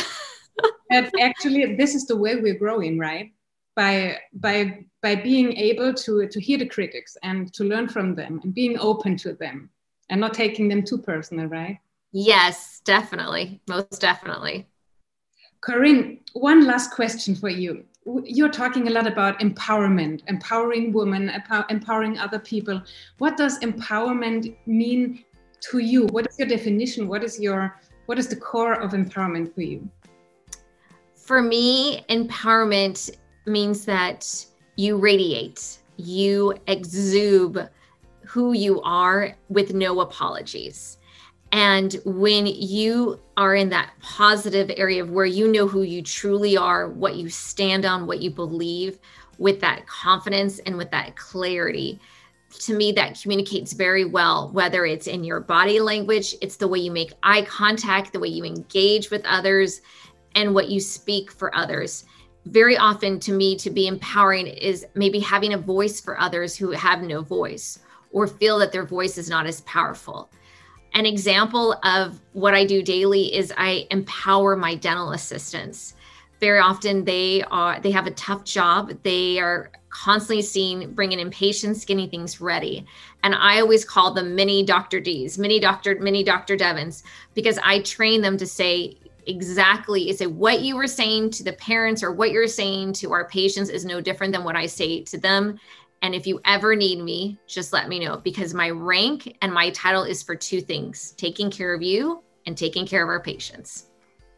But 0.90 1.12
actually 1.22 1.76
this 1.76 1.96
is 1.96 2.06
the 2.06 2.18
way 2.18 2.36
we're 2.36 2.58
growing 2.58 2.98
right? 2.98 3.32
By 3.76 4.18
by 4.34 4.86
by 5.02 5.16
being 5.16 5.56
able 5.56 5.94
to 5.94 6.28
to 6.28 6.42
hear 6.42 6.58
the 6.58 6.66
critics 6.66 7.16
and 7.24 7.54
to 7.54 7.64
learn 7.64 7.88
from 7.88 8.16
them 8.16 8.42
and 8.44 8.54
being 8.54 8.78
open 8.80 9.16
to 9.18 9.34
them 9.34 9.70
and 10.10 10.20
not 10.20 10.34
taking 10.34 10.68
them 10.68 10.84
too 10.84 10.98
personal 10.98 11.46
right 11.46 11.80
Yes, 12.12 12.82
definitely. 12.84 13.62
Most 13.68 14.02
definitely. 14.02 14.68
Corinne, 15.62 16.20
one 16.34 16.66
last 16.66 16.92
question 16.92 17.36
for 17.36 17.50
you. 17.50 17.84
You're 18.24 18.50
talking 18.50 18.88
a 18.88 18.92
lot 18.92 19.06
about 19.06 19.40
empowerment, 19.40 20.22
empowering 20.28 20.94
women, 20.94 21.32
empowering 21.70 22.18
other 22.18 22.40
people. 22.40 22.82
What 23.18 23.38
does 23.38 23.60
empowerment 23.60 24.56
mean 24.66 25.24
to 25.70 25.80
you? 25.80 26.08
What 26.08 26.28
is 26.28 26.40
your 26.40 26.48
definition? 26.48 27.08
What 27.08 27.24
is 27.24 27.40
your 27.40 27.80
what 28.06 28.18
is 28.18 28.28
the 28.28 28.36
core 28.36 28.74
of 28.74 28.92
empowerment 28.92 29.54
for 29.54 29.62
you? 29.62 29.88
For 31.16 31.44
me, 31.44 32.04
empowerment 32.10 33.12
means 33.46 33.86
that 33.86 34.46
you 34.78 34.98
radiate, 34.98 35.78
you 35.98 36.56
exude 36.66 37.70
who 38.26 38.54
you 38.54 38.82
are 38.82 39.36
with 39.50 39.74
no 39.74 40.00
apologies 40.00 40.99
and 41.52 42.00
when 42.06 42.46
you 42.46 43.20
are 43.38 43.56
in 43.56 43.70
that 43.70 43.92
positive 44.02 44.72
area 44.78 45.02
of 45.02 45.10
where 45.10 45.26
you 45.26 45.52
know 45.52 45.68
who 45.68 45.82
you 45.82 46.02
truly 46.02 46.56
are, 46.56 46.90
what 46.90 47.16
you 47.16 47.30
stand 47.30 47.86
on, 47.86 48.06
what 48.06 48.22
you 48.22 48.30
believe, 48.30 49.00
with 49.40 49.60
that 49.62 49.88
confidence 49.88 50.60
and 50.60 50.78
with 50.78 50.92
that 50.92 51.16
clarity, 51.16 52.00
to 52.60 52.76
me, 52.76 52.92
that 52.92 53.20
communicates 53.22 53.74
very 53.74 54.06
well, 54.06 54.50
whether 54.52 54.86
it's 54.86 55.08
in 55.08 55.24
your 55.24 55.40
body 55.40 55.80
language, 55.80 56.36
it's 56.42 56.58
the 56.58 56.68
way 56.68 56.80
you 56.80 56.92
make 56.92 57.14
eye 57.24 57.44
contact, 57.44 58.12
the 58.12 58.20
way 58.20 58.28
you 58.28 58.44
engage 58.44 59.12
with 59.12 59.26
others, 59.26 59.82
and 60.36 60.54
what 60.54 60.70
you 60.70 60.80
speak 60.80 61.32
for 61.32 61.56
others. 61.56 62.06
Very 62.46 62.78
often, 62.78 63.20
to 63.22 63.32
me, 63.32 63.56
to 63.58 63.70
be 63.70 63.88
empowering 63.88 64.48
is 64.48 64.86
maybe 64.96 65.20
having 65.20 65.54
a 65.54 65.58
voice 65.58 66.02
for 66.02 66.20
others 66.20 66.56
who 66.56 66.72
have 66.72 67.04
no 67.04 67.22
voice 67.22 67.80
or 68.12 68.28
feel 68.28 68.58
that 68.60 68.72
their 68.72 68.86
voice 68.86 69.18
is 69.18 69.30
not 69.30 69.46
as 69.46 69.62
powerful 69.62 70.30
an 70.94 71.06
example 71.06 71.74
of 71.84 72.20
what 72.34 72.54
I 72.54 72.66
do 72.66 72.82
daily 72.82 73.34
is 73.34 73.54
I 73.58 73.88
empower 73.92 74.56
my 74.56 74.76
dental 74.76 75.12
assistants. 75.12 75.96
Very 76.40 76.60
often 76.60 77.04
they 77.04 77.44
are 77.52 77.80
they 77.80 77.92
have 77.92 78.08
a 78.08 78.12
tough 78.12 78.44
job. 78.44 78.94
They 79.04 79.40
are 79.40 79.72
constantly 79.90 80.42
seeing 80.42 80.92
bringing 80.94 81.20
in 81.20 81.30
patients, 81.30 81.84
getting 81.86 82.10
things 82.10 82.40
ready. 82.40 82.86
And 83.24 83.36
I 83.36 83.60
always 83.60 83.84
call 83.84 84.14
them 84.14 84.36
mini 84.36 84.64
Dr. 84.64 85.00
D's, 85.00 85.38
mini 85.38 85.60
Dr. 85.60 86.00
mini 86.00 86.24
Dr. 86.24 86.56
Devins 86.56 87.04
because 87.34 87.60
I 87.64 87.80
train 87.82 88.22
them 88.22 88.38
to 88.38 88.46
say 88.46 88.98
exactly 89.28 90.12
say 90.14 90.26
what 90.26 90.62
you 90.62 90.76
were 90.76 90.88
saying 90.88 91.30
to 91.30 91.44
the 91.44 91.54
parents 91.54 92.02
or 92.02 92.12
what 92.12 92.32
you're 92.32 92.48
saying 92.48 92.94
to 92.94 93.12
our 93.12 93.28
patients 93.28 93.70
is 93.70 93.86
no 93.86 94.02
different 94.02 94.34
than 94.34 94.44
what 94.44 94.56
I 94.56 94.66
say 94.66 95.04
to 95.04 95.18
them 95.18 95.60
and 96.02 96.16
if 96.16 96.26
you 96.26 96.40
ever 96.46 96.76
need 96.76 97.00
me, 97.00 97.38
just 97.48 97.74
let 97.74 97.90
me 97.90 98.00
know 98.00 98.18
because 98.18 98.54
my 98.54 98.70
rank 98.70 99.38
and 99.42 99.54
my 99.54 99.70
title 99.72 100.04
is 100.04 100.24
for 100.24 100.36
two 100.36 100.62
things 100.62 101.12
taking 101.12 101.52
care 101.52 101.74
of 101.74 101.82
you 101.82 102.24
and 102.46 102.58
taking 102.58 102.86
care 102.86 103.04
of 103.04 103.10
our 103.10 103.22
patients. 103.22 103.88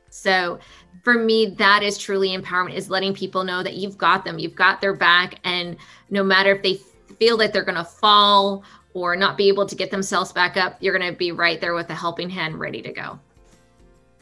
So 0.10 0.60
for 1.04 1.14
me, 1.14 1.56
that 1.58 1.84
is 1.84 1.98
truly 1.98 2.38
empowerment 2.38 2.76
is 2.76 2.90
letting 2.90 3.14
people 3.14 3.44
know 3.44 3.64
that 3.64 3.76
you've 3.76 3.98
got 3.98 4.26
them, 4.26 4.40
you've 4.40 4.56
got 4.56 4.82
their 4.82 4.94
back. 4.94 5.40
And 5.44 5.78
no 6.10 6.24
matter 6.24 6.54
if 6.56 6.64
they 6.64 6.80
feel 7.18 7.38
that 7.38 7.54
they're 7.54 7.64
going 7.64 7.78
to 7.78 7.84
fall 7.84 8.64
or 8.94 9.16
not 9.16 9.38
be 9.38 9.48
able 9.48 9.66
to 9.66 9.76
get 9.76 9.90
themselves 9.90 10.34
back 10.34 10.58
up, 10.58 10.78
you're 10.82 10.98
going 10.98 11.12
to 11.12 11.18
be 11.18 11.32
right 11.32 11.62
there 11.62 11.74
with 11.74 11.90
a 11.90 11.96
helping 11.96 12.30
hand 12.30 12.60
ready 12.60 12.82
to 12.82 12.92
go. 12.92 13.20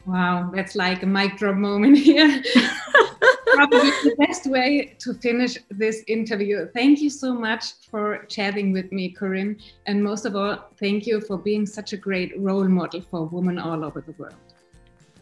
Wow, 0.06 0.52
that's 0.54 0.76
like 0.76 1.04
a 1.04 1.06
mic 1.06 1.38
drop 1.38 1.56
moment 1.56 1.98
here. 2.00 2.44
Probably 3.54 3.90
the 4.04 4.16
best 4.20 4.46
way 4.46 4.96
to 5.00 5.14
finish 5.16 5.58
this 5.70 6.04
interview. 6.08 6.68
Thank 6.74 7.00
you 7.00 7.10
so 7.10 7.34
much 7.34 7.74
for 7.90 8.26
chatting 8.26 8.72
with 8.72 8.92
me, 8.92 9.10
Corinne. 9.10 9.58
And 9.86 10.04
most 10.04 10.26
of 10.26 10.36
all, 10.36 10.70
thank 10.80 11.06
you 11.06 11.22
for 11.22 11.38
being 11.38 11.66
such 11.66 11.94
a 11.94 11.98
great 11.98 12.40
role 12.40 12.68
model 12.68 13.02
for 13.02 13.26
women 13.26 13.58
all 13.58 13.84
over 13.84 14.02
the 14.02 14.14
world. 14.14 14.36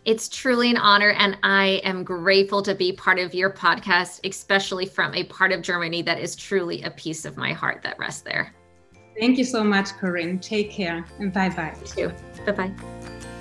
It's 0.05 0.29
truly 0.29 0.69
an 0.69 0.77
honor, 0.77 1.11
and 1.11 1.37
I 1.43 1.81
am 1.83 2.05
grateful 2.05 2.61
to 2.61 2.73
be 2.73 2.93
part 2.93 3.19
of 3.19 3.33
your 3.33 3.49
podcast, 3.49 4.21
especially 4.23 4.85
from 4.85 5.13
a 5.13 5.25
part 5.25 5.51
of 5.51 5.61
Germany 5.61 6.01
that 6.03 6.17
is 6.17 6.33
truly 6.33 6.81
a 6.83 6.91
piece 6.91 7.25
of 7.25 7.35
my 7.35 7.51
heart 7.51 7.81
that 7.83 7.99
rests 7.99 8.21
there. 8.21 8.53
Thank 9.19 9.37
you 9.37 9.43
so 9.43 9.65
much, 9.65 9.89
Corinne. 9.97 10.39
Take 10.39 10.71
care 10.71 11.03
and 11.19 11.33
bye 11.33 11.49
bye. 11.49 11.75
You 11.81 12.07
too. 12.09 12.13
Bye 12.45 12.51
bye. 12.51 13.33